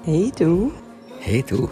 Hey 0.00 0.32
du. 0.36 0.72
Hey 1.20 1.42
du. 1.42 1.68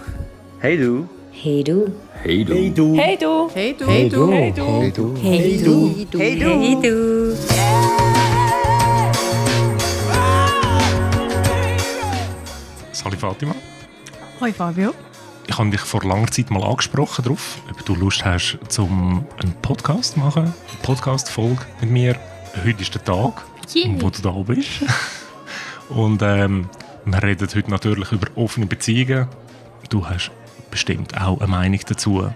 Hey 0.61 0.76
du. 0.79 1.08
Hey 1.33 1.65
du. 1.65 1.92
Hey 2.23 2.45
du. 2.45 2.62
Hey 2.62 2.75
du. 2.75 2.96
Hey 2.96 3.19
du. 3.19 3.49
Hey 3.50 3.75
du. 3.75 3.87
Hey 3.87 4.11
du. 4.12 4.29
Hey 4.31 4.92
du. 4.92 5.17
Hey 5.17 5.65
du. 5.65 6.18
Hey 6.18 6.76
du. 6.80 7.34
Hey. 7.48 7.70
Sali 12.93 13.17
Fatima. 13.17 13.55
Hoi 14.41 14.52
Fabio. 14.52 14.93
Ich 15.48 15.59
habe 15.59 15.71
dich 15.71 15.80
vor 15.80 16.02
langer 16.05 16.29
Zeit 16.29 16.50
mal 16.50 16.62
angesprochen 16.62 17.25
darauf, 17.25 17.59
ob 17.68 17.84
du 17.84 17.95
Lust 17.96 18.25
hast, 18.25 18.59
zum 18.68 19.25
einen 19.43 19.55
Podcast 19.62 20.12
zu 20.14 20.21
machen, 20.21 20.45
eine 20.45 20.55
Podcast-Folge 20.82 21.62
mit 21.80 21.91
mir. 21.91 22.16
Heute 22.64 22.82
ist 22.82 22.95
der 22.95 23.02
Tag, 23.02 23.43
Yay. 23.75 23.96
wo 24.00 24.11
du 24.11 24.23
da 24.23 24.30
bist. 24.30 24.68
Und 25.89 26.23
ähm, 26.23 26.68
wir 27.05 27.23
reden 27.23 27.48
heute 27.55 27.71
natürlich 27.71 28.12
über 28.12 28.29
offene 28.37 28.67
Beziehungen. 28.67 29.29
Du 29.89 30.09
hast 30.09 30.31
bestimmt 30.71 31.21
auch 31.21 31.40
eine 31.40 31.49
Meinung 31.49 31.81
dazu. 31.86 32.30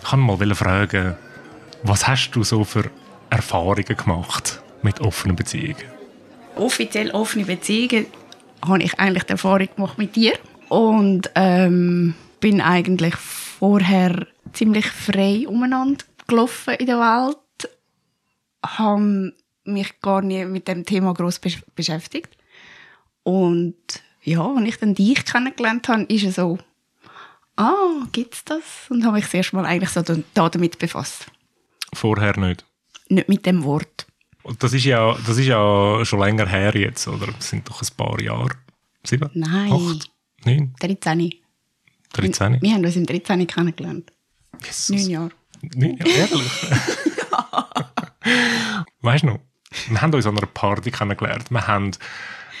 Ich 0.00 0.08
kann 0.08 0.20
mal 0.20 0.54
fragen, 0.54 1.16
was 1.82 2.06
hast 2.06 2.30
du 2.32 2.44
so 2.44 2.64
für 2.64 2.90
Erfahrungen 3.30 3.84
gemacht 3.84 4.62
mit 4.82 5.00
offenen 5.00 5.36
Beziehungen? 5.36 5.76
Offiziell 6.56 7.10
offene 7.10 7.44
Beziehungen 7.44 8.06
habe 8.66 8.82
ich 8.82 8.98
eigentlich 8.98 9.24
die 9.24 9.32
Erfahrung 9.32 9.68
gemacht 9.74 9.98
mit 9.98 10.16
dir. 10.16 10.34
Und 10.68 11.30
ähm, 11.34 12.14
bin 12.40 12.60
eigentlich 12.60 13.14
vorher 13.16 14.26
ziemlich 14.52 14.86
frei 14.86 15.46
umeinander 15.48 16.04
gelaufen 16.26 16.74
in 16.74 16.86
der 16.86 16.98
Welt. 16.98 17.70
Habe 18.64 19.32
mich 19.64 20.00
gar 20.00 20.22
nicht 20.22 20.48
mit 20.48 20.68
dem 20.68 20.84
Thema 20.84 21.14
groß 21.14 21.38
besch 21.38 21.62
beschäftigt. 21.74 22.37
Und 23.28 23.76
ja, 24.22 24.42
als 24.42 24.66
ich 24.66 24.78
dann 24.78 24.94
dich 24.94 25.22
kennengelernt 25.22 25.86
habe, 25.88 26.04
ist 26.04 26.24
es 26.24 26.36
so, 26.36 26.58
ah, 27.56 28.06
gibt's 28.10 28.42
das? 28.46 28.62
Und 28.88 29.04
habe 29.04 29.16
mich 29.16 29.26
das 29.26 29.34
erste 29.34 29.56
Mal 29.56 29.66
eigentlich 29.66 29.90
so 29.90 30.00
da 30.00 30.16
da 30.32 30.48
damit 30.48 30.78
befasst. 30.78 31.26
Vorher 31.92 32.38
nicht. 32.38 32.64
Nicht 33.10 33.28
mit 33.28 33.44
dem 33.44 33.64
Wort. 33.64 34.06
Und 34.44 34.62
das 34.62 34.72
ist 34.72 34.84
ja, 34.84 35.14
das 35.26 35.36
ist 35.36 35.44
ja 35.44 36.02
schon 36.06 36.20
länger 36.20 36.46
her 36.46 36.74
jetzt, 36.74 37.06
oder? 37.06 37.26
Das 37.26 37.50
sind 37.50 37.68
doch 37.68 37.82
ein 37.82 37.88
paar 37.98 38.18
Jahre. 38.18 38.56
Sieben? 39.04 39.28
Nein. 39.34 39.72
Acht? 39.72 40.10
Neun? 40.46 40.74
13. 40.80 41.34
13? 42.14 42.62
Wir 42.62 42.72
haben 42.72 42.84
uns 42.86 42.96
im 42.96 43.04
13. 43.04 43.46
kennengelernt. 43.46 44.10
Jesus. 44.64 44.88
Neun 44.88 45.10
Jahre. 45.10 45.30
Neun 45.74 45.98
Jahre, 45.98 46.10
ehrlich? 46.10 46.66
weißt 49.02 49.24
du 49.24 49.26
noch? 49.26 49.40
Wir 49.90 50.00
haben 50.00 50.14
uns 50.14 50.24
an 50.24 50.38
einer 50.38 50.46
Party 50.46 50.90
kennengelernt. 50.90 51.50
Wir 51.50 51.66
haben 51.66 51.90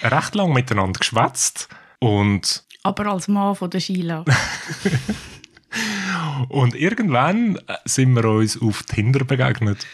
recht 0.02 0.34
lang 0.34 0.52
miteinander 0.52 0.98
geschwätzt 0.98 1.68
und, 2.00 2.64
Aber 2.82 3.06
als 3.06 3.28
Mann 3.28 3.54
von 3.54 3.70
der 3.70 3.80
Sheila. 3.80 4.24
und 6.48 6.74
irgendwann 6.74 7.58
sind 7.84 8.14
wir 8.14 8.24
uns 8.24 8.60
auf 8.60 8.82
Tinder 8.84 9.24
begegnet. 9.24 9.86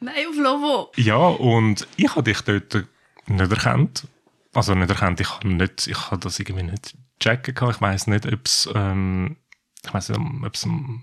Nein, 0.00 0.14
auf 0.30 0.36
Lovo. 0.36 0.92
Ja, 0.96 1.16
und 1.16 1.86
ich 1.96 2.10
habe 2.10 2.22
dich 2.22 2.40
dort 2.40 2.86
nicht 3.26 3.50
erkannt. 3.50 4.06
Also 4.52 4.74
nicht 4.74 4.90
erkannt, 4.90 5.20
ich 5.20 5.30
habe 5.30 5.48
nicht, 5.48 5.86
ich 5.86 6.10
habe 6.10 6.18
das 6.18 6.38
irgendwie 6.40 6.64
nicht 6.64 6.96
checken 7.20 7.54
können. 7.54 7.70
Ich 7.72 7.80
weiß 7.80 8.06
nicht, 8.08 8.26
ob 8.26 8.40
es, 8.44 8.68
ähm, 8.74 9.36
ich 9.84 9.94
weiß 9.94 10.08
nicht, 10.08 10.20
ob 10.44 10.54
es 10.54 10.64
am, 10.64 11.02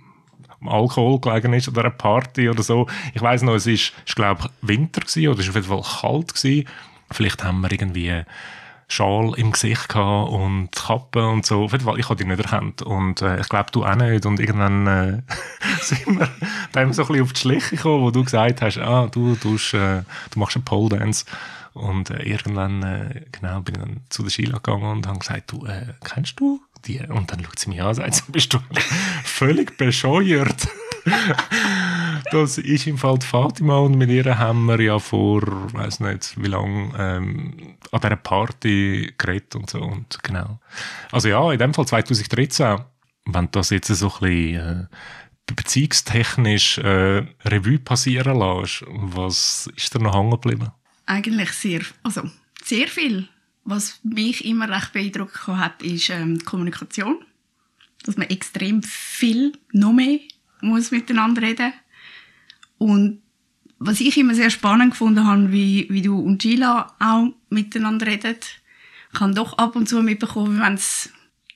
Alkohol 0.66 1.20
gelegen 1.22 1.54
ist 1.54 1.68
oder 1.68 1.82
einer 1.82 1.92
Party 1.92 2.50
oder 2.50 2.64
so. 2.64 2.88
Ich 3.14 3.22
weiß 3.22 3.44
noch, 3.44 3.54
es 3.54 3.68
ist, 3.68 3.94
ist 4.06 4.16
glaube 4.16 4.50
Winter 4.62 5.02
gewesen, 5.02 5.28
oder 5.28 5.40
es 5.40 5.46
ist 5.46 5.50
auf 5.50 5.56
jeden 5.56 5.68
Fall 5.68 6.02
kalt 6.02 6.34
gewesen. 6.34 6.68
Vielleicht 7.12 7.44
haben 7.44 7.62
wir 7.62 7.72
irgendwie 7.72 8.24
Schal 8.90 9.34
im 9.36 9.52
Gesicht 9.52 9.90
gehabt 9.90 10.32
und 10.32 10.72
Kappe 10.72 11.28
und 11.28 11.46
so. 11.46 11.66
Auf 11.66 11.74
jeden 11.74 11.84
Fall, 11.84 12.00
ich 12.00 12.06
habe 12.06 12.16
dich 12.16 12.26
nicht 12.26 12.40
erkannt. 12.40 12.82
Und 12.82 13.22
äh, 13.22 13.40
ich 13.40 13.50
glaube, 13.50 13.70
du 13.72 13.84
auch 13.84 13.96
nicht. 13.96 14.26
Und 14.26 14.40
irgendwann 14.40 14.88
äh, 14.88 15.22
sind 15.82 16.20
wir 16.20 16.30
dem 16.74 16.94
so 16.94 17.04
ein 17.04 17.08
bisschen 17.08 17.24
auf 17.24 17.34
die 17.34 17.40
Schliche 17.40 17.76
gekommen, 17.76 18.04
wo 18.04 18.12
du 18.12 18.24
gesagt 18.24 18.62
hast, 18.62 18.78
ah, 18.78 19.08
du, 19.12 19.38
hast, 19.44 19.74
äh, 19.74 20.04
du 20.32 20.40
machst 20.40 20.56
einen 20.56 20.64
Pole 20.64 20.98
Dance. 20.98 21.26
Und 21.74 22.10
äh, 22.10 22.24
irgendwann 22.24 22.82
äh, 22.82 23.22
genau, 23.32 23.60
bin 23.60 23.76
ich 23.76 23.82
dann 23.82 23.98
zu 24.10 24.24
der 24.24 24.30
Sheila 24.30 24.58
gegangen 24.58 24.90
und 24.90 25.08
habe 25.08 25.20
gesagt, 25.20 25.52
du, 25.52 25.66
äh, 25.66 25.94
kennst 26.04 26.40
du 26.40 26.62
die? 26.86 27.00
Und 27.00 27.32
dann 27.32 27.44
schaut 27.44 27.60
sie 27.60 27.70
mich 27.70 27.82
an 27.82 27.90
und 27.90 27.96
sagt, 27.96 28.24
bist 28.32 28.54
du 28.54 28.60
völlig 29.24 29.78
bescheuert? 29.78 30.68
Das 32.32 32.58
ist 32.58 32.88
im 32.88 32.98
Fall 32.98 33.18
die 33.18 33.26
Fatima 33.26 33.78
und 33.80 33.98
mit 33.98 34.10
ihr 34.10 34.38
haben 34.38 34.66
wir 34.66 34.80
ja 34.82 35.00
vor, 35.00 35.42
weiß 35.74 36.00
nicht 36.02 36.42
wie 36.42 36.48
lange, 36.48 36.94
ähm, 36.98 37.78
an 37.92 38.02
dieser 38.02 38.16
Party 38.16 39.14
geredet 39.18 39.56
und 39.56 39.70
so. 39.70 39.82
Und 39.82 40.24
genau. 40.24 40.60
Also 41.12 41.30
ja, 41.30 41.52
in 41.52 41.60
dem 41.60 41.74
Fall 41.74 41.88
2013, 41.88 42.80
wenn 43.26 43.50
das 43.52 43.70
jetzt 43.70 43.88
so 43.88 44.08
ein 44.08 44.20
bisschen 44.20 44.56
äh, 44.56 45.54
beziehungstechnisch 45.56 46.78
äh, 46.80 47.26
Revue 47.46 47.80
passieren 47.80 48.40
lässt, 48.40 48.84
was 48.88 49.70
ist 49.76 49.96
da 49.96 50.00
noch 50.00 50.16
hängen 50.16 50.32
geblieben? 50.32 50.72
Eigentlich 51.06 51.52
sehr, 51.52 51.82
also 52.04 52.30
sehr 52.64 52.88
viel. 52.88 53.28
Was 53.64 54.00
mich 54.04 54.46
immer 54.46 54.70
recht 54.70 54.94
beeindruckt 54.94 55.48
hat, 55.48 55.82
ist 55.82 56.10
ähm, 56.10 56.40
die 56.40 56.46
Kommunikation. 56.46 57.20
Dass 58.04 58.16
man 58.16 58.30
extrem 58.30 58.82
viel, 58.84 59.54
noch 59.74 59.92
mehr, 59.92 60.20
muss 60.62 60.92
miteinander 60.92 61.42
reden. 61.42 61.74
Und 62.78 63.22
was 63.80 64.02
ich 64.02 64.18
immer 64.18 64.34
sehr 64.34 64.50
spannend 64.50 64.92
gefunden 64.92 65.26
habe, 65.26 65.52
wie, 65.52 65.88
wie 65.90 66.02
du 66.02 66.20
und 66.20 66.42
Gila 66.42 66.96
auch 67.00 67.34
miteinander 67.50 68.08
redet, 68.08 68.60
ich 69.14 69.20
habe 69.20 69.34
doch 69.34 69.58
ab 69.58 69.76
und 69.76 69.88
zu 69.88 70.02
mitbekommen, 70.02 70.60
wenn 70.60 70.74
es 70.74 71.12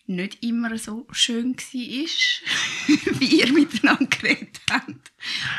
nicht 0.08 0.44
immer 0.44 0.78
so 0.78 1.08
schön 1.12 1.56
war, 1.56 3.20
wie 3.20 3.40
ihr 3.40 3.54
miteinander 3.54 4.06
geredet 4.06 4.59
habt. 4.70 5.12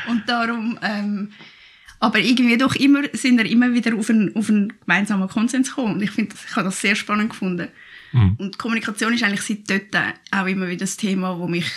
Und 0.08 0.28
darum, 0.28 0.78
ähm, 0.82 1.32
aber 2.00 2.18
irgendwie 2.18 2.56
doch 2.58 2.74
immer, 2.74 3.02
sind 3.12 3.38
wir 3.38 3.46
immer 3.46 3.72
wieder 3.72 3.94
auf 3.94 4.10
einen, 4.10 4.34
auf 4.34 4.48
einen 4.48 4.72
gemeinsamen 4.80 5.28
Konsens 5.28 5.68
gekommen. 5.68 5.94
Und 5.94 6.02
ich 6.02 6.10
finde, 6.10 6.34
ich 6.48 6.56
habe 6.56 6.64
das 6.64 6.80
sehr 6.80 6.96
spannend 6.96 7.30
gefunden. 7.30 7.68
Und 8.38 8.58
Kommunikation 8.58 9.14
ist 9.14 9.22
eigentlich 9.22 9.42
seit 9.42 9.70
dort 9.70 10.14
auch 10.30 10.46
immer 10.46 10.66
wieder 10.66 10.80
das 10.80 10.98
Thema, 10.98 11.38
wo 11.38 11.48
mich 11.48 11.70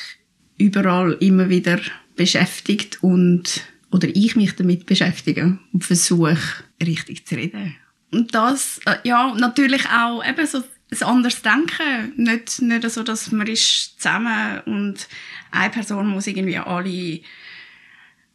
überall 0.57 1.13
immer 1.21 1.49
wieder 1.49 1.79
beschäftigt 2.15 3.01
und 3.01 3.63
oder 3.95 4.09
ich 4.13 4.35
mich 4.35 4.53
damit 4.57 4.85
beschäftige 4.85 5.57
und 5.71 5.85
versuche, 5.85 6.37
richtig 6.85 7.25
zu 7.25 7.35
reden. 7.35 7.77
Und 8.11 8.35
das, 8.35 8.81
äh, 8.85 8.97
ja, 9.05 9.33
natürlich 9.35 9.85
auch 9.89 10.21
eben 10.21 10.45
so 10.45 10.57
ein 10.91 11.03
anderes 11.07 11.41
Denken. 11.41 12.11
Nicht, 12.17 12.61
nicht 12.61 12.89
so, 12.89 13.03
dass 13.03 13.31
man 13.31 13.47
ist 13.47 14.01
zusammen 14.01 14.59
und 14.65 15.07
eine 15.51 15.69
Person 15.69 16.07
muss 16.07 16.27
irgendwie 16.27 16.57
alle, 16.57 17.21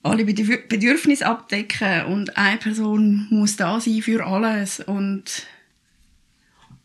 alle 0.02 0.22
Bedürf- 0.22 0.66
Bedürfnisse 0.66 1.26
abdecken 1.26 2.06
und 2.06 2.38
eine 2.38 2.56
Person 2.56 3.26
muss 3.28 3.56
da 3.56 3.78
sein 3.80 4.00
für 4.00 4.24
alles 4.26 4.80
und 4.80 5.46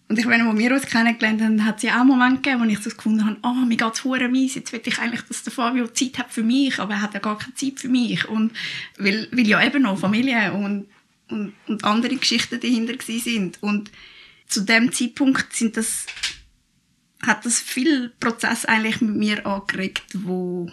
und 0.08 0.20
ich 0.20 0.26
meine, 0.26 0.48
als 0.48 0.58
wir 0.58 0.72
uns 0.72 0.86
kennengelernt 0.86 1.42
haben, 1.42 1.66
hat 1.66 1.78
es 1.78 1.84
ja 1.84 2.00
auch 2.00 2.06
Momente 2.06 2.42
gegeben, 2.42 2.62
wo 2.62 2.70
ich 2.70 2.80
so 2.80 2.92
gefunden 2.92 3.26
habe, 3.26 3.38
ah, 3.42 3.66
mir 3.66 3.76
geht's 3.76 4.04
hure 4.04 4.30
mies, 4.30 4.54
jetzt 4.54 4.72
will 4.72 4.82
ich 4.86 5.00
eigentlich, 5.00 5.24
dass 5.24 5.42
der 5.42 5.52
Fabio 5.52 5.88
Zeit 5.88 6.20
hat 6.20 6.32
für 6.32 6.44
mich, 6.44 6.78
aber 6.78 6.94
er 6.94 7.02
hat 7.02 7.16
ja 7.16 7.20
gar 7.20 7.40
keine 7.40 7.56
Zeit 7.56 7.80
für 7.80 7.90
mich. 7.90 8.28
Und 8.28 8.52
weil, 8.98 9.28
weil 9.32 9.48
ja 9.48 9.66
eben 9.66 9.82
noch 9.82 9.98
Familie 9.98 10.54
und, 10.54 10.88
und, 11.32 11.54
und 11.68 11.84
andere 11.84 12.16
Geschichten 12.18 12.60
dahinter 12.60 12.94
sind. 13.02 13.64
Und 13.64 13.90
zu 14.48 14.62
dem 14.62 14.92
Zeitpunkt 14.92 15.54
sind 15.54 15.76
das, 15.76 16.06
hat 17.24 17.44
das 17.44 17.60
viel 17.60 18.10
Prozess 18.20 18.66
eigentlich 18.66 19.02
mit 19.02 19.16
mir 19.16 19.48
angeregt, 19.48 20.06
wo, 20.14 20.70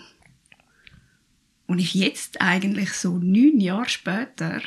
und 1.66 1.78
ich 1.78 1.94
jetzt 1.94 2.42
eigentlich 2.42 2.92
so 2.92 3.16
neun 3.16 3.60
Jahre 3.60 3.88
später 3.88 4.60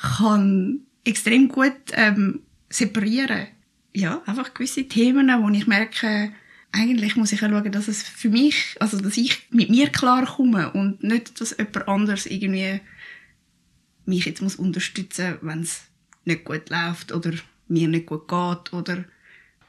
kann 0.00 0.82
extrem 1.02 1.48
gut 1.48 1.72
ähm, 1.92 2.42
separieren. 2.70 3.48
Ja, 3.94 4.22
einfach 4.26 4.54
gewisse 4.54 4.86
Themen, 4.86 5.28
wo 5.42 5.48
ich 5.48 5.66
merke, 5.66 6.32
eigentlich 6.72 7.16
muss 7.16 7.32
ich 7.32 7.40
ja 7.40 7.48
schauen, 7.48 7.72
dass 7.72 7.88
es 7.88 8.02
für 8.02 8.28
mich, 8.28 8.76
also 8.80 9.00
dass 9.00 9.16
ich 9.16 9.48
mit 9.50 9.70
mir 9.70 9.88
klarkomme 9.88 10.70
und 10.72 11.02
nicht, 11.02 11.40
dass 11.40 11.56
jemand 11.56 11.88
anderes 11.88 12.26
irgendwie 12.26 12.80
mich 14.04 14.24
jetzt 14.24 14.42
muss 14.42 14.56
unterstützen, 14.56 15.38
wenn 15.42 15.60
es 15.60 15.82
nicht 16.24 16.44
gut 16.44 16.70
läuft 16.70 17.12
oder 17.12 17.32
mir 17.68 17.88
nicht 17.88 18.06
gut 18.06 18.28
geht 18.28 18.72
oder 18.72 19.04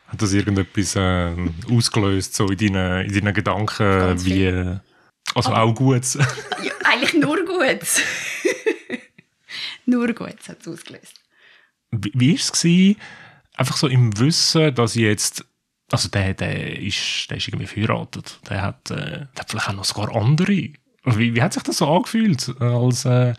Hat 0.07 0.21
das 0.21 0.33
irgendetwas 0.33 0.95
äh, 0.95 1.35
ausgelöst, 1.69 2.35
so 2.35 2.47
in 2.47 2.57
deinen, 2.57 3.06
in 3.06 3.13
deinen 3.13 3.33
Gedanken, 3.33 3.77
Ganz 3.77 4.25
wie, 4.25 4.31
viel. 4.31 4.81
also 5.35 5.53
auch 5.53 5.73
gut? 5.73 6.15
ja, 6.15 6.73
eigentlich 6.83 7.13
nur 7.13 7.38
gut. 7.45 8.03
nur 9.85 10.07
gut 10.13 10.47
hat 10.47 10.57
es 10.62 10.68
ausgelöst. 10.68 11.19
Wie, 11.91 12.31
war 12.31 12.36
es? 12.36 12.97
Einfach 13.56 13.77
so 13.77 13.88
im 13.88 14.18
Wissen, 14.19 14.74
dass 14.75 14.95
ich 14.95 15.03
jetzt. 15.03 15.45
Also, 15.91 16.07
der, 16.09 16.36
der, 16.36 16.80
ist, 16.80 17.27
der 17.30 17.38
ist 17.38 17.47
irgendwie 17.47 17.65
verheiratet. 17.65 18.39
Der 18.47 18.62
hat, 18.62 18.91
äh, 18.91 18.95
der 18.95 19.39
hat 19.39 19.50
vielleicht 19.50 19.69
auch 19.69 19.74
noch 19.74 19.86
sogar 19.86 20.15
andere. 20.15 20.69
Wie, 21.03 21.36
wie 21.36 21.41
hat 21.41 21.53
sich 21.53 21.63
das 21.63 21.77
so 21.77 21.88
angefühlt, 21.88 22.53
als 22.62 23.06
äh, 23.06 23.33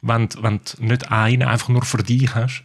wenn, 0.00 0.28
wenn 0.40 0.60
du 0.64 0.84
nicht 0.84 1.12
einen 1.12 1.42
einfach 1.42 1.68
nur 1.68 1.84
für 1.84 2.02
dich 2.02 2.34
hast? 2.34 2.64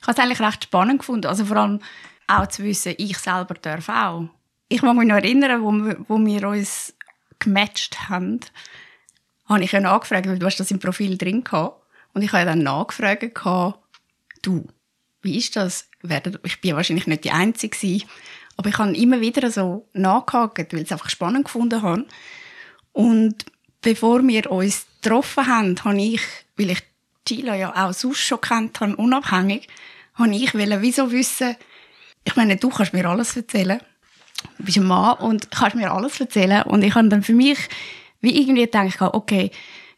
Ich 0.00 0.06
habe 0.06 0.12
es 0.12 0.18
eigentlich 0.18 0.40
recht 0.40 0.64
spannend 0.64 1.00
gefunden. 1.00 1.26
Also 1.26 1.44
vor 1.44 1.56
allem 1.56 1.80
auch 2.26 2.46
zu 2.46 2.62
wissen, 2.62 2.94
ich 2.98 3.18
selber 3.18 3.54
darf 3.54 3.88
auch. 3.88 4.28
Ich 4.68 4.82
mag 4.82 4.96
mich 4.96 5.08
noch 5.08 5.16
erinnern, 5.16 5.62
wo 5.62 5.70
wir, 5.72 5.96
wo 6.08 6.18
wir 6.18 6.48
uns 6.48 6.94
gematcht 7.38 8.08
haben, 8.08 8.40
habe 9.46 9.64
ich 9.64 9.72
ja 9.72 9.80
nachgefragt, 9.80 10.26
weil 10.26 10.38
du 10.38 10.46
hast 10.46 10.60
das 10.60 10.70
im 10.70 10.78
Profil 10.78 11.18
drin 11.18 11.44
gehabt. 11.44 11.82
Und 12.14 12.22
ich 12.22 12.32
habe 12.32 12.44
dann 12.44 12.62
nachgefragt, 12.62 13.34
gehabt, 13.34 13.78
du, 14.42 14.66
wie 15.22 15.38
ist 15.38 15.56
das? 15.56 15.88
Ich 16.44 16.60
bin 16.60 16.76
wahrscheinlich 16.76 17.06
nicht 17.06 17.24
die 17.24 17.30
Einzige 17.30 17.76
gewesen, 17.76 18.08
aber 18.56 18.68
ich 18.68 18.78
habe 18.78 18.96
immer 18.96 19.20
wieder 19.20 19.50
so 19.50 19.88
nachgehakt, 19.92 20.72
weil 20.72 20.80
ich 20.80 20.86
es 20.86 20.92
einfach 20.92 21.08
spannend 21.08 21.46
gefunden 21.46 21.82
habe. 21.82 22.06
Und 22.92 23.46
bevor 23.80 24.26
wir 24.26 24.50
uns 24.50 24.86
getroffen 25.00 25.46
haben, 25.46 25.84
habe 25.84 26.00
ich, 26.00 26.22
weil 26.56 26.70
ich 26.70 26.82
Gila 27.24 27.54
ja 27.54 27.72
auch 27.86 27.92
sonst 27.92 28.18
schon 28.18 28.40
kennt 28.40 28.80
habe, 28.80 28.96
unabhängig, 28.96 29.68
habe 30.14 30.34
ich 30.34 30.54
wollte 30.54 30.82
wieso 30.82 31.10
wissen, 31.12 31.56
ich 32.24 32.36
meine, 32.36 32.56
du 32.56 32.68
kannst 32.68 32.92
mir 32.92 33.08
alles 33.08 33.36
erzählen. 33.36 33.80
Du 34.58 34.64
bist 34.64 34.76
ein 34.76 34.84
Mann 34.84 35.18
und 35.18 35.50
kannst 35.50 35.76
mir 35.76 35.90
alles 35.90 36.20
erzählen. 36.20 36.62
Und 36.62 36.82
ich 36.82 36.94
habe 36.94 37.08
dann 37.08 37.22
für 37.22 37.32
mich 37.32 37.58
wie 38.20 38.40
irgendwie 38.40 38.62
gedacht, 38.62 39.00
okay, 39.00 39.50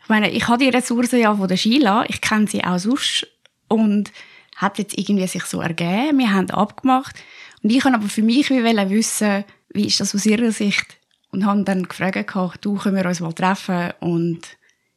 ich 0.03 0.09
meine, 0.09 0.31
ich 0.31 0.49
habe 0.49 0.59
die 0.59 0.71
Ressourcen 0.71 1.21
ja 1.21 1.35
von 1.35 1.49
der 1.49 1.57
Sheila, 1.57 2.05
ich 2.09 2.21
kenne 2.21 2.47
sie 2.47 2.65
auch 2.65 2.79
sonst 2.79 3.27
und 3.69 4.13
hat 4.57 4.79
jetzt 4.79 4.97
irgendwie 4.97 5.27
sich 5.27 5.45
so 5.45 5.61
ergeben, 5.61 6.19
wir 6.19 6.33
haben 6.33 6.51
abgemacht 6.51 7.17
und 7.63 7.71
ich 7.71 7.85
habe 7.85 7.95
aber 7.95 8.09
für 8.09 8.23
mich 8.23 8.51
wie 8.51 8.63
wissen, 8.63 9.45
wie 9.71 9.87
ist 9.87 10.01
das 10.01 10.15
aus 10.15 10.27
ihrer 10.27 10.53
Sicht 10.53 10.99
und 11.31 11.45
habe 11.45 11.65
dann 11.65 11.89
gefragt, 11.89 12.35
du, 12.61 12.77
können 12.77 12.97
wir 12.97 13.07
uns 13.07 13.21
mal 13.21 13.33
treffen 13.33 13.93
und 14.01 14.41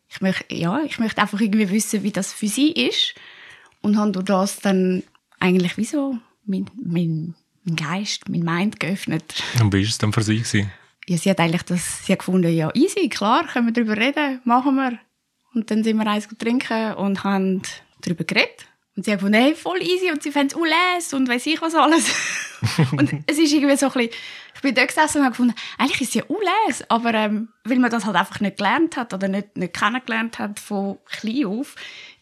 ich 0.09 0.21
möchte, 0.21 0.56
ja, 0.56 0.81
ich 0.83 1.00
möchte 1.00 1.21
einfach 1.21 1.39
irgendwie 1.39 1.69
wissen, 1.69 2.04
wie 2.04 2.12
das 2.12 2.31
für 2.33 2.48
sie 2.48 2.71
ist 2.71 3.15
und 3.81 3.98
habe 3.98 4.12
durch 4.12 4.25
das 4.25 4.59
dann 4.59 5.04
eigentlich 5.39 5.77
wie 5.77 5.86
so 5.86 6.18
mein, 6.45 6.69
mein, 6.81 7.36
mein 7.63 7.75
Geist, 7.75 8.30
mein 8.30 8.42
Mind 8.42 8.80
geöffnet. 8.80 9.44
Und 9.59 9.74
wie 9.74 9.81
war 9.81 9.89
es 9.89 9.98
dann 9.98 10.13
für 10.13 10.24
sie? 10.24 10.38
Gewesen? 10.38 10.71
Ja, 11.07 11.18
sie 11.18 11.30
hat 11.30 11.39
eigentlich 11.39 11.63
das, 11.63 12.06
sie 12.06 12.13
hat 12.13 12.19
gefunden, 12.19 12.54
ja, 12.54 12.69
easy, 12.74 13.07
klar, 13.09 13.45
können 13.48 13.68
wir 13.68 13.74
darüber 13.74 13.98
reden, 13.98 14.42
machen 14.44 14.75
wir. 14.75 15.00
Und 15.54 15.71
dann 15.71 15.83
sind 15.83 15.98
wir 15.98 16.07
eins 16.07 16.27
trinken 16.38 16.94
und 16.94 17.24
haben 17.24 17.62
darüber 18.01 18.24
geredet. 18.24 18.65
Und 18.98 19.04
sie 19.04 19.12
gefunden, 19.12 19.36
hey, 19.36 19.54
voll 19.54 19.80
easy 19.84 20.12
und 20.12 20.24
sie 20.24 20.32
fände 20.32 20.56
es 20.56 20.60
les 21.00 21.14
und 21.14 21.30
weiss 21.30 21.46
ich 21.46 21.62
was 21.62 21.76
alles. 21.76 22.12
und 22.94 23.14
es 23.28 23.38
ist 23.38 23.54
irgendwie 23.54 23.78
so 23.78 23.86
ein 23.86 23.92
bisschen, 23.92 24.10
ich 24.56 24.62
bin 24.62 24.74
dort 24.74 24.88
gesessen 24.88 25.20
und 25.20 25.26
habe 25.26 25.34
gefunden, 25.34 25.54
eigentlich 25.78 26.02
ist 26.02 26.10
es 26.10 26.14
ja 26.16 26.24
les, 26.68 26.84
aber 26.90 27.14
ähm, 27.14 27.50
weil 27.64 27.78
man 27.78 27.92
das 27.92 28.06
halt 28.06 28.16
einfach 28.16 28.40
nicht 28.40 28.58
gelernt 28.58 28.98
hat 28.98 29.14
oder 29.14 29.28
nicht, 29.28 29.56
nicht 29.56 29.76
kennengelernt 29.76 30.40
hat 30.40 30.60
von 30.60 30.98
klein 31.06 31.46
auf, 31.46 31.76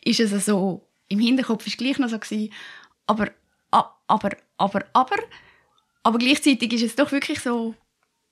ist 0.04 0.20
es 0.20 0.46
so, 0.46 0.86
im 1.08 1.20
Hinterkopf 1.20 1.66
ist 1.66 1.78
gleich 1.78 1.98
noch 1.98 2.10
so 2.10 2.20
gewesen, 2.20 2.52
aber, 3.08 3.30
aber, 3.72 4.32
aber, 4.58 4.86
aber, 4.92 5.16
aber 6.04 6.18
gleichzeitig 6.18 6.74
ist 6.74 6.84
es 6.84 6.96
doch 6.96 7.14
wirklich 7.14 7.40
so, 7.40 7.74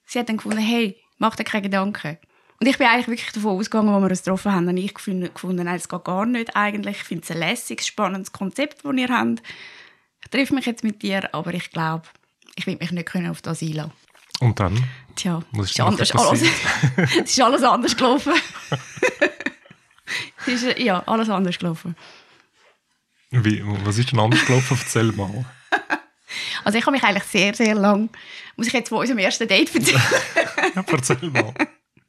sie 0.06 0.20
hat 0.20 0.28
dann 0.28 0.36
gefunden, 0.36 0.58
hey, 0.58 1.02
mach 1.18 1.38
dir 1.38 1.46
keine 1.46 1.62
Gedanken. 1.62 2.18
Und 2.64 2.70
ich 2.70 2.78
bin 2.78 2.88
eigentlich 2.88 3.10
wirklich 3.10 3.32
davon 3.34 3.60
ausgegangen, 3.60 3.90
als 3.90 4.02
wir 4.02 4.10
uns 4.10 4.24
getroffen 4.24 4.54
haben, 4.54 4.70
habe 4.70 4.80
ich 4.80 4.94
gefunden, 4.94 5.66
nein, 5.66 5.76
das 5.76 5.90
geht 5.90 6.04
gar 6.06 6.26
nicht 6.26 6.56
eigentlich. 6.56 6.96
Ich 6.96 7.04
finde 7.04 7.24
es 7.26 7.32
ein 7.32 7.40
lässiges, 7.40 7.86
spannendes 7.86 8.32
Konzept, 8.32 8.86
das 8.86 8.96
ihr 8.96 9.10
habt. 9.10 9.44
Ich 10.24 10.30
treffe 10.30 10.56
mich 10.56 10.66
jetzt 10.66 10.82
mit 10.82 11.02
dir, 11.02 11.28
aber 11.34 11.54
ich 11.54 11.72
glaube, 11.72 12.04
ich 12.56 12.66
will 12.66 12.78
mich 12.80 12.94
nicht 12.94 13.06
können 13.06 13.30
auf 13.30 13.42
das 13.42 13.62
einlassen. 13.62 13.92
Und 14.40 14.62
dann? 14.62 14.82
Tja, 15.14 15.44
es 15.60 15.72
ist 15.72 15.80
anders, 15.82 16.16
alles, 16.16 16.42
es 16.96 17.32
ist 17.32 17.42
alles 17.42 17.64
anders 17.64 17.98
gelaufen. 17.98 18.32
es 20.48 20.64
ist, 20.64 20.80
ja, 20.80 21.04
alles 21.06 21.30
anders 21.30 21.60
gelaufen. 21.60 21.98
Wie, 23.32 23.62
was 23.84 23.98
ist 23.98 24.14
denn 24.14 24.20
anders 24.22 24.46
gelaufen? 24.46 24.78
Erzähl 24.80 25.12
mal. 25.12 25.44
Also 26.64 26.78
ich 26.78 26.86
habe 26.86 26.96
mich 26.96 27.04
eigentlich 27.04 27.26
sehr, 27.26 27.54
sehr 27.54 27.76
lang, 27.76 28.10
muss 28.56 28.68
ich 28.68 28.74
jetzt 28.74 28.88
von 28.88 29.00
unserem 29.00 29.20
ersten 29.20 29.50
Date 29.50 29.76
erzählen, 29.76 30.02
Ja, 30.76 30.86
erzähl 30.90 31.30
mal. 31.30 31.54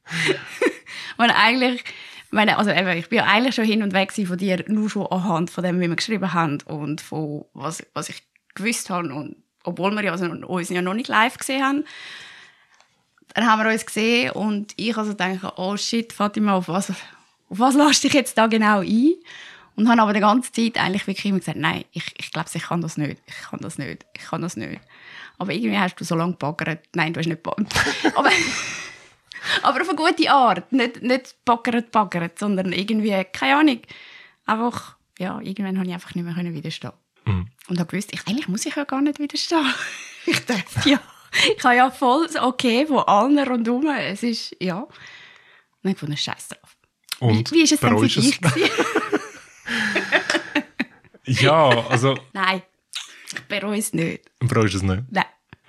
Und 1.17 1.31
eigentlich, 1.31 1.83
ich 2.27 2.33
meine, 2.33 2.59
also 2.59 2.71
eben, 2.71 2.89
ich 2.99 3.09
bin 3.09 3.19
ja 3.19 3.25
eigentlich 3.25 3.55
schon 3.55 3.65
hin 3.65 3.83
und 3.83 3.93
weg 3.93 4.13
von 4.13 4.37
dir, 4.37 4.65
nur 4.67 4.91
schon 4.91 5.07
anhand 5.07 5.51
von 5.51 5.63
dem, 5.63 5.81
wie 5.81 5.89
wir 5.89 5.97
geschrieben 5.97 6.33
haben 6.33 6.59
und 6.67 7.01
von 7.01 7.45
was, 7.55 7.87
was 7.95 8.09
ich 8.09 8.23
gewusst 8.55 8.91
habe. 8.91 9.15
Und 9.15 9.37
obwohl 9.63 9.93
wir 9.93 10.03
ja 10.03 10.13
also 10.13 10.27
uns 10.27 10.69
ja 10.69 10.83
noch 10.83 10.95
nicht 10.95 11.09
live 11.09 11.39
gesehen 11.39 11.63
haben, 11.63 11.85
dann 13.35 13.47
haben 13.47 13.65
wir 13.65 13.71
uns 13.71 13.87
gesehen 13.87 14.33
und 14.33 14.73
ich 14.77 14.97
also 14.97 15.13
denke, 15.13 15.53
oh 15.57 15.77
shit, 15.77 16.13
Fatima, 16.13 16.55
auf 16.55 16.69
was, 16.69 16.91
auf 16.91 16.97
was 17.49 17.75
lass 17.75 18.01
dich 18.01 18.13
jetzt 18.13 18.39
da 18.39 18.47
genau 18.47 18.81
ein? 18.81 19.15
Und 19.77 19.89
habe 19.89 20.03
aber 20.03 20.13
die 20.13 20.21
ganze 20.21 20.53
Zeit 20.53 20.79
eigentlich 20.79 21.07
wirklich 21.09 21.27
immer 21.27 21.41
gesagt, 21.41 21.59
nein, 21.59 21.85
ich, 21.93 22.15
ich 22.17 22.31
glaube, 22.31 22.49
ich 22.53 22.63
kann 22.63 22.81
das 22.81 22.97
nicht, 22.97 23.21
ich 23.27 23.51
kann 23.51 23.61
das 23.61 23.77
nicht, 23.77 24.07
ich 24.15 24.23
kann 24.23 24.41
das 24.41 24.57
nicht. 24.57 24.81
Aber 25.39 25.53
irgendwie 25.53 25.77
hast 25.77 25.97
du 25.97 26.05
so 26.05 26.15
lange 26.15 26.33
gebaggert. 26.33 26.81
Nein, 26.95 27.13
du 27.13 27.19
hast 27.19 27.27
nicht 27.27 27.43
gebaggert. 27.43 27.75
aber, 28.15 28.31
aber 29.63 29.81
auf 29.83 29.89
eine 29.89 29.97
gute 29.97 30.31
Art. 30.31 30.73
Nicht, 30.73 31.03
nicht 31.03 31.37
baggert, 31.45 31.91
baggert, 31.91 32.39
sondern 32.39 32.73
irgendwie, 32.73 33.25
keine 33.33 33.57
Ahnung, 33.57 33.81
einfach, 34.47 34.97
ja, 35.19 35.41
irgendwann 35.41 35.79
habe 35.79 35.87
ich 35.89 35.95
einfach 35.95 36.15
nicht 36.15 36.25
mehr 36.25 36.55
widerstehen. 36.55 36.93
Mhm. 37.25 37.49
Und 37.69 37.79
habe 37.79 37.91
gewusst, 37.91 38.13
ich, 38.13 38.27
eigentlich 38.27 38.49
muss 38.49 38.67
ich 38.67 38.75
ja 38.77 38.85
gar 38.85 39.01
nicht 39.01 39.19
widerstehen. 39.19 39.67
ich 40.27 40.45
dachte, 40.45 40.89
ja, 40.89 41.01
ich 41.57 41.65
habe 41.65 41.77
ja 41.77 41.91
voll 41.91 42.27
das 42.27 42.37
Okay 42.41 42.87
von 42.87 43.01
allen 43.01 43.39
rundherum. 43.39 43.89
Es 43.89 44.23
ist, 44.23 44.57
ja. 44.61 44.81
Und 44.81 45.91
ich 45.91 45.95
gefunden, 45.95 46.17
scheiß 46.17 46.49
drauf. 46.49 46.77
Und 47.21 47.51
wie, 47.51 47.57
wie 47.57 47.63
ist 47.63 47.73
es 47.73 47.81
denn 47.81 47.99
für 47.99 48.07
dich? 48.07 48.41
Ja, 51.27 51.87
also, 51.89 52.19
Nein, 52.33 52.63
ich 53.33 53.41
bereue 53.45 53.79
es 53.79 53.93
nicht. 53.95 54.25
bereust 54.41 54.75
es 54.75 54.83
nicht? 54.83 55.05
Nein. 55.11 55.25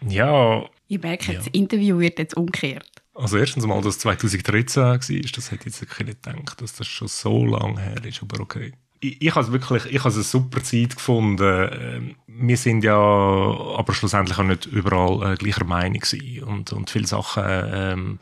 Ja, 0.08 0.66
Ich 0.88 1.02
merke, 1.02 1.32
Ja. 1.32 1.38
das 1.40 1.48
Interview 1.48 1.98
wird 2.00 2.20
jetzt 2.20 2.36
umgekehrt. 2.36 2.90
Also 3.16 3.38
erstens 3.38 3.66
mal, 3.66 3.82
dass 3.82 4.00
2013 4.00 4.84
war, 4.84 4.98
das 4.98 5.10
hätte 5.10 5.22
ich 5.22 5.66
jetzt 5.66 5.82
wirklich 5.82 6.08
nicht 6.08 6.24
gedacht, 6.24 6.62
dass 6.62 6.74
das 6.76 6.86
schon 6.88 7.08
so 7.08 7.46
lange 7.46 7.80
her 7.82 8.04
ist, 8.04 8.22
aber 8.22 8.42
okay. 8.42 8.74
Ich, 9.00 9.22
ich 9.22 9.36
habe 9.36 9.46
es 9.46 9.52
wirklich, 9.52 9.86
ich 9.86 10.00
habe 10.00 10.10
es 10.10 10.16
eine 10.16 10.24
super 10.24 10.62
Zeit 10.64 10.96
gefunden. 10.96 11.70
Ähm, 11.72 12.16
Wir 12.28 12.58
sind 12.58 12.84
ja 12.84 12.96
aber 12.96 13.94
schlussendlich 13.94 14.38
auch 14.38 14.44
nicht 14.44 14.66
überall 14.66 15.34
äh, 15.34 15.36
gleicher 15.38 15.66
Meinung 15.66 16.00
gewesen. 16.00 16.44
und, 16.44 16.74
und 16.74 16.90
viele 16.90 17.08
Sachen 17.08 17.44
ähm, 17.46 18.20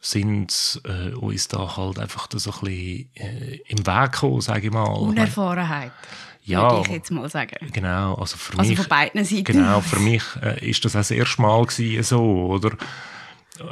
sind 0.00 0.80
äh, 0.84 1.14
uns 1.14 1.48
da 1.48 1.76
halt 1.76 1.98
einfach 1.98 2.28
so 2.34 2.50
ein 2.50 2.60
bisschen 2.60 3.10
äh, 3.14 3.56
im 3.68 3.86
Weg 3.86 4.12
gekommen, 4.12 4.40
sage 4.40 4.66
ich 4.66 4.72
mal. 4.72 4.84
Unerfahrenheit, 4.84 5.92
ja, 6.44 6.70
würde 6.70 6.86
ich 6.86 6.92
jetzt 6.92 7.10
mal 7.10 7.28
sagen. 7.28 7.56
genau, 7.72 8.14
also 8.14 8.36
für 8.36 8.58
Also 8.58 8.68
mich... 8.70 8.78
von 8.78 8.88
beiden 8.88 9.24
Seiten. 9.24 9.44
Genau, 9.44 9.80
für 9.80 9.98
mich 9.98 10.22
äh, 10.42 10.68
ist 10.70 10.84
das 10.84 10.94
auch 10.94 11.00
das 11.00 11.10
erste 11.10 11.42
Mal 11.42 11.64
gewesen, 11.64 12.02
so, 12.02 12.22
oder? 12.46 12.72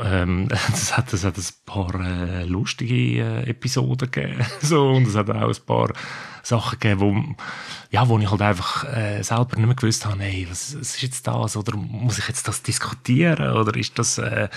Ähm, 0.02 0.48
hat, 0.92 1.12
hat 1.12 1.38
ein 1.38 1.44
paar 1.66 1.94
äh, 1.94 2.44
lustige 2.44 2.94
äh, 2.94 3.50
Episoden 3.50 4.10
gegeben, 4.10 4.44
so, 4.60 4.90
und 4.90 5.06
es 5.06 5.14
hat 5.14 5.30
auch 5.30 5.48
ein 5.48 5.66
paar 5.66 5.92
Sachen 6.42 6.78
gegeben, 6.78 7.00
wo, 7.00 7.34
ja, 7.90 8.08
wo 8.08 8.18
ich 8.18 8.30
halt 8.30 8.42
einfach 8.42 8.84
äh, 8.84 9.22
selber 9.22 9.56
nicht 9.56 9.66
mehr 9.66 9.74
gewusst 9.74 10.04
habe, 10.06 10.22
hey, 10.22 10.46
was, 10.50 10.78
was 10.78 10.96
ist 10.96 11.02
jetzt 11.02 11.26
das, 11.26 11.56
oder 11.56 11.76
muss 11.76 12.18
ich 12.18 12.28
jetzt 12.28 12.46
das 12.48 12.62
diskutieren, 12.62 13.52
oder 13.56 13.76
ist 13.76 13.98
das, 13.98 14.18
äh, 14.18 14.48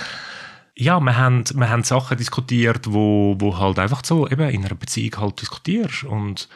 ja, 0.78 1.00
wir 1.00 1.18
haben, 1.18 1.44
wir 1.56 1.70
haben 1.70 1.84
Sachen 1.84 2.18
diskutiert, 2.18 2.94
wo, 2.94 3.36
wo 3.40 3.58
halt 3.58 3.80
einfach 3.80 4.04
so 4.06 4.28
eben 4.28 4.48
in 4.50 4.64
einer 4.64 4.76
Beziehung 4.76 5.20
halt 5.20 5.42
diskutierst. 5.42 6.04
Und 6.04 6.48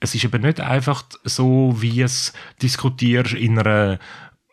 es 0.00 0.14
ist 0.14 0.24
eben 0.24 0.42
nicht 0.42 0.60
einfach 0.60 1.02
so, 1.24 1.74
wie 1.78 2.02
es 2.02 2.34
diskutierst 2.60 3.32
in 3.32 3.58
einer 3.58 3.98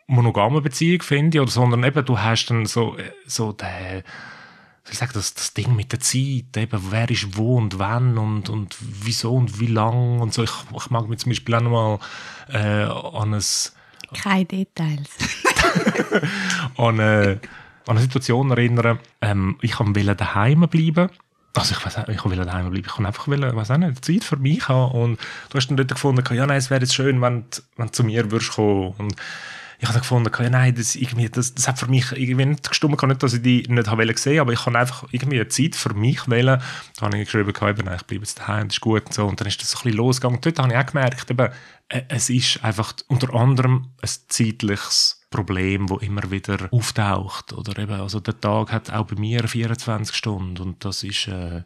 monogamen 0.08 0.62
Beziehung, 0.62 1.02
finde 1.02 1.38
ich, 1.38 1.42
oder, 1.42 1.50
sondern 1.50 1.84
eben, 1.84 2.04
du 2.04 2.18
hast 2.18 2.46
dann 2.46 2.66
so, 2.66 2.96
äh, 2.98 3.12
so 3.26 3.52
den, 3.52 4.02
ich 4.90 4.98
sagen, 4.98 5.12
das, 5.14 5.34
das 5.34 5.52
Ding 5.54 5.76
mit 5.76 5.92
der 5.92 6.00
Zeit, 6.00 6.56
eben, 6.56 6.80
wer 6.90 7.10
ist 7.10 7.36
wo 7.36 7.56
und 7.58 7.78
wann 7.78 8.16
und, 8.18 8.48
und 8.48 8.74
wieso 8.80 9.34
und 9.34 9.60
wie 9.60 9.66
lang 9.66 10.20
und 10.20 10.32
so. 10.32 10.42
Ich, 10.42 10.50
ich 10.74 10.90
mag 10.90 11.08
mich 11.08 11.18
zum 11.20 11.30
Beispiel 11.30 11.54
auch 11.54 11.60
noch 11.60 11.70
mal 11.70 11.98
äh, 12.50 12.84
an 12.84 13.34
ein 13.34 13.42
Keine 14.14 14.44
Details. 14.46 15.10
an 16.78 17.00
eine, 17.00 17.40
an 17.86 17.96
eine 17.96 18.00
Situation 18.00 18.50
erinnern. 18.50 18.98
Ähm, 19.20 19.58
ich 19.60 19.78
wollte 19.78 20.14
daheim 20.14 20.60
bleiben. 20.68 21.10
Also 21.54 21.74
ich 21.78 21.84
weiß 21.84 21.98
ich 22.08 22.24
wollte 22.24 22.44
daheim 22.44 22.70
bleiben. 22.70 22.86
Ich 22.86 22.96
wollte 22.96 23.08
einfach, 23.08 23.28
wollen, 23.28 23.54
weiß 23.56 23.70
auch 23.72 23.76
nicht, 23.76 24.02
Zeit 24.04 24.24
für 24.24 24.36
mich 24.36 24.68
haben. 24.68 24.92
Und 24.92 25.20
du 25.50 25.56
hast 25.58 25.68
dann 25.68 25.76
dort 25.76 25.90
gefunden, 25.90 26.24
ja, 26.34 26.46
nein, 26.46 26.56
es 26.56 26.70
wäre 26.70 26.80
jetzt 26.80 26.94
schön, 26.94 27.20
wenn, 27.20 27.42
du- 27.50 27.60
wenn 27.76 27.86
du 27.88 27.92
zu 27.92 28.04
mir 28.04 28.30
würdest 28.30 28.52
kommen. 28.52 28.94
Und 28.96 29.16
ich 29.80 29.88
habe 29.88 30.00
gefunden, 30.00 30.30
ja, 30.36 30.50
nein, 30.50 30.74
das, 30.74 30.96
irgendwie, 30.96 31.28
das, 31.28 31.54
das 31.54 31.68
hat 31.68 31.78
für 31.78 31.86
mich 31.86 32.10
irgendwie 32.10 32.46
nicht 32.46 32.68
gestimmt. 32.68 33.00
Nicht, 33.00 33.22
dass 33.22 33.34
ich 33.34 33.42
die 33.42 33.62
nicht 33.68 33.88
habe 33.88 34.06
gesehen 34.06 34.40
aber 34.40 34.52
ich 34.52 34.64
kann 34.64 34.74
einfach 34.74 35.04
irgendwie 35.12 35.38
eine 35.38 35.48
Zeit 35.48 35.76
für 35.76 35.94
mich 35.94 36.28
wählen. 36.28 36.60
Da 36.96 37.06
habe 37.06 37.16
ich 37.16 37.26
geschrieben, 37.26 37.50
eben, 37.50 37.94
ich 37.94 38.02
bleibe 38.02 38.24
jetzt 38.24 38.40
daheim, 38.40 38.68
das 38.68 38.76
ist 38.76 38.80
gut 38.80 39.06
und 39.06 39.14
so. 39.14 39.26
Und 39.26 39.40
dann 39.40 39.46
ist 39.46 39.60
das 39.62 39.70
so 39.70 39.78
ein 39.78 39.82
bisschen 39.84 39.98
losgegangen. 39.98 40.40
Dort 40.40 40.58
habe 40.58 40.72
ich 40.72 40.78
auch 40.78 40.86
gemerkt, 40.86 41.30
eben, 41.30 41.48
äh, 41.88 42.02
es 42.08 42.28
ist 42.28 42.64
einfach 42.64 42.92
unter 43.06 43.32
anderem 43.34 43.90
ein 44.02 44.10
zeitliches 44.28 45.22
Problem, 45.30 45.86
das 45.86 46.02
immer 46.02 46.28
wieder 46.30 46.68
auftaucht. 46.72 47.52
Oder 47.52 47.78
eben, 47.78 48.00
also 48.00 48.18
der 48.18 48.40
Tag 48.40 48.72
hat 48.72 48.90
auch 48.92 49.06
bei 49.06 49.14
mir 49.14 49.46
24 49.46 50.16
Stunden 50.16 50.60
und 50.60 50.84
das 50.84 51.04
ist, 51.04 51.28
äh, 51.28 51.62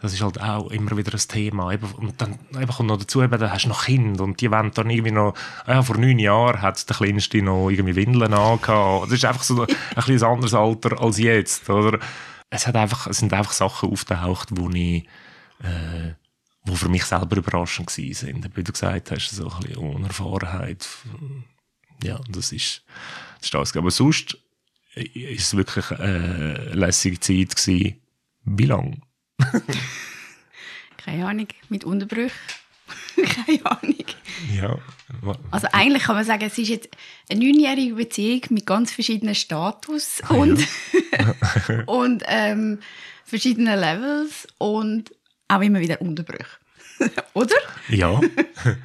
das 0.00 0.12
ist 0.12 0.22
halt 0.22 0.40
auch 0.40 0.70
immer 0.70 0.96
wieder 0.96 1.12
ein 1.12 1.18
Thema. 1.18 1.72
Und 1.96 2.20
dann 2.20 2.38
eben 2.54 2.68
kommt 2.68 2.88
noch 2.88 2.98
dazu, 2.98 3.22
eben, 3.22 3.38
da 3.38 3.50
hast 3.50 3.64
du 3.64 3.68
noch 3.68 3.84
Kinder 3.84 4.22
und 4.22 4.40
die 4.40 4.50
wollen 4.50 4.70
dann 4.72 4.90
irgendwie 4.90 5.10
noch, 5.10 5.34
ja, 5.66 5.82
vor 5.82 5.96
neun 5.96 6.20
Jahren 6.20 6.62
hat 6.62 6.88
der 6.88 6.96
Kleinste 6.96 7.42
noch 7.42 7.68
irgendwie 7.68 7.96
Windeln 7.96 8.32
angehabt. 8.32 9.06
Das 9.06 9.12
ist 9.12 9.24
einfach 9.24 9.42
so 9.42 9.62
ein 9.62 9.68
ein 9.96 10.22
anderes 10.22 10.54
Alter 10.54 11.00
als 11.00 11.18
jetzt, 11.18 11.68
oder? 11.68 11.98
Es, 12.48 12.66
hat 12.66 12.76
einfach, 12.76 13.08
es 13.08 13.18
sind 13.18 13.32
einfach 13.32 13.52
Sachen 13.52 13.90
aufgetaucht, 13.90 14.48
wo 14.52 14.70
ich, 14.70 15.04
äh, 15.62 16.14
wo 16.64 16.76
für 16.76 16.88
mich 16.88 17.04
selber 17.04 17.36
überraschend 17.36 17.90
sind. 17.90 18.56
Wie 18.56 18.62
du 18.62 18.72
gesagt 18.72 19.10
hast, 19.10 19.30
so 19.30 19.50
ein 19.50 19.60
bisschen 19.60 19.78
Unerfahrenheit. 19.78 20.86
Ja, 22.04 22.20
das 22.28 22.52
ist, 22.52 22.84
das 23.38 23.46
ist 23.46 23.54
das. 23.54 23.76
Aber 23.76 23.90
sonst 23.90 24.38
ist 24.94 25.42
es 25.42 25.56
wirklich 25.56 25.90
eine 25.90 26.70
lässige 26.72 27.18
Zeit 27.18 27.56
gewesen. 27.56 28.00
Wie 28.44 28.66
lang? 28.66 29.02
Keine 30.96 31.26
Ahnung, 31.26 31.48
mit 31.68 31.84
Unterbrüchen. 31.84 32.32
Keine 33.16 33.64
Ahnung. 33.66 34.04
Ja. 34.54 34.78
Also 35.50 35.66
eigentlich 35.72 36.04
kann 36.04 36.16
man 36.16 36.24
sagen, 36.24 36.44
es 36.44 36.58
ist 36.58 36.68
jetzt 36.68 36.88
eine 37.30 37.40
neunjährige 37.40 37.94
Beziehung 37.94 38.42
mit 38.50 38.66
ganz 38.66 38.92
verschiedenen 38.92 39.34
Status 39.34 40.20
und, 40.28 40.66
und 41.86 42.22
ähm, 42.26 42.78
verschiedenen 43.24 43.78
Levels 43.78 44.46
und 44.58 45.12
auch 45.48 45.60
immer 45.60 45.80
wieder 45.80 46.00
Unterbrüche. 46.00 46.46
Oder? 47.34 47.54
Ja, 47.88 48.20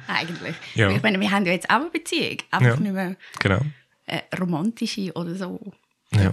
Eigentlich. 0.06 0.54
Ja. 0.74 0.90
Ich 0.90 1.02
meine, 1.02 1.18
wir 1.20 1.30
haben 1.30 1.44
ja 1.46 1.52
jetzt 1.52 1.68
auch 1.68 1.80
eine 1.80 1.90
Beziehung, 1.90 2.38
einfach 2.50 2.68
Ja. 2.74 2.76
nicht 2.76 2.92
mehr 2.92 3.16
genau. 3.40 3.60
äh, 4.06 4.20
romantische 4.38 5.12
oder 5.14 5.34
so. 5.34 5.72
Ja. 6.12 6.32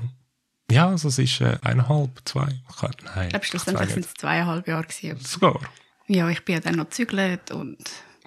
Ja, 0.71 0.87
also 0.89 1.09
es 1.09 1.19
ist 1.19 1.41
äh, 1.41 1.57
eineinhalb, 1.61 2.09
zwei. 2.25 2.47
Kann- 2.79 2.91
Nein, 3.15 3.23
Ich 3.25 3.29
glaube, 3.29 3.45
schlussendlich 3.45 3.87
zwei 3.89 3.93
sind 3.93 4.05
es 4.05 4.13
zweieinhalb 4.15 4.67
Jahre 4.67 4.83
gewesen. 4.83 5.19
Sogar. 5.19 5.59
Ja, 6.07 6.29
ich 6.29 6.43
bin 6.45 6.55
ja 6.55 6.61
dann 6.61 6.75
noch 6.75 6.85
gezügelt 6.85 7.51
und 7.51 7.77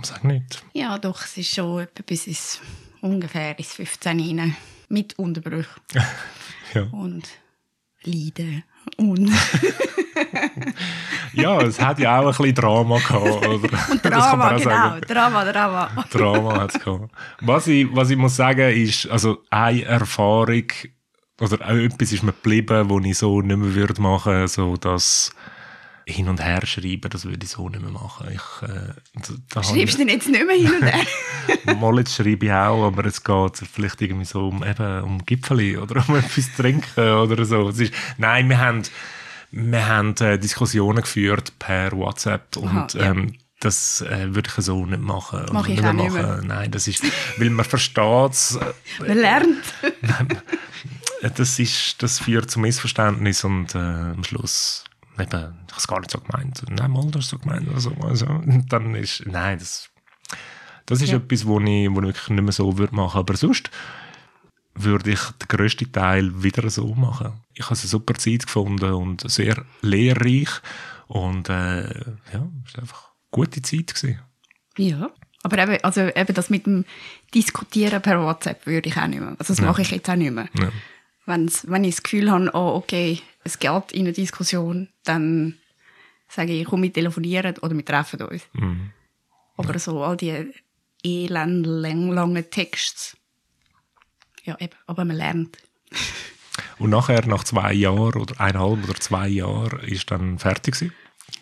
Sag 0.03 0.25
nicht. 0.25 0.63
ja, 0.73 0.99
doch, 0.99 1.23
es 1.25 1.37
ist 1.37 1.55
schon 1.55 1.83
etwa 1.83 2.03
bis 2.07 2.27
ins, 2.27 2.61
ungefähr 3.01 3.59
ins 3.59 3.75
15 3.75 4.21
rein. 4.39 4.57
Mit 4.89 5.19
Unterbrüchen 5.19 5.81
Ja. 6.75 6.83
und 6.93 7.27
Leiden 8.05 8.63
und 8.99 9.29
ja, 11.33 11.61
es 11.63 11.81
hat 11.81 11.99
ja 11.99 12.21
auch 12.21 12.27
ein 12.27 12.37
bisschen 12.37 12.55
Drama 12.55 12.99
gehabt. 12.99 13.47
Oder? 13.47 13.59
Man 13.89 14.01
Drama, 14.03 14.49
genau. 14.53 14.59
sagen. 14.71 15.01
Drama, 15.09 15.45
Drama. 15.53 16.05
Drama 16.11 16.61
hat 16.61 16.75
es 16.75 16.81
gehabt. 16.83 17.11
Was 17.41 17.67
ich, 17.67 17.87
was 17.95 18.11
ich 18.11 18.17
muss 18.17 18.37
sagen, 18.37 18.71
ist, 18.77 19.07
also 19.09 19.43
eine 19.51 19.85
Erfahrung 19.85 20.65
oder 21.41 21.65
auch 21.65 21.75
etwas 21.75 22.13
ist 22.13 22.23
mir 22.23 22.33
geblieben, 22.33 22.89
wo 22.89 23.01
ich 23.01 23.19
so 23.19 23.41
nicht 23.41 23.57
mehr 23.57 23.75
würde 23.75 24.01
machen, 24.01 24.47
so 24.49 24.77
das 24.77 25.33
hin 26.07 26.29
und 26.29 26.43
her 26.43 26.65
schreiben, 26.67 27.09
das 27.09 27.25
würde 27.25 27.45
ich 27.45 27.51
so 27.51 27.69
nicht 27.69 27.81
mehr 27.81 27.91
machen. 27.91 28.29
Ich, 28.31 28.69
äh, 28.69 28.93
da, 29.51 29.63
Schreibst 29.63 29.95
du 29.95 29.99
denn 29.99 30.09
jetzt 30.09 30.29
nicht 30.29 30.47
mehr 30.47 30.57
hin 30.57 30.71
und 30.71 30.85
her? 30.85 31.77
mal 31.77 31.99
jetzt 31.99 32.15
schreibe 32.15 32.47
ich 32.47 32.53
auch, 32.53 32.87
aber 32.87 33.05
jetzt 33.07 33.25
geht 33.25 33.55
es 33.55 33.69
vielleicht 33.69 34.03
irgendwie 34.03 34.27
so 34.27 34.49
um, 34.49 34.63
eben, 34.63 35.03
um 35.03 35.25
Gipfeli 35.25 35.79
oder 35.79 36.05
um 36.07 36.17
etwas 36.17 36.55
zu 36.55 36.63
trinken 36.63 37.09
oder 37.15 37.45
so. 37.45 37.69
Es 37.71 37.81
ist, 37.81 37.95
nein, 38.19 38.49
wir 38.49 38.59
haben, 38.59 38.83
wir 39.51 39.87
haben 39.87 40.15
äh, 40.21 40.39
Diskussionen 40.39 41.03
geführt 41.03 41.59
per 41.59 41.93
WhatsApp 41.93 42.57
und 42.59 42.69
Aha, 42.69 42.89
ja. 42.95 43.11
ähm, 43.11 43.35
das 43.61 44.03
äh, 44.03 44.35
würde 44.35 44.51
ich 44.55 44.65
so 44.65 44.85
nicht 44.85 45.01
machen. 45.01 45.45
oder 45.45 45.53
Mach 45.55 45.69
ich 45.69 45.81
mehr 45.81 45.91
auch 45.91 45.95
nicht 45.95 46.13
machen. 46.13 46.47
Nein, 46.49 46.71
das 46.71 46.87
ist, 46.87 47.03
weil 47.39 47.49
man 47.49 47.65
versteht 47.65 48.33
es, 48.33 48.59
Man 49.01 49.19
lernt. 49.19 49.65
äh, 51.25 51.31
das, 51.35 51.59
ist, 51.59 52.03
das 52.03 52.19
führt 52.21 52.51
zu 52.51 52.61
Missverständnis 52.61 53.45
und 53.45 53.75
äh, 53.75 53.79
am 53.79 54.25
Schluss, 54.25 54.85
eben, 55.19 55.27
ich 55.29 55.73
habe 55.73 55.79
es 55.79 55.87
gar 55.89 56.01
nicht 56.01 56.11
so 56.11 56.21
gemeint. 56.21 56.63
Nein, 56.71 56.91
mal, 56.91 57.11
das 57.11 57.29
so 57.29 57.39
gemeint. 57.39 57.69
Also, 57.75 57.93
also, 58.03 58.27
dann 58.69 58.95
ist, 58.95 59.25
nein, 59.27 59.59
das, 59.59 59.91
das 60.87 61.01
ist 61.01 61.11
Ja. 61.11 61.17
etwas, 61.17 61.47
wo 61.47 61.59
ich, 61.61 61.91
wo 61.91 62.01
ich 62.01 62.07
wirklich 62.07 62.29
nicht 62.31 62.43
mehr 62.43 62.53
so 62.53 62.79
würde 62.79 62.95
machen. 62.95 63.19
Aber 63.19 63.37
sonst 63.37 63.71
würde 64.75 65.13
ich 65.13 65.21
den 65.21 65.49
grössten 65.49 65.93
Teil 65.93 66.43
wieder 66.43 66.69
so 66.69 66.95
machen. 66.95 67.33
Ich 67.55 67.65
habe 67.71 67.79
eine 67.79 67.89
super 67.89 68.15
Zeit 68.15 68.47
gefunden 68.47 68.93
und 68.93 69.29
sehr 69.31 69.65
lehrreich 69.83 70.49
und 71.07 71.49
äh, 71.49 71.85
ja, 71.85 72.49
es 72.67 72.75
war 72.75 72.81
einfach 72.83 73.05
eine 73.05 73.29
gute 73.31 73.63
Zeit 73.63 73.95
gewesen. 73.95 74.21
Ja. 74.77 75.11
Aber 75.45 75.59
eben, 75.59 75.79
also 75.85 76.01
eben 76.01 76.35
das 76.35 76.49
mit 76.51 76.67
dem 76.67 76.85
Diskutieren 77.35 78.01
per 78.03 78.21
WhatsApp 78.25 78.67
würde 78.67 78.89
ich 78.89 78.97
auch 78.97 79.07
nicht 79.07 79.21
mehr. 79.21 79.37
Also 79.39 79.53
das 79.53 79.59
Ja. 79.59 79.67
mache 79.67 79.83
ich 79.83 79.91
jetzt 79.91 80.09
auch 80.11 80.17
nicht 80.17 80.33
mehr. 80.33 80.49
Ja. 80.59 80.71
Wenn's, 81.27 81.69
wenn 81.69 81.85
ich 81.85 81.97
das 81.97 82.03
Gefühl 82.03 82.31
habe, 82.31 82.51
oh, 82.53 82.75
okay, 82.77 83.21
es 83.45 83.59
geht 83.59 83.93
in 83.93 84.03
eine 84.03 84.13
Diskussion, 84.13 84.89
dann 85.05 85.59
sage 86.29 86.53
ich, 86.53 86.67
komm, 86.67 86.83
wir 86.83 86.93
telefonieren 86.93 87.57
oder 87.59 87.75
wir 87.75 87.85
treffen 87.85 88.23
uns. 88.23 88.43
Mhm. 88.53 88.91
Aber 89.57 89.79
so 89.79 90.03
all 90.03 90.17
die 90.17 90.53
elendlangen 91.03 92.51
Texte, 92.51 93.17
ja 94.45 94.57
eben, 94.61 94.75
aber 94.87 95.05
man 95.05 95.17
lernt. 95.17 95.59
Und 96.79 96.91
nachher, 96.91 97.27
nach 97.27 97.45
zwei 97.45 97.73
Jahren 97.73 98.21
oder 98.21 98.41
eineinhalb 98.41 98.85
oder 98.85 98.95
zwei 98.95 99.29
Jahren, 99.29 99.81
ist 99.81 100.11
dann 100.11 100.39
fertig 100.39 100.75
gewesen. 100.75 100.95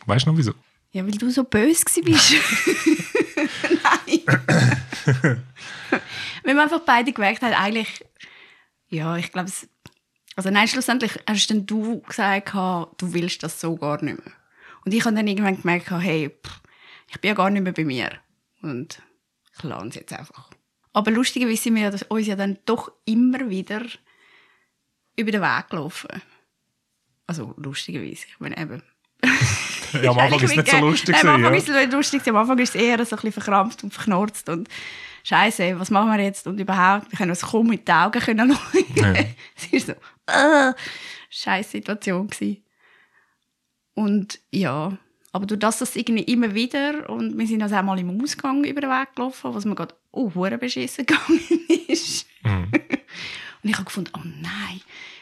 Weißt 0.07 0.27
du 0.27 0.31
noch 0.31 0.39
wieso? 0.39 0.53
Ja, 0.93 1.05
weil 1.05 1.13
du 1.13 1.31
so 1.31 1.45
böse 1.45 1.85
bist. 2.03 2.35
Nein. 3.37 4.21
Weil 4.25 5.43
wir 6.55 6.63
einfach 6.63 6.81
beide 6.81 7.13
gemerkt 7.13 7.43
haben, 7.43 7.55
eigentlich, 7.55 8.05
ja, 8.89 9.17
ich 9.17 9.33
glaube, 9.33 9.49
es, 9.49 9.69
also 10.37 10.51
nein, 10.51 10.69
schlussendlich 10.69 11.13
hast 11.29 11.49
dann 11.49 11.67
du 11.67 12.01
gesagt, 12.01 12.55
du 12.55 13.13
willst 13.13 13.43
das 13.43 13.61
so 13.61 13.77
gar 13.77 14.03
nicht 14.03 14.25
mehr. 14.25 14.35
Und 14.85 14.93
ich 14.95 15.05
habe 15.05 15.15
dann 15.15 15.27
irgendwann 15.27 15.61
gemerkt, 15.61 15.91
hey, 15.91 16.31
pff, 16.31 16.61
ich 17.09 17.21
bin 17.21 17.29
ja 17.29 17.35
gar 17.35 17.51
nicht 17.51 17.63
mehr 17.63 17.73
bei 17.73 17.85
mir. 17.85 18.11
Und 18.63 19.03
ich 19.57 19.63
lasse 19.63 19.89
es 19.89 19.95
jetzt 19.97 20.13
einfach. 20.13 20.51
Aber 20.93 21.11
lustigerweise 21.11 21.63
sind 21.63 21.75
wir 21.75 21.83
ja 21.83 21.93
uns 22.09 22.27
ja 22.27 22.37
dann 22.37 22.59
doch 22.65 22.93
immer 23.05 23.49
wieder 23.49 23.83
über 25.17 25.31
den 25.31 25.43
Weg 25.43 25.69
gelaufen. 25.71 26.09
Also 27.27 27.55
lustigerweise. 27.57 28.27
Ich 28.27 28.41
meine 28.41 28.59
eben, 28.59 28.83
Ja, 30.03 30.11
am 30.11 30.19
Anfang 30.19 30.41
ist 30.41 30.51
es 30.51 30.57
nicht 30.57 30.71
so 30.71 30.77
lustig. 30.79 31.17
Nein, 31.17 31.27
am 31.27 31.35
Anfang 31.37 31.55
ist 31.55 31.69
es 31.69 31.75
nicht 31.75 31.93
lustig. 31.93 32.29
Am 32.29 32.37
Anfang 32.37 32.59
ist 32.59 32.75
es 32.75 32.81
eher 32.81 33.05
so 33.05 33.17
ein 33.17 33.23
bisschen 33.23 33.33
verkrampft 33.33 33.85
und 33.85 33.95
verknurzt 33.95 34.49
und 34.49 34.69
Scheiße, 35.25 35.79
was 35.79 35.91
machen 35.91 36.11
wir 36.11 36.25
jetzt? 36.25 36.47
Und 36.49 36.59
überhaupt, 36.59 37.11
wir 37.11 37.17
können 37.17 37.31
uns 37.31 37.43
kaum 37.43 37.69
mit 37.69 37.87
den 37.87 37.95
Augen 37.95 38.21
können. 38.21 38.57
Ja. 38.97 39.13
es 39.73 39.73
war 39.73 39.95
so, 39.95 40.01
äh, 40.27 40.73
scheiß 41.31 41.71
Situation 41.71 42.29
gewesen. 42.29 42.65
Und 43.95 44.41
ja, 44.51 44.97
aber 45.33 45.47
durch 45.47 45.61
das, 45.61 45.79
das 45.79 45.97
irgendwie 45.97 46.25
immer 46.25 46.55
wieder 46.55 47.09
und 47.09 47.39
wir 47.39 47.47
sind 47.47 47.63
also 47.63 47.77
auch 47.77 47.83
mal 47.83 47.99
im 47.99 48.23
Ausgang 48.23 48.65
über 48.65 48.81
den 48.81 48.91
Weg 48.91 49.15
gelaufen, 49.15 49.55
was 49.55 49.65
mir 49.65 49.75
gerade 49.75 49.95
oh, 50.13 50.31
hure 50.35 50.59
beschissen 50.59 51.07
gegangen 51.07 51.41
ist. 51.89 52.27
Mhm. 52.43 52.71
Und 53.63 53.71
ich 53.71 53.77
habe 53.77 53.85
gefunden, 53.85 54.11
oh 54.17 54.21
nein, 54.25 54.81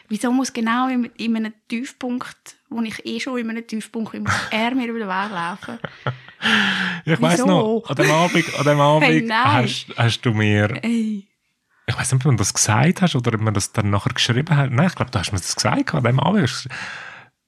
wieso 0.09 0.31
muss 0.31 0.51
genau 0.51 0.87
in, 0.87 1.05
in 1.17 1.35
einem 1.35 1.53
Tiefpunkt, 1.67 2.55
wo 2.69 2.81
ich 2.81 3.05
eh 3.05 3.19
schon 3.19 3.37
in 3.37 3.51
einem 3.51 3.67
Tiefpunkt 3.67 4.13
bin, 4.13 4.23
muss 4.23 4.33
er 4.49 4.73
mir 4.73 4.87
über 4.87 4.97
den 4.97 5.07
Weg 5.07 5.31
laufen? 5.31 5.77
Ich 7.05 7.21
weiss 7.21 7.45
noch, 7.45 7.83
an 7.87 7.95
dem 7.95 8.09
Abend, 8.09 8.55
an 8.57 8.65
dem 8.65 8.79
Abend 8.79 9.05
Hey, 9.05 9.27
hast, 9.29 9.85
hast 9.95 10.21
du 10.21 10.33
mir, 10.33 10.83
Ey. 10.83 11.27
Ich 11.91 11.97
weiß 11.99 12.11
nicht, 12.13 12.25
ob 12.25 12.31
du 12.31 12.37
das 12.37 12.53
gesagt 12.53 13.01
hast 13.01 13.15
oder 13.15 13.33
ob 13.33 13.41
man 13.41 13.53
das 13.53 13.71
dann 13.71 13.89
nachher 13.89 14.13
geschrieben 14.13 14.55
hat. 14.55 14.71
Nein, 14.71 14.87
ich 14.87 14.95
glaube, 14.95 15.11
du 15.11 15.19
hast 15.19 15.31
mir 15.31 15.37
das 15.39 15.55
gesagt 15.55 15.93
an 15.93 16.03
dem 16.03 16.19
Abend. 16.19 16.67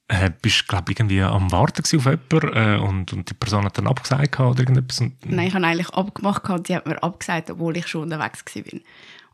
Äh, 0.10 0.32
bist, 0.42 0.68
glaube 0.68 0.92
ich, 0.92 1.00
irgendwie 1.00 1.22
am 1.22 1.52
Warten 1.52 1.82
auf 1.82 1.92
jemanden 1.92 2.54
äh, 2.54 2.78
und, 2.78 3.14
und 3.14 3.30
die 3.30 3.34
Person 3.34 3.64
hat 3.66 3.78
dann 3.78 3.88
abgesagt 3.88 4.38
oder 4.40 4.60
irgendetwas. 4.60 5.00
Und, 5.00 5.16
Nein, 5.26 5.48
ich 5.48 5.54
habe 5.54 5.66
eigentlich 5.66 5.90
abgemacht 5.90 6.48
und 6.50 6.68
sie 6.68 6.76
hat 6.76 6.86
mir 6.86 7.02
abgesagt, 7.02 7.50
obwohl 7.50 7.78
ich 7.78 7.88
schon 7.88 8.04
unterwegs 8.04 8.44
war. 8.54 8.64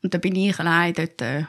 Und 0.03 0.13
dann 0.13 0.21
bin 0.21 0.35
ich 0.35 0.59
allein 0.59 0.93
dort, 0.93 1.21
äh, 1.21 1.45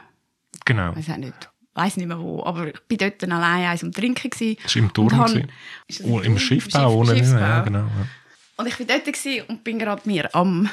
Genau. 0.65 0.95
weiß 0.95 1.09
auch 1.11 1.17
nicht, 1.17 1.49
weiß 1.75 1.97
nicht 1.97 2.07
mehr 2.07 2.19
wo, 2.19 2.43
aber 2.43 2.67
ich 2.67 2.79
bin 2.87 2.97
dort 2.97 3.21
dann 3.23 3.31
allein 3.31 3.69
eins 3.69 3.83
am 3.83 3.91
Trinken 3.91 4.29
gewesen. 4.31 4.57
Das 4.63 4.75
war 4.75 4.81
im 4.81 4.91
Turm. 4.93 5.07
Gewesen. 5.09 5.51
Ist 5.87 6.01
Oh, 6.03 6.19
im? 6.19 6.37
Schiffbau, 6.39 6.95
ohne 6.95 7.11
Schiff- 7.11 7.21
nicht 7.21 7.31
mehr. 7.31 7.39
Ja, 7.41 7.47
Schiffsbau. 7.63 7.63
genau. 7.65 7.79
Ja. 7.85 8.07
Und 8.57 8.67
ich 8.67 8.79
war 8.79 8.85
dort 8.87 9.49
und 9.49 9.63
bin 9.63 9.79
gerade 9.79 10.01
mir 10.05 10.35
am 10.35 10.67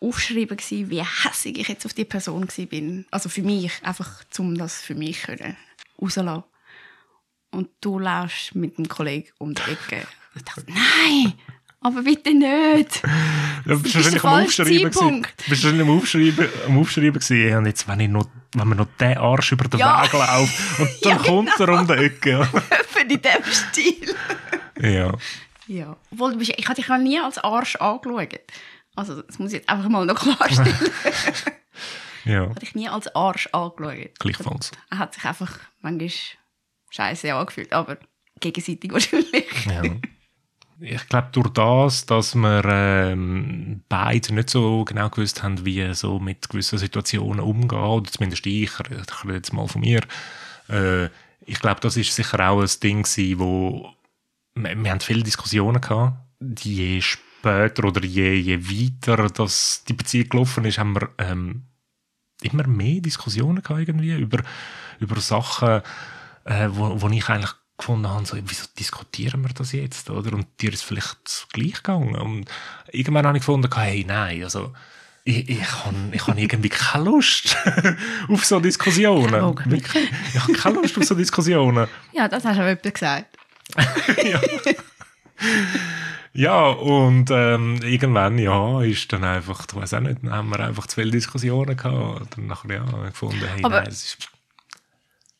Aufschreiben 0.00 0.56
gewesen, 0.56 0.90
wie 0.90 1.02
hässig 1.02 1.58
ich 1.58 1.68
jetzt 1.68 1.86
auf 1.86 1.94
die 1.94 2.04
Person 2.04 2.46
bin. 2.68 3.06
Also 3.10 3.28
für 3.28 3.42
mich, 3.42 3.72
einfach 3.82 4.22
um 4.38 4.56
das 4.56 4.80
für 4.82 4.94
mich 4.94 5.22
können 5.22 5.56
rauslassen. 6.00 6.44
Und 7.50 7.68
du 7.80 7.98
läufst 7.98 8.54
mit 8.54 8.76
dem 8.78 8.88
Kollegen 8.88 9.30
um 9.38 9.54
die 9.54 9.62
Ecke. 9.62 10.06
Ich 10.34 10.42
dachte, 10.42 10.64
nein, 10.66 11.34
aber 11.80 12.02
bitte 12.02 12.34
nicht. 12.34 13.02
Ja, 13.66 13.76
bist 13.76 13.94
ist 13.94 13.94
wahrscheinlich 13.94 14.22
der 14.22 14.30
am 14.30 14.44
Aufschreiben. 14.44 14.92
Zeitpunkt. 14.92 15.36
Bist 15.36 15.50
wahrscheinlich 15.62 15.86
am 15.88 15.96
Aufschreiben, 15.98 16.48
am 16.66 16.78
Aufschreiben 16.78 17.20
gewesen. 17.20 17.56
Und 17.58 17.66
jetzt, 17.66 17.86
wenn, 17.86 18.00
ich 18.00 18.08
noch, 18.08 18.26
wenn 18.54 18.68
man 18.68 18.78
noch 18.78 18.88
den 18.98 19.18
Arsch 19.18 19.52
über 19.52 19.68
den 19.68 19.78
Ja. 19.80 20.02
Weg 20.02 20.12
läuft 20.12 20.80
und 20.80 20.88
dann 21.02 21.12
Ja, 21.12 21.18
kommt 21.18 21.60
er 21.60 21.68
um 21.68 21.86
die 21.86 21.92
Ecke. 21.92 22.48
Für 22.88 23.00
in 23.00 23.08
diesem 23.08 23.44
Stil. 23.52 24.14
Ja. 24.80 25.12
Ja. 25.66 25.96
Obwohl, 26.10 26.32
du 26.32 26.38
bist, 26.38 26.54
ich 26.56 26.66
habe 26.66 26.74
dich 26.74 26.88
nie 26.88 27.20
als 27.20 27.38
Arsch 27.38 27.76
angeschaut. 27.76 28.40
Also, 28.96 29.22
das 29.22 29.38
muss 29.38 29.52
ich 29.52 29.58
jetzt 29.60 29.68
einfach 29.68 29.88
mal 29.88 30.06
noch 30.06 30.20
klarstellen. 30.20 30.76
ja, 32.24 32.42
Ich 32.44 32.48
habe 32.50 32.60
dich 32.60 32.74
nie 32.74 32.88
als 32.88 33.14
Arsch 33.14 33.48
angeschaut. 33.52 34.18
gleichfalls. 34.18 34.70
Er 34.90 34.98
hat 34.98 35.14
sich 35.14 35.24
einfach 35.24 35.58
manchmal 35.80 36.10
scheiße 36.90 37.34
angefühlt, 37.34 37.72
aber 37.72 37.98
gegenseitig 38.40 38.92
wahrscheinlich. 38.92 39.46
Ja. 39.66 39.82
ich 40.80 41.08
glaube, 41.08 41.28
durch 41.32 41.48
das, 41.50 42.06
dass 42.06 42.34
wir 42.34 42.64
ähm, 42.66 43.82
beide 43.88 44.34
nicht 44.34 44.50
so 44.50 44.84
genau 44.84 45.08
gewusst 45.08 45.42
haben, 45.42 45.64
wie 45.64 45.92
so 45.94 46.18
mit 46.18 46.48
gewissen 46.48 46.78
Situationen 46.78 47.40
umgehen, 47.40 47.78
oder 47.78 48.10
zumindest 48.10 48.46
ich, 48.46 48.62
ich 48.64 48.80
rede 48.80 49.34
jetzt 49.34 49.52
mal 49.52 49.66
von 49.68 49.80
mir, 49.80 50.02
äh, 50.68 51.06
ich 51.46 51.60
glaube, 51.60 51.80
das 51.80 51.96
ist 51.96 52.14
sicher 52.14 52.48
auch 52.48 52.60
ein 52.60 52.70
Ding 52.82 53.02
gewesen, 53.02 53.38
wo 53.38 53.90
wir, 54.54 54.74
wir 54.76 54.90
haben 54.90 55.00
viele 55.00 55.22
Diskussionen 55.22 55.80
gehabt. 55.80 56.16
Je 56.62 57.00
später 57.44 57.84
oder 57.84 58.02
je, 58.04 58.32
je 58.34 58.58
weiter 58.58 59.28
das 59.28 59.84
die 59.84 59.92
Beziehung 59.92 60.28
gelaufen 60.30 60.64
ist, 60.64 60.78
haben 60.78 60.94
wir 60.94 61.10
ähm, 61.18 61.64
immer 62.42 62.66
mehr 62.66 63.00
Diskussionen 63.00 63.62
gehabt 63.62 63.80
irgendwie 63.80 64.12
über, 64.12 64.42
über 64.98 65.20
Sachen, 65.20 65.82
äh, 66.44 66.68
wo, 66.70 67.00
wo 67.00 67.08
ich 67.08 67.28
eigentlich 67.28 67.52
gefunden 67.76 68.08
habe, 68.08 68.24
so, 68.24 68.36
wieso 68.42 68.64
diskutieren 68.78 69.42
wir 69.42 69.52
das 69.52 69.72
jetzt, 69.72 70.08
oder? 70.08 70.32
Und 70.32 70.46
dir 70.60 70.72
ist 70.72 70.84
vielleicht 70.84 71.48
gleich 71.52 71.74
gegangen. 71.74 72.14
Und 72.14 72.50
irgendwann 72.92 73.26
habe 73.26 73.36
ich 73.36 73.42
gefunden, 73.42 73.68
hey, 73.74 74.04
nein, 74.06 74.42
also, 74.44 74.72
ich, 75.24 75.48
ich 75.48 75.84
habe 75.84 75.96
ich 76.12 76.26
hab 76.26 76.38
irgendwie 76.38 76.68
keine 76.68 77.04
Lust 77.04 77.56
auf 78.28 78.44
so 78.44 78.60
Diskussionen. 78.60 79.32
Wirklich. 79.66 80.10
Ich 80.32 80.40
habe 80.40 80.52
keine 80.52 80.76
Lust 80.76 80.96
auf 80.96 81.04
so 81.04 81.14
Diskussionen. 81.14 81.88
Ja, 82.12 82.28
das 82.28 82.44
hast 82.44 82.58
du 82.58 82.62
jemand 82.62 82.82
gesagt. 82.82 83.36
ja. 84.22 84.40
ja, 86.34 86.66
und 86.68 87.30
ähm, 87.30 87.80
irgendwann, 87.82 88.38
ja, 88.38 88.82
ist 88.82 89.12
dann 89.12 89.22
einfach, 89.24 89.66
ich 89.68 89.74
weiß 89.74 89.94
auch 89.94 90.00
nicht, 90.00 90.18
dann 90.22 90.32
haben 90.32 90.50
wir 90.50 90.60
einfach 90.60 90.86
zu 90.88 90.96
viele 91.00 91.12
Diskussionen 91.12 91.76
gehabt. 91.76 92.20
Und 92.20 92.36
dann 92.36 92.46
nachher, 92.48 92.74
ja, 92.74 93.08
gefunden, 93.08 93.40
hey, 93.54 93.64
Aber- 93.64 93.76
nein, 93.76 93.84
das 93.86 94.04
ist, 94.04 94.28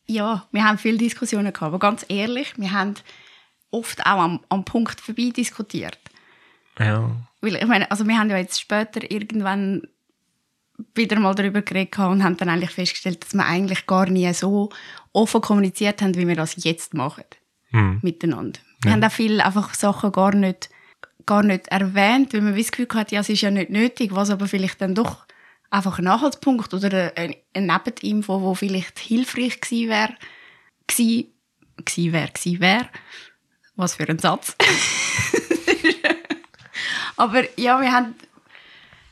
Ja, 0.07 0.47
wir 0.53 0.65
haben 0.65 0.79
viele 0.79 0.99
Diskussionen 0.99 1.53
gehabt, 1.53 1.63
aber 1.63 1.79
ganz 1.79 2.07
ehrlich, 2.09 2.53
wir 2.57 2.71
haben 2.73 2.95
oft 3.71 4.01
auch 4.03 4.21
am, 4.21 4.41
am 4.49 4.65
Punkt 4.65 5.01
vorbei 5.01 5.33
diskutiert. 5.37 5.99
ja, 6.79 7.11
Weil, 7.41 7.57
ich 7.57 7.67
meine, 7.67 7.91
also 7.91 8.07
wir 8.07 8.17
haben 8.17 8.31
ja 8.31 8.37
jetzt 8.39 8.61
später 8.61 9.11
irgendwann 9.11 9.83
wieder 10.95 11.19
mal 11.19 11.35
darüber 11.35 11.63
geredet 11.63 11.99
und 11.99 12.23
haben 12.23 12.37
dann 12.37 12.49
eigentlich 12.49 12.71
festgestellt, 12.71 13.25
dass 13.25 13.35
wir 13.35 13.45
eigentlich 13.45 13.87
gar 13.87 14.07
nie 14.07 14.33
so 14.33 14.71
offen 15.13 15.41
kommuniziert 15.41 16.03
haben, 16.03 16.15
wie 16.17 16.27
wir 16.29 16.37
das 16.37 16.63
jetzt 16.65 16.95
machen 16.95 17.25
hm. 17.71 17.99
miteinander. 18.03 18.61
Wir 18.83 18.93
haben 18.93 19.03
auch 19.03 19.13
viele 19.13 19.45
einfach 19.45 19.73
Sachen 19.75 20.13
gar 20.13 20.35
nicht, 20.35 20.69
gar 21.27 21.43
nicht 21.43 21.69
erwähnt, 21.69 22.33
weil 22.33 22.41
man 22.41 22.57
das 22.57 22.73
Gefühl 22.73 22.89
hat, 22.95 23.13
ja, 23.13 23.21
es 23.21 23.29
ist 23.29 23.41
ja 23.41 23.51
nicht 23.51 23.71
nötig, 23.71 24.15
was 24.15 24.31
aber 24.31 24.47
vielleicht 24.47 24.81
dann 24.81 24.95
doch 24.95 25.27
einfach 25.71 25.99
ein 25.99 26.07
Anhaltspunkt 26.07 26.73
oder 26.73 27.13
eine, 27.17 27.37
eine 27.53 27.73
Nebeninfo, 27.73 28.43
wo 28.43 28.55
vielleicht 28.55 28.99
hilfreich 28.99 29.61
gewesen 29.61 29.89
wäre, 29.91 30.15
gewesen, 30.87 31.33
gewesen 31.85 32.13
wäre, 32.13 32.29
gewesen 32.29 32.61
wäre. 32.61 32.89
Was 33.77 33.97
für 33.97 34.09
ein 34.09 34.19
Satz. 34.21 34.57
aber 37.17 37.43
ja, 37.59 37.81
wir 37.81 37.91
haben, 37.91 38.15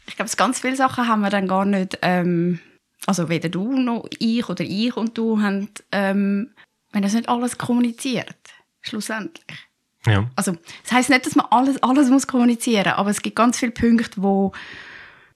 ich 0.06 0.14
glaube, 0.14 0.30
ganz 0.36 0.60
viele 0.60 0.76
Sachen 0.76 1.08
haben 1.08 1.22
wir 1.22 1.30
dann 1.30 1.48
gar 1.48 1.64
nicht, 1.64 1.98
ähm, 2.02 2.60
also 3.06 3.28
weder 3.28 3.48
du 3.48 3.72
noch 3.76 4.08
ich 4.20 4.48
oder 4.48 4.62
ich 4.62 4.96
und 4.96 5.18
du 5.18 5.40
haben, 5.40 5.68
ähm, 5.90 6.50
wir 6.90 6.98
haben 6.98 7.02
das 7.02 7.14
nicht 7.14 7.28
alles 7.28 7.58
kommuniziert, 7.58 8.36
schlussendlich. 8.82 9.71
Ja. 10.06 10.28
Also, 10.36 10.56
das 10.82 10.92
heißt 10.92 11.10
nicht, 11.10 11.26
dass 11.26 11.36
man 11.36 11.46
alles, 11.50 11.82
alles 11.82 12.10
muss 12.10 12.26
kommunizieren 12.26 12.84
muss, 12.84 12.98
aber 12.98 13.10
es 13.10 13.22
gibt 13.22 13.36
ganz 13.36 13.58
viele 13.58 13.72
Punkte, 13.72 14.22
wo, 14.22 14.52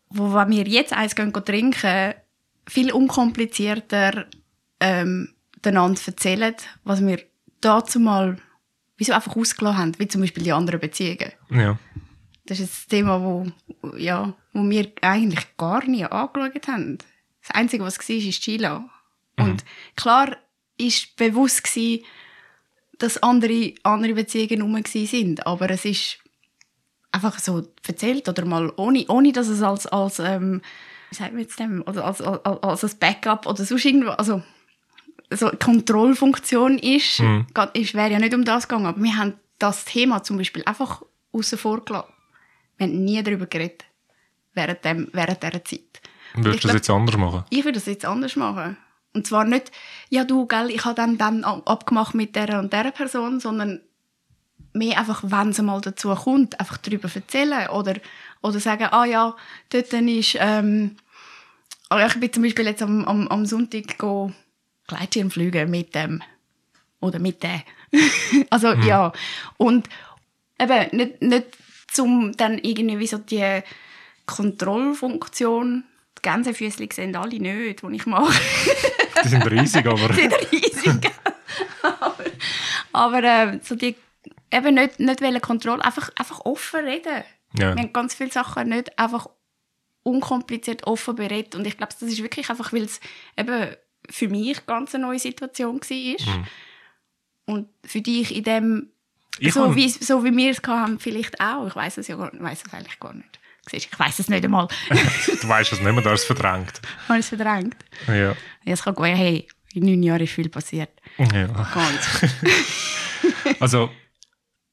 wo 0.09 0.35
wenn 0.35 0.51
wir 0.51 0.67
jetzt 0.67 0.93
eins 0.93 1.15
gehen, 1.15 1.33
gehen 1.33 1.45
trinken, 1.45 2.15
viel 2.67 2.93
unkomplizierter 2.93 4.27
ähm, 4.81 5.33
einander 5.65 6.01
erzählen, 6.07 6.55
was 6.85 7.05
wir 7.05 7.21
dazu 7.61 8.01
mal 8.01 8.37
wieso 8.97 9.13
einfach 9.13 9.37
ausgelassen 9.37 9.79
haben, 9.79 9.99
wie 9.99 10.09
zum 10.09 10.23
Beispiel 10.23 10.43
die 10.43 10.53
anderen 10.53 10.81
Beziehungen. 10.81 11.33
ja. 11.51 11.79
Das 12.49 12.61
ist 12.61 12.87
ein 12.87 12.91
Thema, 12.91 13.21
wo, 13.21 13.47
ja, 13.97 14.33
wo 14.53 14.71
wir 14.71 14.93
eigentlich 15.03 15.57
gar 15.57 15.85
nie 15.85 16.05
angeschaut 16.05 16.69
haben. 16.69 16.99
Das 17.43 17.51
Einzige, 17.51 17.83
was 17.83 17.99
war, 17.99 18.17
ist 18.17 18.45
Sheila. 18.45 18.89
Und 19.37 19.65
klar 19.97 20.37
ist 20.79 21.17
bewusst 21.17 21.65
gewesen, 21.65 22.05
dass 22.99 23.23
andere, 23.23 23.75
andere 23.83 24.15
Beziehungen 24.15 24.63
rum 24.63 24.83
sind, 24.85 25.47
aber 25.47 25.71
es 25.71 25.85
ist 25.85 26.19
einfach 27.13 27.39
so 27.39 27.67
erzählt 27.87 28.29
oder 28.29 28.45
mal 28.45 28.73
ohne, 28.77 29.05
ohne 29.09 29.33
dass 29.33 29.49
es 29.49 29.63
als, 29.63 29.87
als 29.87 30.19
ähm, 30.19 30.61
wie 31.11 31.15
sagt 31.17 31.33
man 31.33 31.41
jetzt 31.43 31.59
dem, 31.59 31.83
also 31.87 32.03
als, 32.03 32.21
als, 32.21 32.45
als, 32.45 32.85
als 32.85 32.95
Backup 32.97 33.47
oder 33.47 33.65
sonst 33.65 33.85
irgendwo, 33.85 34.11
also 34.11 34.43
so 35.31 35.49
eine 35.49 35.59
Kontrollfunktion 35.59 36.79
ist, 36.79 37.21
Mhm. 37.21 37.47
ist 37.75 37.95
wäre 37.95 38.13
ja 38.13 38.19
nicht 38.19 38.35
um 38.35 38.45
das 38.45 38.69
gegangen, 38.69 38.87
aber 38.87 39.03
wir 39.03 39.17
haben 39.17 39.35
das 39.59 39.85
Thema 39.85 40.23
zum 40.23 40.37
Beispiel 40.37 40.63
einfach 40.65 41.03
außen 41.33 41.59
vor 41.59 41.85
gelassen. 41.85 42.13
Wir 42.77 42.87
haben 42.87 43.05
nie 43.05 43.23
darüber 43.23 43.47
geredet 43.47 43.85
während, 44.55 44.85
dem, 44.85 45.09
während 45.13 45.43
dieser 45.43 45.65
Zeit. 45.65 46.01
Und 46.35 46.45
Würdest 46.45 46.65
du 46.65 46.69
das 46.69 46.75
jetzt 46.77 46.91
anders 46.91 47.17
machen? 47.17 47.45
ich 47.51 47.65
würde 47.65 47.79
das 47.79 47.87
jetzt 47.87 48.05
anders 48.05 48.37
machen. 48.37 48.77
Und 49.17 49.27
zwar 49.27 49.45
nicht, 49.45 49.73
ja 50.11 50.25
du, 50.25 50.45
gell, 50.45 50.71
ich 50.71 50.85
habe 50.85 50.95
dann, 50.95 51.17
dann 51.17 51.43
abgemacht 51.43 52.15
mit 52.15 52.37
der 52.37 52.59
und 52.59 52.71
der 52.71 52.91
Person, 52.91 53.41
sondern 53.41 53.81
mehr 54.75 54.99
einfach, 54.99 55.23
wenn 55.25 55.49
es 55.49 55.63
mal 55.63 55.81
dazu 55.81 56.15
kommt, 56.15 56.61
einfach 56.61 56.77
darüber 56.77 57.09
erzählen 57.13 57.71
oder, 57.71 57.95
oder 58.43 58.61
sagen, 58.61 58.89
ah 58.91 59.07
ja, 59.07 59.35
dort 59.71 59.91
ist, 59.91 60.37
ähm, 60.39 60.97
ah 61.89 62.07
ich 62.07 62.21
bin 62.21 62.31
zum 62.31 62.43
Beispiel 62.43 62.67
jetzt 62.67 62.83
am, 62.83 63.07
am, 63.07 63.27
am 63.29 63.47
Sonntag 63.47 63.97
go 63.97 64.33
Gleitschirm 64.87 65.31
fliegen 65.31 65.71
mit 65.71 65.95
dem 65.95 66.23
oder 67.01 67.19
mit 67.19 67.43
der. 67.43 67.63
also 68.51 68.73
ja, 68.73 69.15
und 69.57 69.89
eben 70.61 70.95
nicht, 70.95 71.23
nicht 71.23 71.47
zum 71.91 72.37
dann 72.37 72.59
irgendwie 72.59 72.99
wie 72.99 73.07
so 73.07 73.17
die 73.17 73.63
Kontrollfunktion, 74.27 75.85
die 76.19 76.23
Gänsefüßchen 76.23 76.91
sehen 76.91 77.17
alle 77.17 77.41
nicht, 77.41 77.83
die 77.83 77.97
ich 77.97 78.05
mache. 78.05 78.39
Die 79.25 79.29
sind 79.29 79.51
riesig, 79.51 79.87
aber 79.87 80.09
Die 80.09 80.21
sind 80.23 80.35
riesig. 80.53 81.11
aber 81.83 82.25
aber 82.93 83.23
äh, 83.23 83.61
so 83.63 83.75
die, 83.75 83.95
eben 84.53 84.75
nicht, 84.75 84.99
nicht 85.01 85.21
wollen 85.21 85.41
Kontrolle, 85.41 85.85
einfach, 85.85 86.11
einfach 86.19 86.41
offen 86.41 86.85
reden. 86.85 87.23
Ja. 87.59 87.75
Wir 87.75 87.83
haben 87.83 87.93
ganz 87.93 88.15
viele 88.15 88.31
Sachen 88.33 88.69
nicht 88.71 88.99
einfach 88.99 89.29
unkompliziert 90.03 90.87
offen 90.87 91.17
berät 91.17 91.55
und 91.55 91.67
ich 91.67 91.77
glaube, 91.77 91.93
das 91.99 92.09
ist 92.09 92.23
wirklich 92.23 92.49
einfach, 92.51 92.73
weil 92.73 92.83
es 92.85 93.01
eben 93.37 93.75
für 94.09 94.29
mich 94.29 94.65
ganz 94.67 94.95
eine 94.95 95.05
neue 95.05 95.19
Situation 95.19 95.81
war. 95.81 96.47
Und 97.47 97.69
für 97.85 98.01
dich 98.01 98.35
in 98.35 98.45
dem, 98.45 98.91
ich 99.39 99.53
so, 99.53 99.67
hab- 99.69 99.75
wie, 99.77 99.89
so 99.89 100.25
wie 100.25 100.37
wir 100.37 100.51
es 100.51 100.61
haben, 100.67 100.99
vielleicht 100.99 101.41
auch. 101.41 101.67
Ich 101.67 101.77
weiß 101.77 101.99
es 101.99 102.09
ja 102.09 102.17
gar, 102.17 102.31
weiss 102.41 102.63
es 102.67 102.73
eigentlich 102.73 102.99
gar 103.01 103.15
nicht. 103.15 103.39
Ich 103.73 103.99
weiß 103.99 104.21
es 104.21 104.29
nicht 104.29 104.45
einmal. 104.45 104.69
du 104.89 105.49
weißt 105.49 105.73
es 105.73 105.81
nicht 105.81 105.93
mehr, 105.93 106.03
du 106.03 106.11
hast 106.11 106.21
es 106.21 106.27
verdrängt. 106.27 106.81
Ich 107.03 107.09
habe 107.09 107.19
es 107.19 107.29
verdrängt. 107.29 107.77
Ja. 108.07 108.37
Es 108.65 108.83
kann 108.83 108.95
gehen, 108.95 109.17
hey, 109.17 109.49
in 109.75 109.85
neun 109.85 110.03
Jahren 110.03 110.23
ist 110.23 110.33
viel 110.33 110.49
passiert. 110.49 110.91
ja. 111.19 111.47
Ganz. 111.47 112.33
Also, 113.61 113.91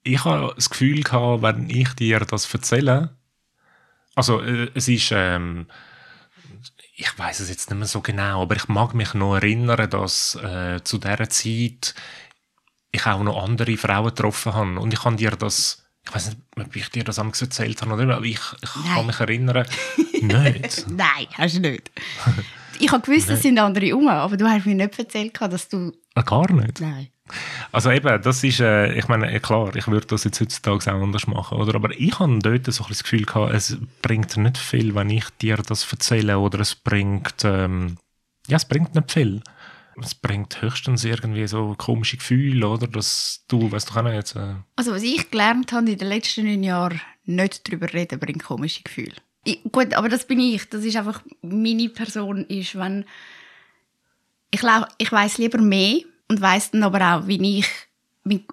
ich 0.03 0.23
habe 0.25 0.53
das 0.55 0.69
Gefühl 0.69 1.01
gehabt, 1.01 1.41
wenn 1.41 1.69
ich 1.69 1.93
dir 1.93 2.19
das 2.19 2.53
erzähle, 2.53 3.15
also 4.15 4.41
äh, 4.41 4.69
es 4.73 4.87
ist, 4.87 5.11
ähm, 5.11 5.67
ich 6.95 7.17
weiß 7.17 7.39
es 7.39 7.49
jetzt 7.49 7.69
nicht 7.69 7.79
mehr 7.79 7.87
so 7.87 8.01
genau, 8.01 8.43
aber 8.43 8.55
ich 8.55 8.67
mag 8.67 8.93
mich 8.93 9.13
noch 9.13 9.35
erinnern, 9.35 9.89
dass 9.89 10.35
äh, 10.35 10.83
zu 10.83 10.97
dieser 10.97 11.29
Zeit 11.29 11.95
ich 12.91 13.05
auch 13.07 13.23
noch 13.23 13.41
andere 13.41 13.75
Frauen 13.77 14.09
getroffen 14.09 14.53
habe 14.53 14.79
und 14.79 14.93
ich 14.93 15.01
kann 15.01 15.17
dir 15.17 15.31
das, 15.31 15.82
ich 16.05 16.13
weiß 16.13 16.27
nicht, 16.29 16.37
ob 16.57 16.75
ich 16.75 16.89
dir 16.89 17.03
das 17.03 17.15
damals 17.15 17.41
erzählt 17.41 17.81
habe 17.81 17.93
oder 17.93 18.05
nicht, 18.05 18.15
aber 18.15 18.25
ich, 18.25 18.39
ich 18.61 18.93
kann 18.93 19.05
mich 19.05 19.19
erinnern, 19.19 19.65
nicht. 20.21 20.85
Nein, 20.89 21.27
hast 21.33 21.55
du 21.55 21.59
nicht. 21.59 21.91
Ich 22.79 22.91
habe 22.91 23.05
gewusst, 23.05 23.29
es 23.29 23.43
sind 23.43 23.59
andere 23.59 23.95
um, 23.95 24.07
aber 24.07 24.35
du 24.35 24.45
hast 24.47 24.65
mir 24.65 24.73
nicht 24.73 24.97
erzählt, 24.97 25.39
dass 25.39 25.69
du... 25.69 25.91
Ah, 26.15 26.23
Gar 26.23 26.51
nicht. 26.51 26.81
Nein. 26.81 27.09
Also 27.71 27.91
eben, 27.91 28.21
das 28.21 28.43
ist, 28.43 28.59
äh, 28.59 28.93
ich 28.93 29.07
meine, 29.07 29.39
klar, 29.39 29.75
ich 29.75 29.87
würde 29.87 30.07
das 30.07 30.23
jetzt 30.23 30.41
heutzutage 30.41 30.91
auch 30.91 31.01
anders 31.01 31.27
machen, 31.27 31.59
oder? 31.59 31.75
Aber 31.75 31.91
ich 31.91 32.17
habe 32.19 32.39
dort 32.39 32.65
so 32.73 32.83
ein 32.83 32.89
das 32.89 33.03
Gefühl 33.03 33.25
gehabt, 33.25 33.53
es 33.53 33.77
bringt 34.01 34.35
nicht 34.37 34.57
viel, 34.57 34.93
wenn 34.95 35.09
ich 35.09 35.29
dir 35.41 35.57
das 35.57 35.89
erzähle, 35.89 36.39
oder 36.39 36.59
es 36.59 36.75
bringt, 36.75 37.43
ähm, 37.43 37.97
ja, 38.47 38.57
es 38.57 38.65
bringt 38.65 38.95
nicht 38.95 39.11
viel. 39.11 39.41
Es 40.01 40.15
bringt 40.15 40.61
höchstens 40.61 41.03
irgendwie 41.03 41.47
so 41.47 41.75
komische 41.77 42.17
Gefühle, 42.17 42.67
oder? 42.67 42.87
Dass 42.87 43.43
du, 43.47 43.71
weißt 43.71 43.95
du 43.95 44.01
nicht, 44.01 44.13
jetzt, 44.13 44.35
äh, 44.35 44.55
Also 44.75 44.91
was 44.91 45.03
ich 45.03 45.29
gelernt 45.29 45.71
habe 45.71 45.91
in 45.91 45.97
den 45.97 46.07
letzten 46.07 46.45
neun 46.45 46.63
Jahren, 46.63 47.01
nicht 47.25 47.67
darüber 47.67 47.91
reden, 47.93 48.19
bringt 48.19 48.43
komische 48.43 48.83
Gefühle. 48.83 49.15
Ich, 49.45 49.61
gut, 49.71 49.93
aber 49.93 50.09
das 50.09 50.25
bin 50.25 50.39
ich. 50.39 50.67
Das 50.69 50.83
ist 50.83 50.95
einfach, 50.95 51.21
meine 51.41 51.89
Person 51.89 52.45
ist, 52.45 52.75
wenn... 52.75 53.05
Ich, 54.51 54.61
lau- 54.61 54.85
ich 54.97 55.11
weiß 55.11 55.37
lieber 55.37 55.59
mehr 55.59 56.01
und 56.27 56.41
weiß 56.41 56.71
dann 56.71 56.83
aber 56.83 57.15
auch, 57.15 57.27
wie 57.27 57.59
ich... 57.59 57.67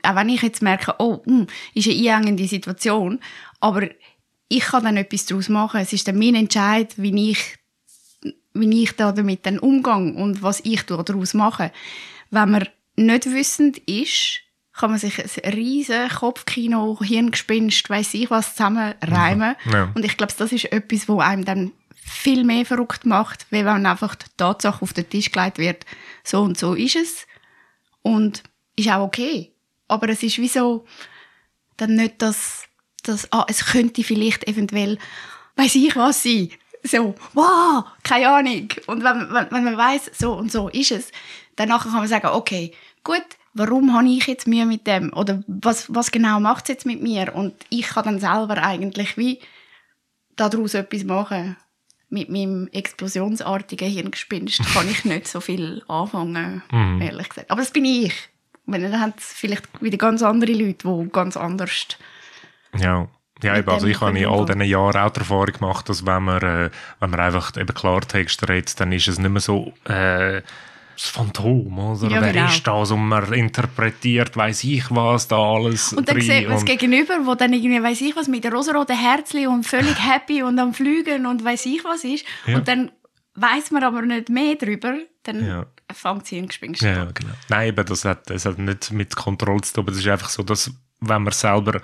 Auch 0.03 0.17
wenn 0.17 0.29
ich 0.29 0.43
jetzt 0.43 0.63
merke, 0.63 0.97
oh, 0.99 1.23
hm, 1.25 1.47
ist 1.75 1.89
eine 1.89 2.15
einengende 2.17 2.49
Situation, 2.49 3.21
aber 3.61 3.89
ich 4.49 4.65
kann 4.65 4.83
dann 4.83 4.97
etwas 4.97 5.27
daraus 5.27 5.49
machen. 5.49 5.81
Es 5.81 5.93
ist 5.93 6.09
dann 6.09 6.19
mein 6.19 6.35
Entscheid, 6.35 6.93
wie 6.97 7.31
ich 7.31 7.57
wie 8.53 8.83
ich 8.83 8.97
da 8.97 9.13
damit 9.13 9.47
dann 9.47 9.59
umgehe 9.59 10.15
und 10.15 10.43
was 10.43 10.61
ich 10.61 10.83
daraus 10.83 11.35
mache. 11.35 11.73
Wenn 12.31 12.51
man 12.51 12.69
nicht 12.97 13.27
wissend 13.27 13.79
ist, 13.79 14.41
kann 14.73 14.91
man 14.91 14.99
sich 14.99 15.19
ein 15.19 15.53
riesen 15.53 16.09
Kopfkino, 16.09 16.99
Hirngespinst, 17.01 17.89
weiß 17.91 18.15
ich 18.15 18.31
was, 18.31 18.55
zusammenreimen. 18.55 19.57
Ja. 19.71 19.91
Und 19.95 20.05
ich 20.05 20.17
glaube, 20.17 20.33
das 20.37 20.53
ist 20.53 20.73
etwas, 20.73 21.09
wo 21.09 21.21
einem 21.21 21.45
dann 21.45 21.73
viel 21.95 22.45
mehr 22.45 22.65
verrückt 22.65 23.07
macht, 23.07 23.47
wenn 23.51 23.67
einfach 23.69 24.15
die 24.15 24.27
Tatsache 24.37 24.83
auf 24.83 24.93
den 24.93 25.09
Tisch 25.09 25.31
gelegt 25.31 25.59
wird, 25.59 25.85
so 26.25 26.43
und 26.43 26.59
so 26.59 26.75
ist 26.75 26.97
es. 26.97 27.27
Und 28.03 28.43
ist 28.77 28.89
auch 28.89 29.05
okay. 29.05 29.53
Aber 29.87 30.09
es 30.09 30.23
ist 30.23 30.39
wie 30.39 30.49
so, 30.49 30.87
dann 31.77 31.97
nicht 31.97 32.23
das, 32.23 32.65
das 33.03 33.31
ah, 33.33 33.47
es 33.49 33.67
könnte 33.67 34.03
vielleicht 34.03 34.47
eventuell, 34.49 34.99
weiß 35.57 35.75
ich 35.75 35.95
was 35.97 36.23
sein. 36.23 36.51
So, 36.83 37.15
wow, 37.35 37.85
keine 38.03 38.29
Ahnung. 38.29 38.69
Und 38.87 39.05
wenn, 39.05 39.33
wenn, 39.33 39.51
wenn 39.51 39.65
man 39.65 39.77
weiß, 39.77 40.11
so 40.19 40.33
und 40.33 40.51
so 40.51 40.69
ist 40.69 40.93
es, 40.93 41.13
dann 41.57 41.69
nachher 41.69 41.91
kann 41.91 41.99
man 42.01 42.09
sagen, 42.09 42.29
okay, 42.29 42.73
gut, 43.05 43.25
warum 43.55 43.93
habe 43.95 44.09
ich 44.09 44.27
jetzt 44.27 44.47
Mühe 44.47 44.65
mit 44.65 44.87
dem? 44.87 45.13
Oder 45.13 45.43
was, 45.47 45.93
was 45.95 46.11
genau 46.11 46.41
macht 46.41 46.65
es 46.65 46.69
jetzt 46.69 46.87
mit 46.87 47.03
mir? 47.03 47.35
Und 47.35 47.55
ich 47.69 47.89
kann 47.89 48.05
dann 48.05 48.19
selber 48.21 48.63
eigentlich 48.63 49.17
wie 49.19 49.41
daraus 50.37 50.75
etwas 50.75 51.05
machen. 51.05 51.57
Mit 52.09 52.29
meinem 52.29 52.69
explosionsartigen 52.73 53.89
Hirngespinst 53.89 54.61
kann 54.73 54.89
ich 54.89 55.05
nicht 55.05 55.29
so 55.29 55.41
viel 55.41 55.83
anfangen, 55.87 56.63
Mhm. 56.73 57.03
ehrlich 57.03 57.29
gesagt. 57.29 57.51
Aber 57.51 57.61
das 57.61 57.71
bin 57.71 57.85
ich. 57.85 58.13
Wenn 58.67 58.83
dann 58.83 59.01
haben 59.01 59.15
es 59.17 59.27
vielleicht 59.27 59.65
wieder 59.83 59.99
ganz 59.99 60.23
andere 60.23 60.53
Leute, 60.53 60.89
die 60.89 61.09
ganz 61.13 61.37
anders. 61.37 61.87
Ja. 62.77 63.09
Ja, 63.43 63.57
eben, 63.57 63.69
also 63.69 63.87
ich 63.87 64.01
habe 64.01 64.19
in 64.19 64.27
all 64.27 64.45
diesen 64.45 64.63
Jahren 64.63 64.97
auch 64.97 65.11
die 65.11 65.21
Erfahrung 65.21 65.47
gemacht, 65.53 65.89
dass 65.89 66.05
wenn 66.07 66.23
man, 66.25 66.43
äh, 66.43 66.71
wenn 66.99 67.11
man 67.11 67.21
einfach 67.21 67.57
eben 67.57 67.75
Klartext 67.75 68.49
redet, 68.49 68.79
dann 68.81 68.93
ist 68.93 69.09
es 69.09 69.19
nicht 69.19 69.31
mehr 69.31 69.41
so 69.41 69.73
äh, 69.85 70.43
das 70.95 71.09
Phantom, 71.09 71.79
oder? 71.79 72.09
Ja, 72.11 72.21
Wer 72.21 72.33
genau. 72.33 72.47
ist 72.47 72.67
das? 72.67 72.91
Und 72.91 73.09
man 73.09 73.33
interpretiert, 73.33 74.37
weiß 74.37 74.65
ich 74.65 74.85
was, 74.91 75.29
da 75.29 75.37
alles 75.39 75.93
Und 75.95 76.09
dann 76.09 76.17
drin 76.17 76.27
sieht 76.27 76.43
man 76.45 76.57
das 76.57 76.65
Gegenüber, 76.65 77.15
wo 77.25 77.35
dann 77.35 77.53
irgendwie, 77.55 77.83
weiß 77.83 78.01
ich 78.03 78.15
was, 78.17 78.29
mit 78.29 78.45
der 78.45 78.53
rosaroten 78.53 78.97
Herzli 78.97 79.47
und 79.47 79.65
völlig 79.65 79.97
happy 80.07 80.43
und 80.43 80.59
am 80.59 80.75
Fliegen 80.75 81.25
und 81.27 81.43
weiß 81.43 81.67
ich 81.67 81.83
was 81.85 82.05
ist. 82.05 82.27
Ja. 82.47 82.57
Und 82.57 82.69
dann 82.69 82.91
weiß 83.35 83.71
man 83.71 83.83
aber 83.83 84.03
nicht 84.03 84.29
mehr 84.29 84.57
darüber, 84.57 84.95
dann 85.23 85.47
Ja. 85.47 85.67
fängt 85.93 86.27
sie 86.27 86.37
Hirngespinst 86.37 86.83
Ja, 86.83 87.05
genau. 87.07 87.33
Nein, 87.49 87.69
eben, 87.69 87.87
das 87.87 88.05
hat, 88.05 88.29
das 88.29 88.45
hat 88.45 88.59
nicht 88.59 88.93
mit 88.93 89.17
Kontrolle 89.17 89.63
zu 89.63 89.75
tun, 89.75 89.85
aber 89.85 89.93
es 89.93 89.99
ist 89.99 90.09
einfach 90.09 90.29
so, 90.29 90.43
dass 90.43 90.71
wenn 91.01 91.23
man 91.23 91.33
selber, 91.33 91.81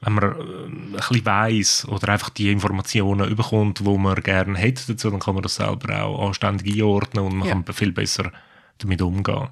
wenn 0.00 0.12
man 0.12 0.24
äh, 0.24 0.66
ein 0.66 0.92
bisschen 0.92 1.26
weiss 1.26 1.86
oder 1.88 2.08
einfach 2.10 2.30
die 2.30 2.50
Informationen 2.52 3.28
überkommt, 3.28 3.80
die 3.80 3.84
man 3.98 4.14
gerne 4.22 4.56
hätte 4.58 4.92
dazu, 4.92 5.10
dann 5.10 5.20
kann 5.20 5.34
man 5.34 5.42
das 5.42 5.56
selber 5.56 6.02
auch 6.04 6.28
anständig 6.28 6.74
einordnen 6.74 7.24
und 7.24 7.36
man 7.36 7.48
Ja. 7.48 7.54
kann 7.54 7.74
viel 7.74 7.92
besser 7.92 8.30
damit 8.78 9.02
umgehen. 9.02 9.48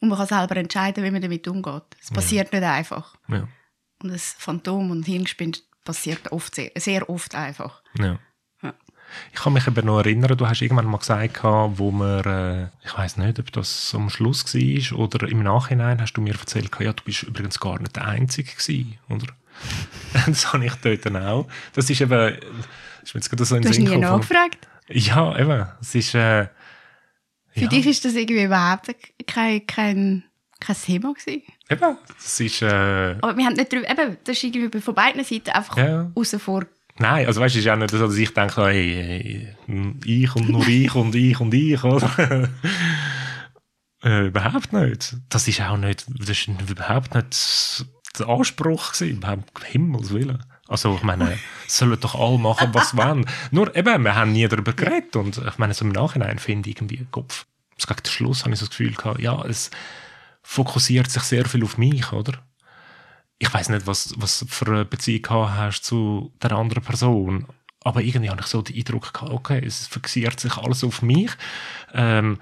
Und 0.00 0.08
man 0.08 0.18
kann 0.18 0.26
selber 0.28 0.56
entscheiden, 0.56 1.04
wie 1.04 1.10
man 1.10 1.20
damit 1.22 1.46
umgeht. 1.48 1.82
Es 2.00 2.10
passiert 2.10 2.52
nicht 2.52 2.62
einfach. 2.62 3.14
Ja. 3.28 3.48
Und 4.02 4.12
das 4.12 4.34
Phantom 4.38 4.90
und 4.92 5.04
Hirngespinst 5.06 5.64
passiert 5.84 6.30
oft 6.30 6.54
sehr, 6.54 6.70
sehr 6.76 7.08
oft 7.10 7.34
einfach. 7.34 7.82
Ja. 7.98 8.18
Ich 9.32 9.40
kann 9.40 9.52
mich 9.52 9.66
eben 9.66 9.86
noch 9.86 9.98
erinnern, 9.98 10.36
du 10.36 10.46
hast 10.46 10.60
irgendwann 10.62 10.86
mal 10.86 10.98
gesagt, 10.98 11.42
wo 11.42 11.90
wir, 11.92 12.26
äh, 12.26 12.86
ich 12.86 12.96
weiß 12.96 13.16
nicht, 13.18 13.38
ob 13.38 13.52
das 13.52 13.92
am 13.94 14.10
Schluss 14.10 14.44
war 14.54 14.98
oder 14.98 15.28
im 15.28 15.42
Nachhinein 15.42 16.00
hast 16.00 16.12
du 16.14 16.20
mir 16.20 16.34
erzählt, 16.34 16.70
ja, 16.80 16.92
du 16.92 17.02
bist 17.04 17.22
übrigens 17.24 17.58
gar 17.60 17.78
nicht 17.78 17.96
der 17.96 18.06
Einzige 18.06 18.50
gewesen, 18.52 18.98
oder? 19.08 19.26
das 20.26 20.52
habe 20.52 20.64
ich 20.66 20.74
dort 20.76 21.04
dann 21.06 21.16
auch. 21.16 21.48
Das 21.74 21.88
ist 21.90 22.00
eben, 22.00 22.10
das 22.10 22.34
ist 23.02 23.14
mir 23.14 23.18
jetzt 23.20 23.30
gerade 23.30 23.44
so 23.44 23.56
in 23.56 23.62
Du 23.62 23.68
hast 23.68 23.78
nie 23.78 23.96
nachgefragt. 23.96 24.58
Ja, 24.88 25.38
eben, 25.38 25.66
es 25.80 25.94
ist, 25.94 26.14
äh, 26.14 26.44
Für 27.50 27.60
ja, 27.60 27.68
dich 27.68 27.86
ist 27.86 28.04
das 28.04 28.14
irgendwie 28.14 28.44
überhaupt 28.44 28.94
kein, 29.26 29.66
kein, 29.66 30.24
kein 30.60 30.76
Thema 30.76 31.12
gewesen. 31.12 31.42
eben, 31.70 31.96
es 32.18 32.40
ist, 32.40 32.62
äh, 32.62 33.16
Aber 33.20 33.36
wir 33.36 33.44
haben 33.44 33.54
nicht 33.54 33.72
drüber, 33.72 33.90
eben, 33.90 34.16
das 34.24 34.36
ist 34.36 34.44
irgendwie 34.44 34.80
von 34.80 34.94
beiden 34.94 35.24
Seiten 35.24 35.50
einfach 35.50 35.76
Ja. 35.76 36.10
außen 36.14 36.38
vor. 36.40 36.64
Nein, 36.98 37.26
also 37.26 37.40
weißt 37.40 37.54
du, 37.54 37.58
ist 37.60 37.68
auch 37.68 37.76
nicht 37.76 37.90
so, 37.90 37.98
dass 37.98 38.16
ich 38.16 38.34
denke, 38.34 38.66
hey, 38.66 39.48
ich 40.04 40.34
und 40.34 40.48
nur 40.48 40.66
ich 40.66 40.94
und 40.94 41.14
ich 41.14 41.38
und 41.40 41.54
ich, 41.54 41.82
oder? 41.84 42.48
äh, 44.02 44.26
überhaupt 44.26 44.72
nicht. 44.72 45.16
Das 45.28 45.46
ist 45.46 45.60
auch 45.60 45.76
nicht, 45.76 46.06
das 46.08 46.28
ist 46.28 46.48
überhaupt 46.48 47.14
nicht 47.14 47.86
der 48.18 48.28
Anspruch 48.28 48.92
gewesen, 48.92 49.18
überhaupt 49.18 49.64
Himmels 49.64 50.10
Willen. 50.10 50.42
Also 50.66 50.94
ich 50.96 51.02
meine, 51.02 51.38
sollen 51.66 51.98
doch 52.00 52.14
alle 52.14 52.38
machen, 52.38 52.74
was 52.74 52.96
wollen. 52.96 53.26
Nur 53.50 53.74
eben, 53.74 54.04
wir 54.04 54.14
haben 54.14 54.32
nie 54.32 54.46
darüber 54.48 54.72
geredet 54.72 55.16
und 55.16 55.38
ich 55.38 55.58
meine, 55.58 55.74
so 55.74 55.84
im 55.84 55.92
Nachhinein 55.92 56.38
finde 56.38 56.68
ich 56.68 56.76
irgendwie 56.76 57.06
Kopf. 57.10 57.46
Gegen 57.78 58.02
den 58.02 58.10
Schluss 58.10 58.42
habe 58.42 58.52
ich 58.52 58.58
so 58.58 58.66
das 58.66 58.70
Gefühl 58.76 58.92
gehabt, 58.94 59.20
ja, 59.20 59.40
es 59.46 59.70
fokussiert 60.42 61.10
sich 61.10 61.22
sehr 61.22 61.46
viel 61.46 61.64
auf 61.64 61.78
mich, 61.78 62.12
oder? 62.12 62.32
Ich 63.38 63.52
weiß 63.52 63.68
nicht, 63.68 63.86
was, 63.86 64.14
was 64.16 64.44
für 64.48 64.66
eine 64.66 64.84
Beziehung 64.84 65.28
hast 65.30 65.82
zu 65.82 66.32
der 66.42 66.52
anderen 66.52 66.82
Person. 66.82 67.46
Aber 67.84 68.02
irgendwie 68.02 68.30
habe 68.30 68.40
ich 68.40 68.46
so 68.46 68.62
den 68.62 68.76
Eindruck 68.76 69.12
gehabt, 69.12 69.32
okay, 69.32 69.62
es 69.64 69.86
fixiert 69.86 70.40
sich 70.40 70.56
alles 70.56 70.82
auf 70.82 71.02
mich. 71.02 71.30
Ähm, 71.94 72.38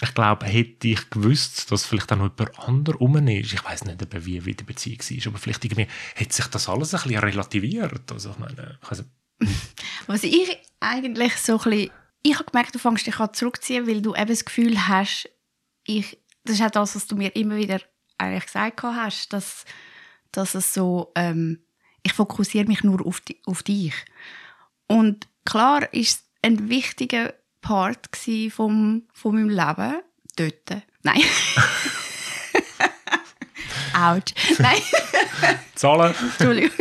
ich 0.00 0.14
glaube, 0.14 0.46
hätte 0.46 0.88
ich 0.88 1.10
gewusst, 1.10 1.70
dass 1.70 1.86
vielleicht 1.86 2.10
auch 2.12 2.16
noch 2.16 2.30
jemand 2.36 2.58
anderes 2.58 3.00
rum 3.00 3.28
ist, 3.28 3.52
ich 3.52 3.64
weiß 3.64 3.84
nicht, 3.84 4.26
wie, 4.26 4.44
wie 4.44 4.54
die 4.54 4.64
Beziehung 4.64 4.98
war, 4.98 5.26
aber 5.28 5.38
vielleicht 5.38 5.64
irgendwie 5.64 5.86
hätte 6.14 6.34
sich 6.34 6.46
das 6.46 6.68
alles 6.68 6.94
ein 6.94 7.02
bisschen 7.02 7.20
relativiert. 7.20 8.10
Also, 8.10 8.30
ich 8.30 8.38
meine, 8.38 8.78
ich. 8.90 9.48
Was 10.06 10.24
ich 10.24 10.58
eigentlich 10.80 11.36
so 11.36 11.58
ein 11.58 11.70
bisschen, 11.70 11.90
ich 12.22 12.34
habe 12.34 12.50
gemerkt, 12.50 12.74
du 12.74 12.78
fängst 12.78 13.06
dich 13.06 13.20
an 13.20 13.32
zurückziehen, 13.34 13.86
weil 13.86 14.02
du 14.02 14.14
eben 14.14 14.28
das 14.28 14.44
Gefühl 14.44 14.88
hast, 14.88 15.28
ich, 15.86 16.18
das 16.44 16.56
ist 16.56 16.62
auch 16.62 16.70
das, 16.70 16.96
was 16.96 17.06
du 17.06 17.16
mir 17.16 17.34
immer 17.36 17.56
wieder 17.56 17.80
eigentlich 18.18 18.46
gesagt 18.46 18.82
hast, 18.82 19.32
dass, 19.32 19.64
dass 20.36 20.54
es 20.54 20.74
so, 20.74 21.12
ähm, 21.14 21.60
ich 22.02 22.12
fokussiere 22.12 22.66
mich 22.66 22.84
nur 22.84 23.06
auf, 23.06 23.20
die, 23.20 23.40
auf 23.46 23.62
dich. 23.62 23.94
Und 24.86 25.28
klar 25.44 25.92
ist 25.92 26.18
es 26.18 26.24
ein 26.42 26.68
wichtiger 26.68 27.34
Part 27.60 28.10
vom, 28.50 29.08
von 29.12 29.34
meinem 29.34 29.48
Leben 29.48 30.02
dort. 30.36 30.82
Nein. 31.02 31.22
Autsch. 33.94 34.34
Nein, 34.58 34.82
Zahlen? 35.74 36.14
Entschuldigung. 36.20 36.72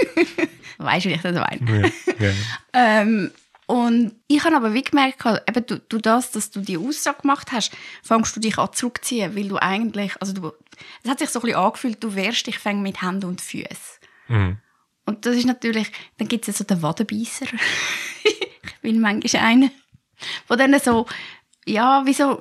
weißt 0.80 1.06
du, 1.06 1.10
wie 1.10 1.14
ich 1.14 1.22
das 1.22 1.36
meine? 1.36 1.92
ja, 2.20 2.28
ja. 2.28 2.34
Ähm, 2.74 3.32
und 3.66 4.16
ich 4.28 4.44
habe 4.44 4.56
aber 4.56 4.74
wie 4.74 4.82
gemerkt, 4.82 5.26
eben 5.26 5.66
du, 5.66 5.80
du 5.80 5.98
das, 5.98 6.32
dass 6.32 6.52
du 6.52 6.62
die 6.62 6.78
Aussage 6.78 7.22
gemacht 7.22 7.52
hast, 7.52 7.72
fängst 8.04 8.36
du 8.36 8.40
dich 8.40 8.58
an 8.58 8.74
zurückziehen, 8.74 9.36
weil 9.36 9.48
du 9.48 9.58
eigentlich, 9.58 10.14
also 10.20 10.34
du, 10.34 10.52
es 11.04 11.10
hat 11.10 11.20
sich 11.20 11.30
so 11.30 11.40
ein 11.40 11.44
bisschen 11.44 11.60
angefühlt, 11.60 12.04
du 12.04 12.16
wehrst 12.16 12.48
dich 12.48 12.60
fäng 12.60 12.82
mit 12.82 13.02
Händen 13.02 13.26
und 13.26 13.42
Füßen. 13.42 14.00
Mhm. 14.28 14.58
Und 15.06 15.26
das 15.26 15.36
ist 15.36 15.46
natürlich, 15.46 15.92
dann 16.18 16.28
gibt 16.28 16.48
es 16.48 16.56
ja 16.56 16.58
so 16.58 16.64
den 16.64 16.82
Wadenbeisser. 16.82 17.46
ich 18.24 18.82
bin 18.82 19.00
manchmal 19.02 19.44
einer, 19.44 19.72
der 20.50 20.58
dann 20.58 20.80
so, 20.80 21.06
ja, 21.66 22.04
wieso 22.06 22.40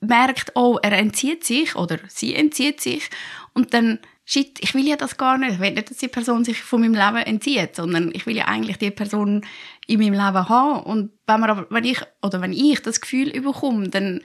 merkt, 0.00 0.52
oh, 0.54 0.78
er 0.82 0.92
entzieht 0.92 1.44
sich 1.44 1.76
oder 1.76 1.98
sie 2.08 2.34
entzieht 2.34 2.80
sich 2.80 3.10
und 3.52 3.74
dann, 3.74 3.98
shit, 4.30 4.58
ich 4.62 4.74
will 4.74 4.86
ja 4.86 4.96
das 4.96 5.16
gar 5.16 5.38
nicht. 5.38 5.54
Ich 5.54 5.60
will 5.60 5.72
nicht, 5.72 5.90
dass 5.90 5.96
die 5.96 6.08
Person 6.08 6.44
sich 6.44 6.62
von 6.62 6.80
meinem 6.80 6.94
Leben 6.94 7.26
entzieht, 7.26 7.74
sondern 7.74 8.10
ich 8.14 8.26
will 8.26 8.36
ja 8.36 8.44
eigentlich 8.44 8.78
die 8.78 8.92
Person 8.92 9.44
in 9.88 9.98
meinem 9.98 10.12
Leben 10.12 10.48
haben. 10.48 10.82
Und 10.84 11.10
wenn 11.26 11.40
man 11.40 11.50
aber, 11.50 11.66
wenn 11.70 11.84
ich, 11.84 12.00
oder 12.22 12.40
wenn 12.40 12.52
ich 12.52 12.80
das 12.80 13.00
Gefühl 13.00 13.28
überkomme, 13.28 13.88
dann, 13.88 14.20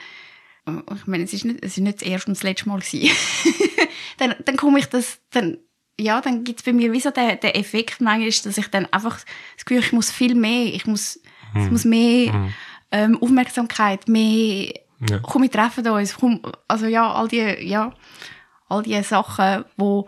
ich 0.68 1.08
meine, 1.08 1.24
es 1.24 1.34
ist 1.34 1.46
nicht, 1.46 1.64
es 1.64 1.78
ist 1.78 1.84
nicht 1.84 2.02
das 2.02 2.08
erste 2.08 2.28
und 2.30 2.38
das 2.38 2.44
letzte 2.44 2.70
Mal 2.70 2.80
gewesen. 2.82 3.10
dann, 4.20 4.36
dann 4.46 4.58
komme 4.58 4.78
ich 4.78 4.86
das, 4.86 5.20
dann, 5.32 5.58
ja, 6.00 6.22
dann 6.22 6.44
gibt 6.44 6.60
es 6.60 6.66
bei 6.66 6.74
mir 6.74 6.92
wie 6.92 7.00
so 7.00 7.10
den, 7.10 7.40
den 7.40 7.56
Effekt 7.56 8.00
manchmal, 8.00 8.30
dass 8.30 8.58
ich 8.60 8.68
dann 8.68 8.86
einfach 8.92 9.20
das 9.56 9.66
Gefühl, 9.66 9.84
ich 9.84 9.92
muss 9.92 10.12
viel 10.12 10.36
mehr, 10.36 10.66
ich 10.66 10.86
muss, 10.86 11.20
es 11.56 11.72
muss 11.72 11.86
mehr 11.86 12.52
ähm, 12.92 13.18
Aufmerksamkeit, 13.22 14.08
mehr, 14.08 14.72
Ja. 15.10 15.20
komm, 15.24 15.42
wir 15.44 15.52
treffen 15.52 15.88
uns, 15.88 16.16
komm, 16.16 16.42
also 16.68 16.86
ja, 16.86 17.12
all 17.12 17.28
die, 17.28 17.38
ja, 17.62 17.94
all 18.68 18.84
die 18.84 19.02
Sachen, 19.04 19.66
wo 19.78 20.06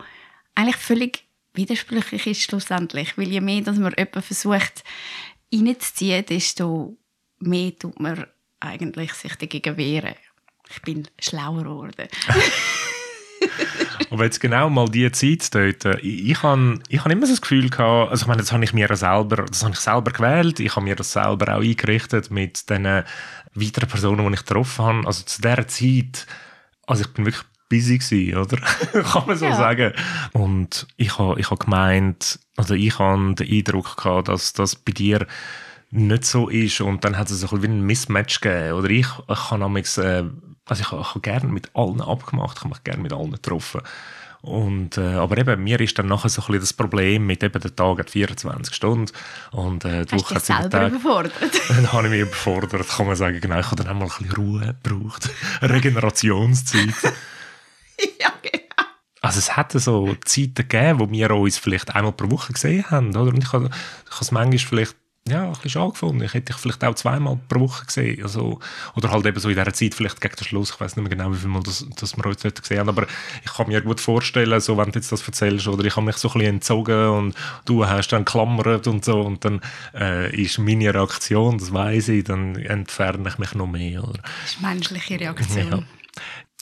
eigentlich 0.54 0.76
völlig 0.76 1.24
widersprüchlich 1.54 2.26
ist 2.26 2.42
schlussendlich, 2.42 3.16
weil 3.18 3.28
je 3.28 3.40
mehr, 3.40 3.62
dass 3.62 3.76
man 3.76 3.94
jemanden 3.96 4.22
versucht 4.22 4.84
reinzuziehen, 5.52 6.24
desto 6.26 6.96
mehr 7.38 7.76
tut 7.78 7.98
man 8.00 8.26
eigentlich 8.60 9.12
sich 9.14 9.34
dagegen 9.36 9.76
wehren. 9.76 10.14
Ich 10.70 10.82
bin 10.82 11.08
schlauer 11.18 11.62
geworden. 11.62 12.08
Aber 14.10 14.24
jetzt 14.24 14.40
genau 14.40 14.70
mal 14.70 14.88
die 14.88 15.10
Zeit 15.12 15.54
dort, 15.54 15.84
ich, 16.02 16.30
ich 16.30 16.42
habe 16.42 16.80
ich 16.88 17.04
immer 17.04 17.26
so 17.26 17.32
das 17.32 17.40
Gefühl 17.40 17.68
gehabt, 17.68 18.10
also 18.10 18.22
ich 18.22 18.26
meine, 18.26 18.40
das 18.40 18.52
habe 18.52 18.64
ich 18.64 18.72
mir 18.72 18.94
selber, 18.96 19.44
das 19.44 19.62
habe 19.62 19.74
ich 19.74 19.80
selber 19.80 20.10
gewählt, 20.12 20.60
ich 20.60 20.74
habe 20.76 20.84
mir 20.84 20.96
das 20.96 21.12
selber 21.12 21.54
auch 21.54 21.60
eingerichtet 21.60 22.30
mit 22.30 22.68
den 22.70 22.84
weiteren 23.54 23.88
Personen, 23.88 24.26
die 24.26 24.34
ich 24.34 24.44
getroffen 24.44 24.84
habe. 24.84 25.06
Also 25.06 25.24
zu 25.24 25.42
dieser 25.42 25.68
Zeit, 25.68 26.26
also 26.86 27.02
ich 27.02 27.08
bin 27.12 27.26
wirklich 27.26 27.44
busy 27.68 27.98
gewesen, 27.98 28.36
oder? 28.38 28.56
Kann 29.02 29.26
man 29.26 29.36
so 29.36 29.46
Ja. 29.46 29.56
sagen. 29.56 29.92
Und 30.32 30.86
ich 30.96 31.18
habe 31.18 31.38
ich 31.40 31.50
hab 31.50 31.60
gemeint, 31.60 32.38
oder 32.56 32.74
ich 32.74 32.98
habe 32.98 33.34
den 33.34 33.50
Eindruck 33.50 33.96
gehabt, 33.96 34.28
dass 34.28 34.52
das 34.52 34.74
bei 34.76 34.92
dir 34.92 35.26
nicht 35.90 36.24
so 36.24 36.48
ist 36.48 36.80
und 36.80 37.04
dann 37.04 37.16
hat 37.16 37.30
es 37.30 37.40
so 37.40 37.46
ein 37.46 37.60
bisschen 37.60 37.62
wie 37.62 37.78
ein 37.78 37.86
Mismatch 37.86 38.40
gegeben. 38.40 38.72
Oder 38.74 38.90
ich, 38.90 39.06
ich 39.28 39.50
habe 39.50 39.64
amigs, 39.64 39.96
äh, 39.98 40.24
also 40.66 40.80
ich 40.82 40.90
habe, 40.92 41.00
ich 41.02 41.08
habe 41.08 41.20
gerne 41.20 41.46
mit 41.46 41.70
allen 41.74 42.00
abgemacht, 42.00 42.58
ich 42.58 42.64
habe 42.64 42.70
mich 42.74 42.84
gerne 42.84 43.02
mit 43.02 43.12
allen 43.12 43.32
getroffen. 43.32 43.80
Und, 44.40 44.96
äh, 44.98 45.14
aber 45.14 45.36
eben, 45.38 45.64
mir 45.64 45.80
ist 45.80 45.98
dann 45.98 46.06
nachher 46.06 46.28
so 46.28 46.40
ein 46.42 46.46
bisschen 46.46 46.60
das 46.60 46.72
Problem 46.72 47.26
mit 47.26 47.42
eben, 47.42 47.60
der 47.60 47.74
Tag 47.74 47.98
hat 47.98 48.10
24 48.10 48.72
Stunden 48.72 49.10
und 49.50 49.84
äh, 49.84 50.04
die 50.04 50.12
Woche 50.14 50.36
hat 50.36 50.44
selber 50.44 50.86
überfordert? 50.86 51.32
Dann 51.68 51.92
habe 51.92 52.04
ich 52.06 52.10
mich 52.12 52.20
überfordert, 52.20 52.88
kann 52.88 53.06
man 53.06 53.16
sagen. 53.16 53.40
Genau, 53.40 53.58
ich 53.58 53.66
habe 53.66 53.82
dann 53.82 53.88
auch 53.88 53.98
mal 53.98 54.04
ein 54.04 54.08
bisschen 54.28 54.32
Ruhe 54.36 54.76
gebraucht. 54.82 55.28
Regenerationszeit. 55.62 56.94
ja, 58.20 58.32
genau. 58.42 58.64
Also 59.20 59.38
es 59.38 59.56
hätte 59.56 59.78
so 59.78 60.14
Zeiten 60.24 60.54
gegeben, 60.54 61.00
wo 61.00 61.10
wir 61.10 61.30
uns 61.32 61.58
vielleicht 61.58 61.94
einmal 61.94 62.12
pro 62.12 62.30
Woche 62.30 62.52
gesehen 62.52 62.88
haben, 62.90 63.08
oder? 63.10 63.32
Und 63.32 63.42
ich 63.42 63.52
habe, 63.52 63.66
ich 63.66 64.12
habe 64.12 64.22
es 64.22 64.30
manchmal 64.30 64.58
vielleicht 64.58 64.96
ja, 65.28 65.44
ein 65.44 65.52
bisschen 65.52 65.70
schade 65.70 65.90
gefunden. 65.90 66.22
Ich 66.22 66.34
hätte 66.34 66.52
dich 66.52 66.56
vielleicht 66.56 66.82
auch 66.84 66.94
zweimal 66.94 67.38
pro 67.48 67.60
Woche 67.60 67.86
gesehen. 67.86 68.22
Also, 68.22 68.60
oder 68.96 69.10
halt 69.10 69.26
eben 69.26 69.38
so 69.38 69.48
in 69.48 69.56
dieser 69.56 69.72
Zeit, 69.72 69.94
vielleicht 69.94 70.20
gegen 70.20 70.34
den 70.34 70.44
Schluss, 70.44 70.70
ich 70.70 70.80
weiß 70.80 70.96
nicht 70.96 71.06
mehr 71.06 71.16
genau, 71.16 71.32
wie 71.32 71.36
viel 71.36 71.48
Mal 71.48 71.62
das, 71.62 71.86
das 71.96 72.16
wir 72.16 72.26
uns 72.26 72.42
dort 72.42 72.60
gesehen 72.60 72.80
haben, 72.80 72.88
aber 72.88 73.06
ich 73.44 73.52
kann 73.52 73.68
mir 73.68 73.80
gut 73.82 74.00
vorstellen, 74.00 74.60
so, 74.60 74.76
wenn 74.78 74.90
du 74.90 74.98
jetzt 74.98 75.12
das 75.12 75.26
erzählst, 75.26 75.68
oder 75.68 75.84
ich 75.84 75.96
habe 75.96 76.06
mich 76.06 76.16
so 76.16 76.28
ein 76.28 76.34
bisschen 76.34 76.54
entzogen 76.54 77.08
und 77.08 77.34
du 77.66 77.86
hast 77.86 78.08
dann 78.08 78.24
klammert 78.24 78.86
und 78.86 79.04
so 79.04 79.20
und 79.20 79.44
dann 79.44 79.60
äh, 79.94 80.34
ist 80.34 80.58
meine 80.58 80.92
Reaktion, 80.92 81.58
das 81.58 81.72
weiß 81.72 82.08
ich, 82.08 82.24
dann 82.24 82.56
entferne 82.56 83.28
ich 83.28 83.38
mich 83.38 83.54
noch 83.54 83.66
mehr. 83.66 84.04
Oder? 84.04 84.22
Das 84.42 84.52
ist 84.52 84.62
menschliche 84.62 85.20
Reaktion. 85.20 85.70
Ja, 85.70 85.82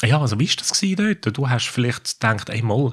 also 0.03 0.39
wie 0.39 0.49
war 0.49 0.57
das 0.59 1.23
dort? 1.23 1.37
Du 1.39 1.49
hast 1.49 1.69
vielleicht 1.69 2.21
gedacht, 2.21 2.51
ey, 2.51 2.63
mal, 2.63 2.93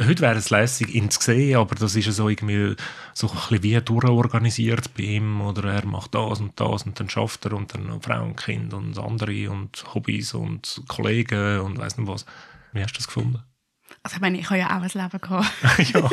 heute 0.00 0.22
wäre 0.22 0.36
es 0.36 0.50
lässig, 0.50 0.94
ihn 0.94 1.10
zu 1.10 1.20
sehen, 1.20 1.58
aber 1.58 1.74
das 1.76 1.94
ist 1.94 2.06
ja 2.06 2.12
so 2.12 2.28
irgendwie 2.28 2.74
so 3.14 3.28
ein 3.28 3.36
bisschen 3.36 3.62
wie 3.62 3.80
durchorganisiert 3.80 4.94
bei 4.94 5.04
ihm 5.04 5.40
oder 5.40 5.72
er 5.72 5.86
macht 5.86 6.14
das 6.14 6.40
und 6.40 6.58
das 6.58 6.82
und 6.82 6.98
dann 6.98 7.08
schafft 7.08 7.44
er 7.44 7.52
und 7.52 7.72
dann 7.74 8.02
Frau 8.02 8.24
und 8.24 8.36
Kind 8.36 8.74
und 8.74 8.98
andere 8.98 9.50
und 9.50 9.84
Hobbys 9.94 10.34
und 10.34 10.82
Kollegen 10.88 11.60
und 11.60 11.78
weiss 11.78 11.96
nicht 11.96 12.08
was. 12.08 12.26
Wie 12.72 12.82
hast 12.82 12.94
du 12.94 12.98
das 12.98 13.06
gefunden? 13.06 13.42
Also 14.02 14.16
ich 14.16 14.20
meine, 14.20 14.38
ich 14.38 14.46
habe 14.50 14.58
ja 14.58 14.76
auch 14.76 14.82
ein 14.82 14.90
Leben 14.92 15.20
gehabt. 15.20 15.94
ja, 15.94 16.10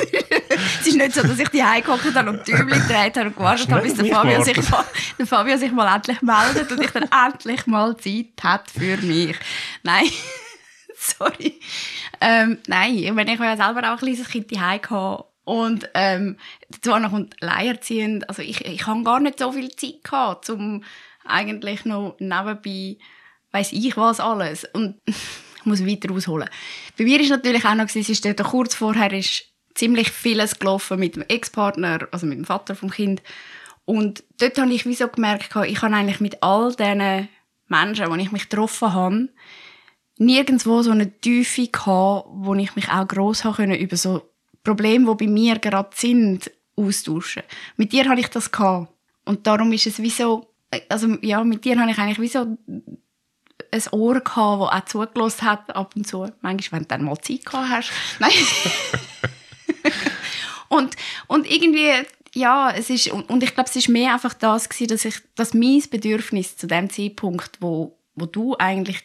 es 0.80 0.88
ist 0.88 0.98
nicht 0.98 1.14
so, 1.14 1.22
dass 1.22 1.40
ich 1.40 1.50
die 1.50 1.64
heimgehockt 1.64 2.16
habe 2.16 2.30
und 2.30 2.48
Däumchen 2.48 2.68
gedreht 2.68 3.18
habe 3.18 3.28
und 3.28 3.36
gewartet 3.36 3.72
habe, 3.72 3.82
bis 3.82 3.96
der 3.96 4.06
Fabio, 4.06 4.42
sich 4.42 4.58
der 5.18 5.28
Fabio 5.28 5.58
sich 5.58 5.72
mal 5.72 5.96
endlich 5.96 6.22
meldet 6.22 6.72
und 6.72 6.82
ich 6.82 6.92
dann 6.92 7.10
endlich 7.26 7.66
mal 7.68 7.96
Zeit 7.98 8.44
hat 8.44 8.70
für 8.70 8.98
mich. 8.98 9.38
Nein, 9.84 10.10
sorry. 10.98 11.60
Ähm, 12.20 12.60
nein, 12.68 12.98
ich 12.98 13.12
meine, 13.12 13.34
ich 13.34 13.40
habe 13.40 13.50
ja 13.50 13.58
selber 13.58 13.88
auch 13.88 13.94
ein 13.94 13.98
kleines 13.98 14.28
Kind 14.28 14.50
gehabt 14.50 15.26
und 15.44 15.90
ähm, 15.94 16.38
dazu 16.70 16.98
noch 17.00 17.14
und 17.14 17.42
alleinerziehend. 17.42 18.28
Also 18.28 18.42
ich, 18.42 18.66
ich 18.66 18.86
habe 18.86 19.04
gar 19.04 19.20
nicht 19.20 19.40
so 19.40 19.52
viel 19.52 19.70
Zeit 19.76 20.04
gehabt, 20.04 20.50
um 20.50 20.84
eigentlich 21.24 21.86
noch 21.86 22.18
nebenbei, 22.20 22.98
weiß 23.52 23.72
ich 23.72 23.96
was 23.96 24.20
alles. 24.20 24.66
Und 24.74 25.00
ich 25.06 25.66
muss 25.66 25.86
weiter 25.86 26.14
ausholen. 26.14 26.50
Bei 26.98 27.04
mir 27.04 27.20
ist 27.20 27.30
natürlich 27.30 27.66
auch 27.66 27.76
noch, 27.76 27.86
es 27.86 27.96
ist 27.96 28.26
dort 28.26 28.44
kurz 28.44 28.76
vorher 28.76 29.12
ist 29.14 29.46
ziemlich 29.78 30.12
vieles 30.12 30.60
gelaufen 30.60 31.00
mit 31.00 31.16
dem 31.16 31.24
Ex-Partner, 31.28 32.08
also 32.12 32.26
mit 32.26 32.38
dem 32.38 32.46
Vater 32.46 32.76
vom 32.76 32.90
Kind. 32.90 33.22
Und 33.86 34.24
dort 34.40 34.58
habe 34.58 34.74
ich 34.74 34.86
wie 34.86 34.96
so 34.96 35.08
gemerkt, 35.08 35.56
ich 35.66 35.82
habe 35.82 35.96
eigentlich 35.96 36.20
mit 36.20 36.44
all 36.44 36.76
diesen 36.76 37.30
Menschen, 37.68 38.14
die 38.14 38.22
ich 38.22 38.32
mich 38.32 38.50
getroffen 38.50 38.94
habe, 38.94 39.30
nirgendwo 40.18 40.82
so 40.82 40.92
eine 40.92 41.12
Tiefe 41.20 41.68
gehabt, 41.68 42.28
wo 42.32 42.54
ich 42.56 42.76
mich 42.76 42.90
auch 42.90 43.08
gross 43.08 43.44
habe 43.44 43.56
können 43.56 43.76
über 43.76 43.96
so 43.96 44.30
Probleme, 44.64 45.10
die 45.16 45.26
bei 45.26 45.32
mir 45.32 45.60
gerade 45.60 45.90
sind, 45.96 46.52
austauschen. 46.76 47.44
Mit 47.78 47.94
dir 47.94 48.10
habe 48.10 48.20
ich 48.20 48.28
das 48.28 48.52
gehabt. 48.52 48.92
Und 49.26 49.48
darum 49.48 49.72
ist 49.74 49.88
es 49.88 50.02
wie 50.02 50.10
so, 50.10 50.48
also 50.90 51.18
ja, 51.22 51.44
mit 51.44 51.66
dir 51.66 51.80
habe 51.80 51.92
ich 51.92 51.98
eigentlich 51.98 52.20
wie 52.20 52.28
so 52.28 52.58
ein 53.72 53.84
Ohr 53.92 54.20
gehabt, 54.20 54.62
das 54.62 54.72
auch 54.72 54.86
zugelassen 54.86 55.46
hat 55.46 55.76
ab 55.76 55.96
und 55.96 56.08
zu. 56.08 56.28
Manchmal, 56.42 56.80
wenn 56.80 56.84
du 56.84 56.88
dann 56.90 57.04
mal 57.04 57.18
Zeit 57.20 57.46
gehabt 57.46 57.70
hast. 57.70 57.92
Nein. 58.20 58.32
und, 60.70 60.96
und 61.28 61.50
irgendwie, 61.50 61.92
ja, 62.34 62.72
es 62.72 62.90
ist, 62.90 63.08
und, 63.10 63.30
und 63.30 63.44
ich 63.44 63.54
glaube, 63.54 63.70
es 63.70 63.76
ist 63.76 63.90
mehr 63.90 64.14
einfach 64.14 64.34
das 64.34 64.70
gewesen, 64.70 64.88
dass 64.90 65.06
ich, 65.06 65.16
dass 65.36 65.54
mein 65.54 65.84
Bedürfnis 65.90 66.58
zu 66.58 66.68
dem 66.68 66.90
Zeitpunkt, 66.90 67.58
wo, 67.60 67.98
wo 68.16 68.26
du 68.26 68.56
eigentlich, 68.58 69.04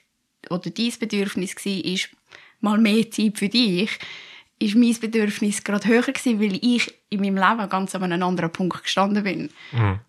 oder 0.50 0.70
dein 0.70 0.92
Bedürfnis 0.98 1.54
war, 1.56 1.84
ist, 1.84 2.08
mal 2.60 2.78
mehr 2.78 3.10
Zeit 3.10 3.38
für 3.38 3.48
dich, 3.48 3.90
ist 4.58 4.76
mein 4.76 4.98
Bedürfnis 4.98 5.64
gerade 5.64 5.88
höher 5.88 6.02
gewesen, 6.02 6.40
weil 6.40 6.58
ich 6.62 6.94
in 7.10 7.20
meinem 7.20 7.36
Leben 7.36 7.68
ganz 7.68 7.94
an 7.94 8.04
einem 8.04 8.22
anderen 8.22 8.52
Punkt 8.52 8.82
gestanden 8.82 9.24
bin. 9.24 9.50
Mhm. 9.72 10.00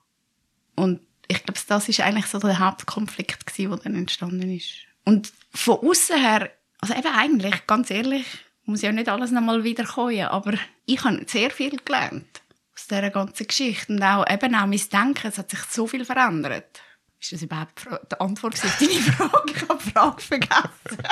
Und 0.76 1.00
ich 1.28 1.44
glaube, 1.44 1.60
das 1.68 1.89
ist 1.89 2.02
eigentlich 2.02 2.28
so 2.28 2.39
der 2.39 2.60
Hauptkonflikt 2.60 3.46
gewesen, 3.46 3.72
der 3.72 3.80
dann 3.80 3.96
entstanden 3.96 4.56
ist. 4.56 4.70
Und 5.06 5.34
von 5.54 5.80
außen 5.80 6.20
her, 6.20 6.52
also 6.80 6.94
eben 6.94 7.08
eigentlich, 7.08 7.68
ganz 7.68 7.89
ehrlich, 7.89 8.26
muss 8.65 8.82
ja 8.82 8.91
nicht 8.91 9.10
alles 9.10 9.32
nochmal 9.32 9.63
wiederkommen, 9.63 10.21
aber 10.26 10.54
ich 10.86 11.04
habe 11.04 11.23
sehr 11.28 11.52
viel 11.52 11.78
gelernt 11.84 12.41
aus 12.76 12.88
dieser 12.88 13.10
ganzen 13.10 13.47
Geschichte. 13.47 13.93
Und 13.93 14.02
auch, 14.04 14.26
eben 14.30 14.56
auch 14.56 14.65
mein 14.65 14.82
Denken, 14.91 15.28
es 15.28 15.38
hat 15.38 15.49
sich 15.49 15.60
so 15.69 15.88
viel 15.88 16.06
verändert. 16.06 16.82
Ist 17.19 17.32
das 17.32 17.41
überhaupt 17.41 17.86
die 18.12 18.19
Antwort 18.19 18.54
auf 18.56 18.78
deine 18.80 18.91
Frage? 19.02 19.54
Ich 19.56 19.69
habe 19.69 19.80
die 19.84 19.91
Frage 19.91 20.21
vergessen. 20.21 21.04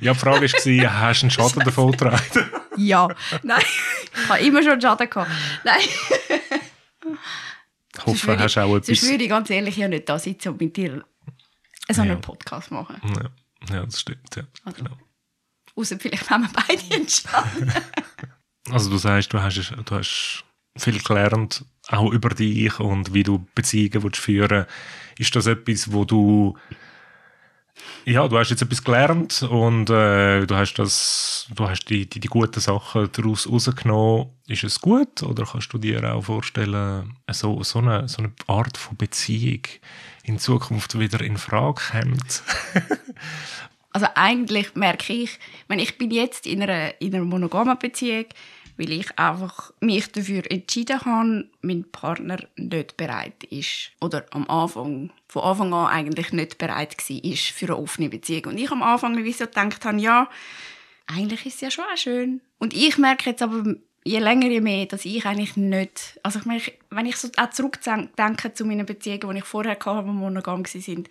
ja, 0.00 0.12
die 0.12 0.18
Frage 0.18 0.40
war, 0.50 1.00
hast 1.00 1.20
du 1.20 1.24
einen 1.26 1.30
Schaden 1.30 1.62
davon 1.64 1.90
getragen? 1.92 2.50
ja. 2.76 3.08
Nein, 3.42 3.60
ich 4.14 4.28
habe 4.28 4.40
immer 4.40 4.62
schon 4.62 4.80
Schaden 4.80 5.10
gehabt. 5.10 5.30
Nein. 5.64 5.80
Ich 7.96 8.06
hoffe, 8.06 8.26
würde 8.28 8.42
hast 8.42 8.54
du 8.56 8.60
auch 8.60 8.76
ich, 8.78 8.86
sonst 8.86 8.88
etwas... 8.98 9.10
würde 9.10 9.24
ich 9.24 9.30
ganz 9.30 9.50
ehrlich 9.50 9.76
ja 9.76 9.88
nicht 9.88 10.08
da 10.08 10.18
sitzen 10.18 10.48
und 10.50 10.60
mit 10.60 10.76
dir 10.76 11.04
so 11.90 12.00
einen 12.02 12.12
Ja. 12.12 12.16
Podcast 12.16 12.70
machen. 12.70 13.00
Ja, 13.68 13.74
ja, 13.76 13.84
das 13.84 14.00
stimmt, 14.00 14.34
ja. 14.36 14.44
Also. 14.64 14.82
Genau. 14.82 14.96
Außer 15.76 15.98
vielleicht 15.98 16.30
haben 16.30 16.42
wir 16.44 16.50
beide 16.52 16.94
entstanden. 17.00 17.72
Also 18.70 18.90
du 18.90 18.96
sagst, 18.96 19.32
du 19.32 19.40
hast, 19.40 19.74
du 19.84 19.94
hast 19.94 20.44
viel 20.76 21.00
gelernt, 21.00 21.64
auch 21.88 22.12
über 22.12 22.30
dich 22.30 22.78
und 22.80 23.14
wie 23.14 23.22
du 23.22 23.46
Beziehungen 23.54 24.02
willst 24.02 24.20
führen 24.20 24.66
Ist 25.18 25.36
das 25.36 25.46
etwas, 25.46 25.92
wo 25.92 26.04
du 26.04 26.56
ja, 28.04 28.28
du 28.28 28.38
hast 28.38 28.50
jetzt 28.50 28.62
etwas 28.62 28.84
gelernt 28.84 29.42
und 29.42 29.90
äh, 29.90 30.46
du 30.46 30.54
hast 30.54 30.74
das, 30.74 31.48
du 31.54 31.68
hast 31.68 31.86
die, 31.86 32.08
die, 32.08 32.20
die 32.20 32.28
guten 32.28 32.60
Sachen 32.60 33.10
daraus 33.10 33.48
rausgenommen. 33.48 34.28
Ist 34.46 34.62
es 34.62 34.80
gut 34.80 35.22
oder 35.22 35.44
kannst 35.44 35.72
du 35.72 35.78
dir 35.78 36.14
auch 36.14 36.22
vorstellen, 36.22 37.16
so, 37.30 37.62
so, 37.62 37.78
eine, 37.78 38.06
so 38.08 38.22
eine 38.22 38.32
Art 38.46 38.76
von 38.76 38.96
Beziehung 38.96 39.62
in 40.22 40.38
Zukunft 40.38 40.98
wieder 40.98 41.20
in 41.20 41.38
Frage 41.38 41.80
kommt? 41.90 42.42
Also 43.94 44.08
eigentlich 44.16 44.74
merke 44.74 45.12
ich, 45.12 45.38
meine, 45.68 45.82
ich 45.82 45.96
bin 45.96 46.10
jetzt 46.10 46.48
in 46.48 46.60
einer, 46.60 47.00
in 47.00 47.14
einer 47.14 47.24
monogamen 47.24 47.78
Beziehung, 47.78 48.26
weil 48.76 48.90
ich 48.90 49.16
einfach 49.16 49.72
mich 49.78 50.10
dafür 50.10 50.42
entschieden 50.50 51.00
habe, 51.00 51.48
mein 51.62 51.84
Partner 51.92 52.38
nicht 52.56 52.96
bereit 52.96 53.44
ist. 53.44 53.92
Oder 54.00 54.26
am 54.32 54.50
Anfang, 54.50 55.12
von 55.28 55.42
Anfang 55.42 55.72
an 55.72 55.86
eigentlich 55.86 56.32
nicht 56.32 56.58
bereit 56.58 56.96
war 56.98 57.24
ist 57.24 57.46
für 57.46 57.66
eine 57.66 57.76
offene 57.76 58.08
Beziehung. 58.08 58.46
Und 58.46 58.58
ich 58.58 58.72
am 58.72 58.82
Anfang 58.82 59.22
wie 59.22 59.32
so 59.32 59.44
gedacht 59.44 59.84
habe, 59.84 60.00
ja, 60.00 60.28
eigentlich 61.06 61.46
ist 61.46 61.54
es 61.54 61.60
ja 61.60 61.70
schon 61.70 61.84
auch 61.84 61.96
schön. 61.96 62.40
Und 62.58 62.74
ich 62.74 62.98
merke 62.98 63.30
jetzt 63.30 63.42
aber, 63.42 63.76
je 64.04 64.18
länger, 64.18 64.48
je 64.48 64.60
mehr, 64.60 64.86
dass 64.86 65.04
ich 65.04 65.24
eigentlich 65.24 65.56
nicht, 65.56 66.18
also 66.24 66.40
ich 66.40 66.46
meine, 66.46 66.62
wenn 66.90 67.06
ich 67.06 67.16
so 67.16 67.28
auch 67.36 67.50
zurückdenke 67.50 68.54
zu 68.54 68.64
meinen 68.64 68.86
Beziehungen, 68.86 69.30
die 69.30 69.38
ich 69.38 69.44
vorher 69.44 69.78
hatte, 69.78 70.02
die 70.04 70.10
monogam 70.10 70.64
waren, 70.64 71.04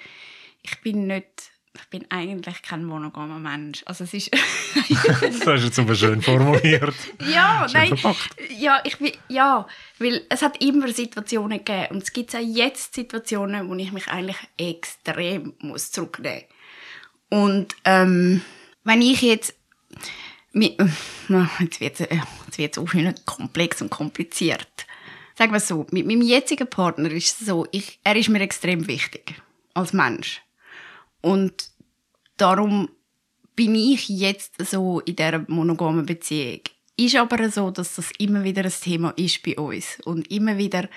ich 0.65 0.81
bin 0.81 1.07
nicht, 1.07 1.52
ich 1.75 1.89
bin 1.89 2.05
eigentlich 2.09 2.61
kein 2.61 2.85
monogamer 2.85 3.39
Mensch. 3.39 3.83
Also 3.85 4.03
es 4.03 4.13
ist, 4.13 4.31
das 4.89 5.23
hast 5.23 5.45
du 5.45 5.51
jetzt 5.53 5.79
aber 5.79 5.95
schön 5.95 6.21
formuliert. 6.21 6.93
ja, 7.33 7.67
Schön 7.67 7.81
nein, 7.81 7.97
verpackt. 7.97 8.35
ja, 8.57 8.81
ich 8.83 8.97
bin, 8.97 9.11
ja, 9.27 9.67
weil 9.99 10.25
es 10.29 10.41
hat 10.41 10.61
immer 10.61 10.87
Situationen 10.89 11.59
gegeben 11.59 11.87
und 11.95 12.03
es 12.03 12.13
gibt 12.13 12.35
auch 12.35 12.39
jetzt 12.39 12.93
Situationen, 12.93 13.67
wo 13.69 13.75
ich 13.75 13.91
mich 13.91 14.07
eigentlich 14.07 14.37
extrem 14.57 15.53
muss 15.59 15.91
zurücknehmen 15.91 16.43
und 17.29 17.75
ähm, 17.85 18.41
wenn 18.83 19.01
ich 19.01 19.21
jetzt 19.21 19.55
äh, 20.53 20.75
jetzt 21.59 21.79
wird 21.79 21.99
jetzt 21.99 22.57
wird's 22.57 22.77
auch 22.77 22.93
wieder 22.93 23.15
komplex 23.25 23.81
und 23.81 23.89
kompliziert. 23.89 24.85
Sagen 25.35 25.51
wir 25.51 25.57
es 25.57 25.67
so, 25.67 25.87
mit 25.89 26.05
meinem 26.05 26.21
jetzigen 26.21 26.69
Partner 26.69 27.09
ist 27.09 27.41
es 27.41 27.47
so, 27.47 27.65
ich, 27.71 27.99
er 28.03 28.15
ist 28.15 28.29
mir 28.29 28.41
extrem 28.41 28.85
wichtig 28.87 29.33
als 29.73 29.93
Mensch 29.93 30.43
und 31.23 31.69
darum 32.37 32.89
bin 33.55 33.75
ich 33.75 34.07
jetzt 34.09 34.53
so 34.69 34.99
in 35.01 35.15
dieser 35.15 35.43
monogamen 35.47 36.05
Beziehung. 36.05 36.61
Ist 36.97 37.15
aber 37.15 37.49
so, 37.49 37.71
dass 37.71 37.95
das 37.95 38.11
immer 38.19 38.43
wieder 38.43 38.63
ein 38.63 38.71
Thema 38.71 39.11
ist 39.15 39.41
bei 39.43 39.55
uns 39.57 39.99
und 40.05 40.29
immer 40.31 40.57
wieder 40.57 40.87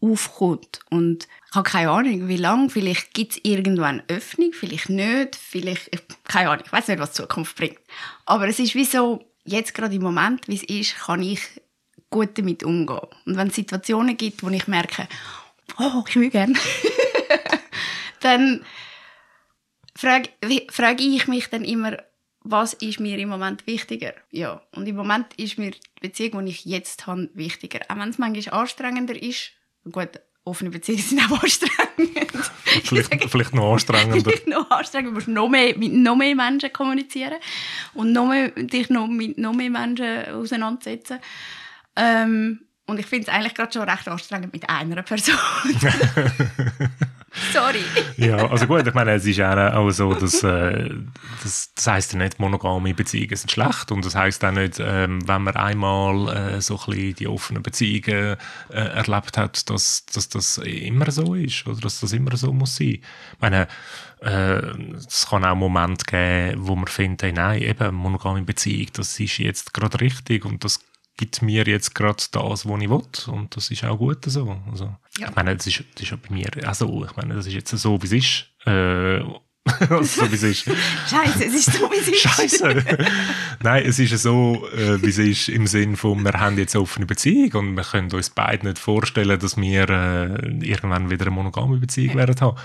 aufkommt. 0.00 0.80
Und 0.90 1.26
ich 1.50 1.54
habe 1.56 1.68
keine 1.68 1.90
Ahnung, 1.90 2.28
wie 2.28 2.36
lange. 2.36 2.70
Vielleicht 2.70 3.12
gibt 3.14 3.32
es 3.32 3.40
irgendwann 3.42 4.00
eine 4.08 4.16
Öffnung, 4.16 4.52
vielleicht 4.52 4.88
nicht. 4.90 5.36
Vielleicht, 5.36 5.88
ich- 5.92 6.02
keine 6.24 6.50
Ahnung, 6.50 6.64
ich 6.66 6.72
weiß 6.72 6.88
nicht, 6.88 7.00
was 7.00 7.12
die 7.12 7.22
Zukunft 7.22 7.56
bringt. 7.56 7.78
Aber 8.26 8.46
es 8.48 8.58
ist 8.60 8.74
wie 8.74 8.84
so, 8.84 9.24
jetzt 9.44 9.74
gerade 9.74 9.94
im 9.94 10.02
Moment, 10.02 10.46
wie 10.48 10.54
es 10.56 10.62
ist, 10.64 10.96
kann 10.96 11.22
ich 11.22 11.40
gut 12.10 12.30
damit 12.38 12.62
umgehen. 12.64 13.00
Und 13.26 13.36
wenn 13.36 13.48
es 13.48 13.54
Situationen 13.56 14.16
gibt, 14.16 14.42
wo 14.42 14.48
ich 14.50 14.66
merke, 14.68 15.08
oh, 15.78 16.04
ich 16.08 16.16
will 16.16 16.30
gerne, 16.30 16.54
dann 18.20 18.64
frage, 20.00 20.30
frage 20.70 21.02
ich 21.02 21.28
mich 21.28 21.48
dann 21.48 21.64
immer, 21.64 21.98
was 22.42 22.72
ist 22.74 23.00
mir 23.00 23.18
im 23.18 23.28
Moment 23.28 23.66
wichtiger? 23.66 24.14
Ja, 24.30 24.62
und 24.74 24.88
im 24.88 24.96
Moment 24.96 25.34
ist 25.34 25.58
mir 25.58 25.72
die 25.72 25.78
Beziehung, 26.00 26.44
die 26.46 26.52
ich 26.52 26.64
jetzt 26.64 27.06
habe, 27.06 27.28
wichtiger. 27.34 27.80
Auch 27.88 27.96
wenn 27.96 28.08
es 28.08 28.18
manchmal 28.18 28.60
anstrengender 28.60 29.20
ist. 29.20 29.50
Gut, 29.90 30.20
offene 30.44 30.70
Beziehungen 30.70 31.02
sind 31.02 31.20
auch 31.20 31.42
anstrengend. 31.42 31.80
Vielleicht, 32.84 33.30
vielleicht 33.30 33.54
noch 33.54 33.72
anstrengender. 33.72 34.20
Vielleicht 34.30 34.46
noch 34.46 34.70
anstrengend. 34.70 35.10
Du 35.10 35.14
musst 35.14 35.28
noch 35.28 35.48
mehr, 35.48 35.76
mit 35.76 35.92
noch 35.92 36.16
mehr 36.16 36.34
Menschen 36.36 36.72
kommunizieren 36.72 37.34
und 37.94 38.12
noch 38.12 38.28
mehr, 38.28 38.50
dich 38.50 38.88
noch 38.90 39.08
mit 39.08 39.38
noch 39.38 39.52
mehr 39.52 39.70
Menschen 39.70 40.26
auseinandersetzen. 40.32 41.18
Ähm, 41.96 42.60
und 42.86 43.00
ich 43.00 43.06
finde 43.06 43.26
es 43.26 43.34
eigentlich 43.34 43.54
gerade 43.54 43.72
schon 43.72 43.88
recht 43.88 44.06
anstrengend 44.08 44.52
mit 44.52 44.68
einer 44.68 45.02
Person. 45.02 45.36
Sorry. 47.52 47.80
Ja, 48.16 48.50
also 48.50 48.66
gut, 48.66 48.86
ich 48.86 48.92
meine, 48.92 49.12
es 49.12 49.24
ist 49.24 49.40
auch, 49.40 49.90
so, 49.90 50.12
dass 50.12 50.42
äh, 50.42 50.90
das, 51.42 51.72
das 51.74 51.86
heisst 51.86 52.12
ja 52.12 52.18
nicht, 52.18 52.38
monogame 52.38 52.92
Beziehungen 52.92 53.34
sind 53.34 53.50
schlecht 53.50 53.90
und 53.92 54.04
das 54.04 54.14
heisst 54.14 54.44
auch 54.44 54.50
nicht, 54.50 54.78
ähm, 54.78 55.26
wenn 55.26 55.42
man 55.42 55.56
einmal 55.56 56.28
äh, 56.28 56.60
so 56.60 56.78
ein 56.78 56.84
bisschen 56.86 57.14
die 57.14 57.28
offenen 57.28 57.62
Beziehungen 57.62 58.36
äh, 58.68 58.74
erlebt 58.74 59.38
hat, 59.38 59.70
dass, 59.70 60.04
dass 60.06 60.28
das 60.28 60.58
immer 60.58 61.10
so 61.10 61.34
ist 61.34 61.66
oder 61.66 61.80
dass 61.80 62.00
das 62.00 62.12
immer 62.12 62.36
so 62.36 62.52
muss 62.52 62.76
sein. 62.76 62.98
Ich 62.98 63.40
meine, 63.40 63.68
äh, 64.20 64.60
es 64.96 65.26
kann 65.30 65.44
auch 65.44 65.56
Momente 65.56 66.04
geben, 66.04 66.66
wo 66.66 66.76
man 66.76 66.88
findet, 66.88 67.22
hey, 67.22 67.32
nein, 67.32 67.62
eben, 67.62 67.94
monogame 67.94 68.42
Beziehung, 68.42 68.88
das 68.92 69.18
ist 69.18 69.38
jetzt 69.38 69.72
gerade 69.72 70.00
richtig 70.00 70.44
und 70.44 70.62
das 70.62 70.80
gibt 71.20 71.42
mir 71.42 71.64
jetzt 71.64 71.94
gerade 71.94 72.24
das, 72.32 72.66
was 72.66 72.80
ich 72.80 72.88
will. 72.88 73.02
Und 73.26 73.54
das 73.54 73.70
ist 73.70 73.84
auch 73.84 73.98
gut 73.98 74.24
so. 74.24 74.58
Also, 74.70 74.96
Ja. 75.18 75.28
Ich 75.28 75.36
meine, 75.36 75.54
das 75.54 75.66
ist, 75.66 75.84
das 75.94 76.02
ist 76.02 76.10
ja 76.10 76.16
bei 76.16 76.34
mir 76.34 76.48
auch 76.66 76.74
so. 76.74 77.04
Ich 77.04 77.14
meine, 77.14 77.34
das 77.34 77.46
ist 77.46 77.52
jetzt 77.52 77.70
so, 77.70 78.00
wie 78.02 78.06
es 78.06 78.12
ist. 78.12 78.46
Äh, 78.66 79.20
also 79.90 80.02
so, 80.02 80.32
wie 80.32 80.36
es 80.36 80.42
ist. 80.42 80.64
Scheiße, 81.10 81.44
es 81.44 81.54
ist 81.54 81.72
so, 81.74 81.90
wie 81.90 81.98
es 81.98 82.08
ist. 82.08 82.22
Scheiße. 82.22 82.84
Nein, 83.62 83.84
es 83.84 83.98
ist 83.98 84.12
ja 84.12 84.16
so, 84.16 84.66
äh, 84.74 85.02
wie 85.02 85.10
es 85.10 85.18
ist, 85.18 85.50
im 85.50 85.66
Sinn 85.66 85.98
von, 85.98 86.24
wir 86.24 86.32
haben 86.32 86.56
jetzt 86.56 86.74
eine 86.74 86.82
offene 86.82 87.04
Beziehung 87.04 87.52
und 87.52 87.76
wir 87.76 87.84
können 87.84 88.10
uns 88.10 88.30
beide 88.30 88.66
nicht 88.66 88.78
vorstellen, 88.78 89.38
dass 89.38 89.58
wir 89.58 89.90
äh, 89.90 90.48
irgendwann 90.64 91.10
wieder 91.10 91.26
eine 91.26 91.34
monogame 91.34 91.76
Beziehung 91.76 92.16
werden 92.16 92.40
haben. 92.40 92.56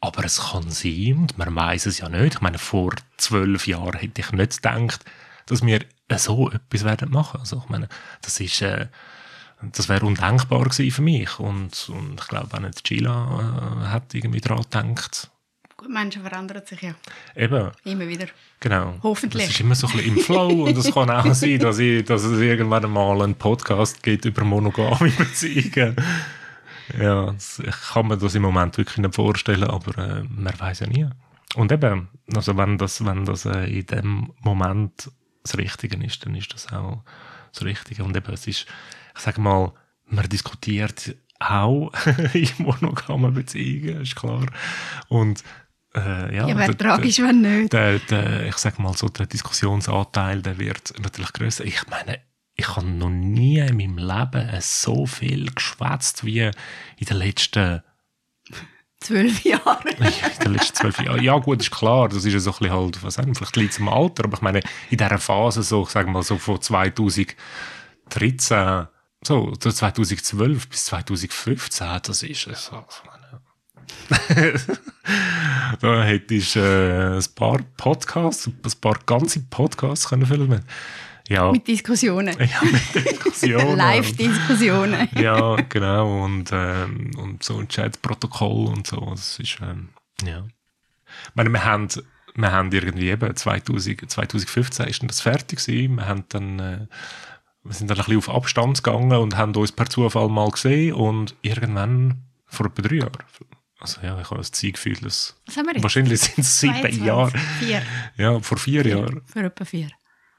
Aber 0.00 0.24
es 0.24 0.40
kann 0.40 0.70
sein, 0.70 1.16
und 1.18 1.36
man 1.36 1.54
weiß 1.54 1.84
es 1.84 1.98
ja 1.98 2.08
nicht. 2.08 2.36
Ich 2.36 2.40
meine, 2.40 2.58
vor 2.58 2.94
zwölf 3.18 3.66
Jahren 3.66 3.98
hätte 3.98 4.22
ich 4.22 4.32
nicht 4.32 4.62
gedacht, 4.62 5.04
dass 5.44 5.64
wir 5.66 5.80
so 6.16 6.50
etwas 6.50 6.84
werden 6.84 7.10
machen. 7.10 7.40
Also, 7.40 7.62
ich 7.64 7.68
meine, 7.68 7.88
das 8.22 8.40
ist, 8.40 8.62
äh, 8.62 8.86
das 9.62 9.88
wäre 9.88 10.06
undenkbar 10.06 10.64
gewesen 10.64 10.90
für 10.90 11.02
mich. 11.02 11.38
Und, 11.38 11.88
und 11.90 12.20
ich 12.20 12.28
glaube, 12.28 12.56
auch 12.56 12.60
nicht 12.60 12.84
Gila 12.84 13.82
äh, 13.82 13.86
hat 13.88 14.14
irgendwie 14.14 14.40
daran 14.40 14.62
gedacht. 14.62 15.30
Gut, 15.76 15.90
Menschen 15.90 16.22
verändern 16.22 16.62
sich 16.66 16.82
ja 16.82 16.94
Eben, 17.36 17.70
immer 17.84 18.08
wieder. 18.08 18.26
Genau. 18.58 18.94
Hoffentlich. 19.02 19.44
Das 19.44 19.54
ist 19.54 19.60
immer 19.60 19.76
so 19.76 19.86
ein 19.86 19.92
bisschen 19.92 20.16
im 20.16 20.22
Flow 20.22 20.64
und 20.64 20.76
es 20.76 20.92
kann 20.92 21.08
auch 21.08 21.32
sein, 21.32 21.58
dass, 21.60 21.78
ich, 21.78 22.04
dass 22.04 22.24
es 22.24 22.40
irgendwann 22.40 22.90
mal 22.90 23.22
einen 23.22 23.36
Podcast 23.36 24.02
gibt 24.02 24.24
über 24.24 24.42
monogame 24.42 25.10
Beziehungen. 25.10 25.94
Ja, 26.98 27.32
ich 27.32 27.80
kann 27.92 28.08
mir 28.08 28.16
das 28.16 28.34
im 28.34 28.42
Moment 28.42 28.76
wirklich 28.76 28.98
nicht 28.98 29.14
vorstellen, 29.14 29.64
aber 29.64 29.98
äh, 29.98 30.22
man 30.28 30.58
weiß 30.58 30.80
ja 30.80 30.86
nie. 30.88 31.06
Und 31.54 31.70
eben, 31.70 32.08
also 32.34 32.56
wenn 32.56 32.78
das, 32.78 33.04
wenn 33.04 33.24
das 33.24 33.44
äh, 33.44 33.64
in 33.66 33.86
dem 33.86 34.32
Moment 34.40 35.10
das 35.42 35.56
Richtige 35.58 36.02
ist, 36.04 36.24
dann 36.24 36.34
ist 36.34 36.52
das 36.54 36.72
auch 36.72 37.02
das 37.52 37.62
Richtige. 37.64 38.04
Und 38.04 38.16
eben, 38.16 38.32
es 38.32 38.46
ist, 38.46 38.66
ich 39.14 39.20
sage 39.20 39.40
mal, 39.40 39.72
man 40.06 40.28
diskutiert 40.28 41.16
auch 41.40 41.92
in 42.34 42.48
monogamen 42.58 43.32
Beziehungen, 43.34 44.02
ist 44.02 44.16
klar. 44.16 44.46
Und 45.08 45.42
äh, 45.94 46.34
ja, 46.36 46.48
Ja, 46.48 46.56
wäre 46.56 46.74
der- 46.74 46.78
tragisch, 46.78 47.18
wenn 47.20 47.40
nicht. 47.40 47.72
der, 47.72 47.98
der, 48.00 48.46
ich 48.46 48.56
sag 48.56 48.78
mal 48.78 48.92
so, 48.96 49.08
der 49.08 49.26
Diskussionsanteil, 49.26 50.42
der 50.42 50.58
wird 50.58 50.92
natürlich 51.00 51.32
größer. 51.32 51.64
Ich 51.64 51.86
meine, 51.88 52.20
ich 52.56 52.68
habe 52.74 52.86
noch 52.86 53.08
nie 53.10 53.58
in 53.60 53.76
meinem 53.76 53.98
Leben 53.98 54.50
so 54.60 55.06
viel 55.06 55.50
geschwätzt 55.54 56.24
wie 56.24 56.40
in 56.40 57.06
den 57.08 57.16
letzten, 57.16 57.82
Zwölf 59.04 59.44
Jahre. 59.44 59.94
den 60.44 60.52
letzten 60.52 60.74
zwölf 60.76 61.00
Jahren. 61.00 61.22
Ja, 61.22 61.38
gut, 61.38 61.60
ist 61.60 61.70
klar, 61.70 62.08
das 62.08 62.24
ist 62.24 62.32
ja 62.32 62.40
so 62.40 62.50
ein 62.50 62.58
bisschen 62.58 62.74
halt, 62.74 63.02
was 63.02 63.14
sagen, 63.14 63.34
vielleicht 63.34 63.56
liegt 63.56 63.72
es 63.72 63.80
am 63.80 63.88
Alter, 63.88 64.24
aber 64.24 64.36
ich 64.36 64.42
meine, 64.42 64.60
in 64.90 64.98
dieser 64.98 65.18
Phase, 65.18 65.62
so, 65.62 65.84
ich 65.84 65.90
sag 65.90 66.08
mal, 66.08 66.22
so 66.22 66.36
von 66.36 66.60
2013, 66.60 67.36
so, 69.22 69.52
so 69.62 69.70
2012 69.70 70.68
bis 70.68 70.84
2015, 70.86 72.00
das 72.02 72.22
ist 72.24 72.46
es. 72.48 72.72
Also, 72.72 72.86
da 75.80 76.02
hättest 76.02 76.56
du 76.56 76.60
äh, 76.60 77.16
ein 77.16 77.34
paar 77.34 77.58
Podcasts, 77.76 78.46
ein 78.46 78.80
paar 78.80 78.98
ganze 79.06 79.40
Podcasts 79.40 80.08
können 80.08 80.26
filmen. 80.26 80.64
Ja, 81.28 81.52
Mit 81.52 81.68
Diskussionen. 81.68 82.34
ja, 82.38 82.62
mit 82.62 82.94
Diskussionen. 83.04 83.76
Live-Diskussionen. 83.76 85.08
ja, 85.14 85.56
genau. 85.68 86.24
Und, 86.24 86.50
ähm, 86.52 87.10
und 87.18 87.42
so 87.42 87.58
ein 87.58 87.68
Chat-Protokoll 87.68 88.66
und 88.68 88.86
so. 88.86 88.96
Das 89.10 89.38
ist, 89.38 89.58
ähm, 89.62 89.90
ja. 90.24 90.44
Ich 91.28 91.34
meine, 91.34 91.50
wir 91.50 91.64
haben, 91.64 91.88
wir 92.34 92.50
haben 92.50 92.72
irgendwie 92.72 93.10
eben 93.10 93.36
2000, 93.36 94.10
2015 94.10 94.86
ist 94.86 95.02
das 95.06 95.20
fertig 95.20 95.58
gewesen. 95.64 95.96
Wir 95.96 96.08
haben 96.08 96.24
dann, 96.30 96.58
äh, 96.60 96.86
wir 97.62 97.74
sind 97.74 97.90
dann 97.90 97.98
ein 97.98 98.04
bisschen 98.04 98.18
auf 98.18 98.30
Abstand 98.30 98.82
gegangen 98.82 99.12
und 99.12 99.36
haben 99.36 99.54
uns 99.54 99.72
per 99.72 99.90
Zufall 99.90 100.28
mal 100.28 100.50
gesehen 100.50 100.94
und 100.94 101.34
irgendwann 101.42 102.22
vor 102.46 102.66
etwa 102.66 102.82
drei 102.82 102.96
Jahren. 102.96 103.12
Also 103.80 104.00
ja, 104.02 104.18
ich 104.18 104.30
habe 104.30 104.38
das 104.38 104.50
Zeitgefühl, 104.50 104.96
dass 105.02 105.36
wahrscheinlich 105.80 106.20
sind 106.20 106.38
es 106.38 106.58
sieben 106.58 106.74
22. 106.74 107.04
Jahre. 107.04 107.38
Vier. 107.60 107.82
Ja, 108.16 108.40
vor 108.40 108.56
vier 108.58 108.86
Jahren. 108.86 109.20
Für 109.26 109.44
etwa 109.44 109.64
vier. 109.64 109.90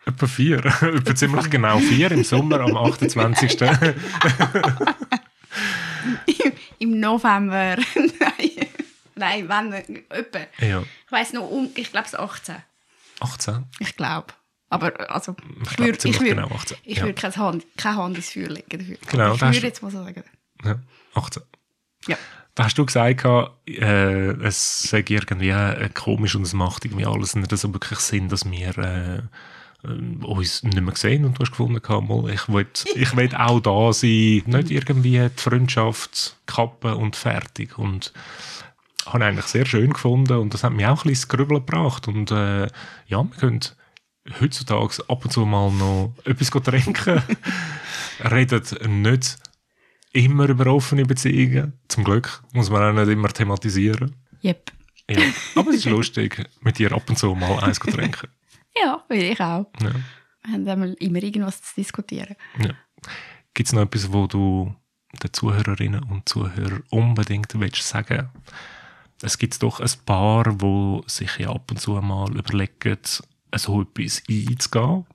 Etwa 0.10 0.28
vier. 0.28 0.66
Etwa 0.82 1.16
ziemlich 1.16 1.50
genau 1.50 1.78
vier 1.80 2.12
im 2.12 2.24
Sommer 2.24 2.62
am 2.62 2.76
28. 2.76 3.62
Im 6.80 7.00
November. 7.00 7.76
Nein. 7.96 8.50
Nein, 9.16 9.50
wenn, 9.50 9.74
etwa. 10.10 10.40
ja, 10.60 10.82
Ich 11.06 11.12
weiss 11.12 11.34
noch, 11.34 11.50
um, 11.50 11.70
ich 11.76 11.92
glaube 11.92 12.08
es 12.08 12.16
18. 12.16 12.56
18. 13.20 13.66
Ich 13.80 13.98
glaube. 13.98 14.28
Aber 14.70 15.12
also, 15.12 15.36
Ich 15.64 15.78
würde 15.78 15.92
ich 15.92 16.00
ziemlich 16.00 16.22
würd, 16.22 16.38
genau 16.38 16.48
18. 16.56 16.78
ich 16.84 16.98
ja. 17.00 17.04
würd 17.04 17.18
kein, 17.18 17.36
Hand, 17.36 17.66
keine 17.76 17.98
Hand 17.98 18.16
ins 18.16 18.32
Feuer 18.32 18.48
legen 18.48 18.80
dafür. 18.80 18.98
Genau, 19.12 19.34
ich 19.34 19.42
würde 19.42 19.68
jetzt 19.68 19.84
mal 19.84 19.92
sagen. 19.92 20.24
Ja, 20.64 20.80
18. 21.16 21.44
Ja. 22.08 22.18
Da 22.56 22.64
hast 22.64 22.78
du 22.78 22.86
gesagt, 22.86 23.26
äh, 23.68 24.32
es 24.44 24.84
sei 24.84 25.04
irgendwie 25.06 25.50
äh, 25.50 25.90
komisch 25.90 26.36
und 26.36 26.44
es 26.44 26.54
macht 26.54 26.86
irgendwie 26.86 27.06
alles 27.06 27.36
nicht 27.36 27.56
so 27.58 27.74
wirklich 27.74 28.00
Sinn, 28.00 28.30
dass 28.30 28.50
wir 28.50 28.78
äh, 28.78 29.22
äh, 29.84 30.26
uns 30.26 30.64
nicht 30.64 30.82
mehr 30.82 30.96
sehen 30.96 31.26
und 31.26 31.38
du 31.38 31.42
hast 31.42 31.52
gefunden, 31.52 31.82
mal, 32.08 32.30
ich 32.30 32.48
will, 32.50 32.68
ich 32.96 33.16
will 33.16 33.36
auch 33.36 33.60
da 33.60 33.94
sein, 33.94 34.44
nicht 34.46 34.72
irgendwie 34.72 35.20
die 35.20 35.30
Freundschaft 35.42 36.38
kappen 36.46 36.94
und 36.94 37.16
fertig. 37.16 37.78
Und 37.78 38.14
habe 39.06 39.20
ich 39.20 39.30
eigentlich 39.30 39.46
sehr 39.46 39.66
schön 39.66 39.94
gefunden 39.94 40.38
und 40.38 40.54
das 40.54 40.64
hat 40.64 40.74
mich 40.74 40.86
auch 40.86 40.90
ein 40.90 40.96
bisschen 40.96 41.10
ins 41.10 41.28
Grübeln 41.28 41.66
gebracht. 41.66 42.08
Und 42.08 42.32
äh, 42.32 42.68
ja, 43.08 43.24
wir 43.24 43.38
können 43.40 43.62
heutzutage 44.40 45.04
ab 45.08 45.24
und 45.24 45.32
zu 45.32 45.46
mal 45.46 45.72
noch 45.72 46.14
etwas 46.26 46.50
trinken. 46.50 47.24
Redet 48.32 48.88
nicht 48.88 49.38
immer 50.12 50.50
über 50.50 50.68
offene 50.68 51.06
Beziehungen. 51.06 51.74
Zum 51.88 52.04
Glück 52.04 52.42
muss 52.54 52.70
man 52.70 52.84
auch 52.84 53.00
nicht 53.00 53.12
immer 53.12 53.30
thematisieren. 53.30 54.16
Yep. 54.44 54.72
Ja. 55.10 55.22
Aber 55.56 55.72
es 55.72 55.78
ist 55.78 55.86
lustig, 55.86 56.46
mit 56.62 56.78
dir 56.78 56.92
ab 56.92 57.10
und 57.10 57.18
zu 57.18 57.34
mal 57.34 57.60
eins 57.60 57.80
zu 57.80 57.90
trinken. 57.90 58.28
Ja, 58.76 59.04
will 59.08 59.24
ich 59.24 59.40
auch. 59.40 59.72
Ja. 59.82 59.94
Wir 60.58 60.72
haben 60.72 60.94
immer 60.96 61.22
irgendwas 61.22 61.62
zu 61.62 61.76
diskutieren. 61.76 62.36
Ja. 62.60 62.74
Gibt 63.54 63.68
es 63.68 63.74
noch 63.74 63.82
etwas, 63.82 64.12
wo 64.12 64.28
du 64.28 64.76
den 65.22 65.34
Zuhörerinnen 65.34 66.04
und 66.04 66.30
Zuhörern 66.30 66.84
unbedingt 66.90 67.60
willst 67.60 67.84
sagen 67.84 68.30
Es 69.22 69.38
gibt 69.38 69.62
doch 69.62 69.80
ein 69.80 69.92
paar, 70.06 70.62
wo 70.62 71.04
sich 71.08 71.38
ja 71.38 71.50
ab 71.50 71.70
und 71.72 71.80
zu 71.80 71.94
mal 71.94 72.32
überlegen, 72.36 72.98
so 73.56 73.82
etwas 73.82 74.24
einzugehen. 74.30 75.06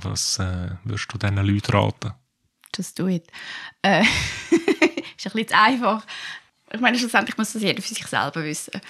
Was 0.00 0.38
äh, 0.38 0.70
würdest 0.82 1.12
du 1.12 1.18
diesen 1.18 1.36
Leuten 1.36 1.72
raten? 1.72 2.14
Just 2.74 2.98
do 2.98 3.06
it. 3.06 3.30
Äh, 3.82 4.02
ist 4.50 5.26
ein 5.26 5.32
bisschen 5.32 5.48
zu 5.48 5.56
einfach. 5.56 6.04
Ich 6.72 6.80
meine, 6.80 6.98
schlussendlich 6.98 7.38
muss 7.38 7.52
das 7.52 7.62
jeder 7.62 7.80
für 7.80 7.94
sich 7.94 8.06
selber 8.06 8.42
wissen 8.42 8.80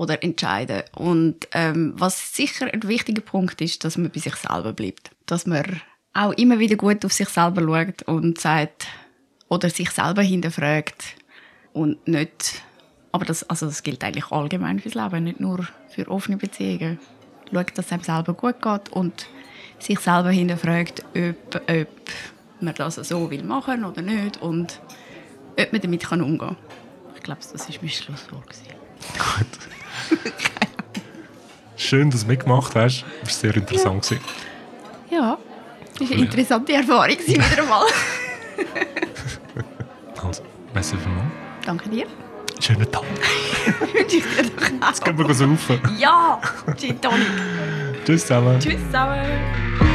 oder 0.00 0.24
entscheiden. 0.24 0.82
Und 0.94 1.46
ähm, 1.52 1.92
was 1.94 2.34
sicher 2.34 2.72
ein 2.72 2.82
wichtiger 2.84 3.20
Punkt 3.20 3.60
ist, 3.60 3.84
dass 3.84 3.98
man 3.98 4.10
bei 4.10 4.18
sich 4.18 4.34
selber 4.34 4.72
bleibt. 4.72 5.10
Dass 5.26 5.44
man 5.44 5.82
auch 6.14 6.32
immer 6.32 6.58
wieder 6.58 6.76
gut 6.76 7.04
auf 7.04 7.12
sich 7.12 7.28
selber 7.28 7.60
schaut 7.60 8.02
und 8.04 8.40
sagt, 8.40 8.86
oder 9.50 9.68
sich 9.68 9.90
selber 9.90 10.22
hinterfragt 10.22 11.16
und 11.74 12.08
nicht, 12.08 12.62
aber 13.12 13.26
das, 13.26 13.42
also 13.50 13.66
das 13.66 13.82
gilt 13.82 14.02
eigentlich 14.02 14.30
allgemein 14.30 14.80
fürs 14.80 14.94
Leben, 14.94 15.24
nicht 15.24 15.38
nur 15.38 15.68
für 15.90 16.08
offene 16.08 16.38
Beziehungen. 16.38 16.98
Schaut, 17.52 17.76
dass 17.76 17.86
es 17.86 17.92
einem 17.92 18.02
selber 18.02 18.32
gut 18.32 18.62
geht 18.62 18.88
und 18.92 19.26
sich 19.78 20.00
selber 20.00 20.30
hinterfragt, 20.30 21.04
ob, 21.14 21.56
ob 21.68 21.88
man 22.60 22.74
das 22.74 22.94
so 22.94 23.30
will 23.30 23.42
machen 23.42 23.84
oder 23.84 24.00
nicht 24.00 24.40
und 24.40 24.80
ob 25.58 25.72
man 25.72 25.80
damit 25.82 26.10
umgehen 26.10 26.38
kann. 26.38 26.56
Ich 27.16 27.22
glaube, 27.22 27.40
das 27.52 27.68
war 27.68 27.76
mein 27.82 27.90
Schlusswort. 27.90 28.79
Gut. 29.18 30.20
schön, 31.76 32.10
dass 32.10 32.22
du 32.22 32.26
mitgemacht 32.28 32.74
hast. 32.74 33.04
Das 33.22 33.30
war 33.30 33.40
sehr 33.52 33.56
interessant. 33.56 34.02
gewesen. 34.02 34.22
Ja, 35.10 35.38
das 35.98 36.08
war 36.08 36.16
eine 36.16 36.24
interessante 36.26 36.72
Erfahrung 36.72 37.18
wieder 37.18 37.44
einmal. 37.62 37.86
Also, 40.22 40.42
merci 40.74 40.96
vielmals. 40.96 41.26
Danke 41.64 41.88
dir. 41.88 42.06
Schönen 42.60 42.90
Tag. 42.92 43.02
Wünsche 43.94 44.16
ich 44.18 44.22
dir 44.24 44.42
doch 44.44 44.82
auch. 44.82 44.88
Jetzt 44.88 45.04
gehen 45.04 45.18
wir 45.18 45.34
saufen. 45.34 45.80
Ja, 45.98 46.40
Gin 46.76 47.00
Tonic. 47.00 47.26
Tschüss 48.04 48.22
zusammen. 48.22 48.60
Tschüss 48.60 48.80
zusammen. 48.86 49.89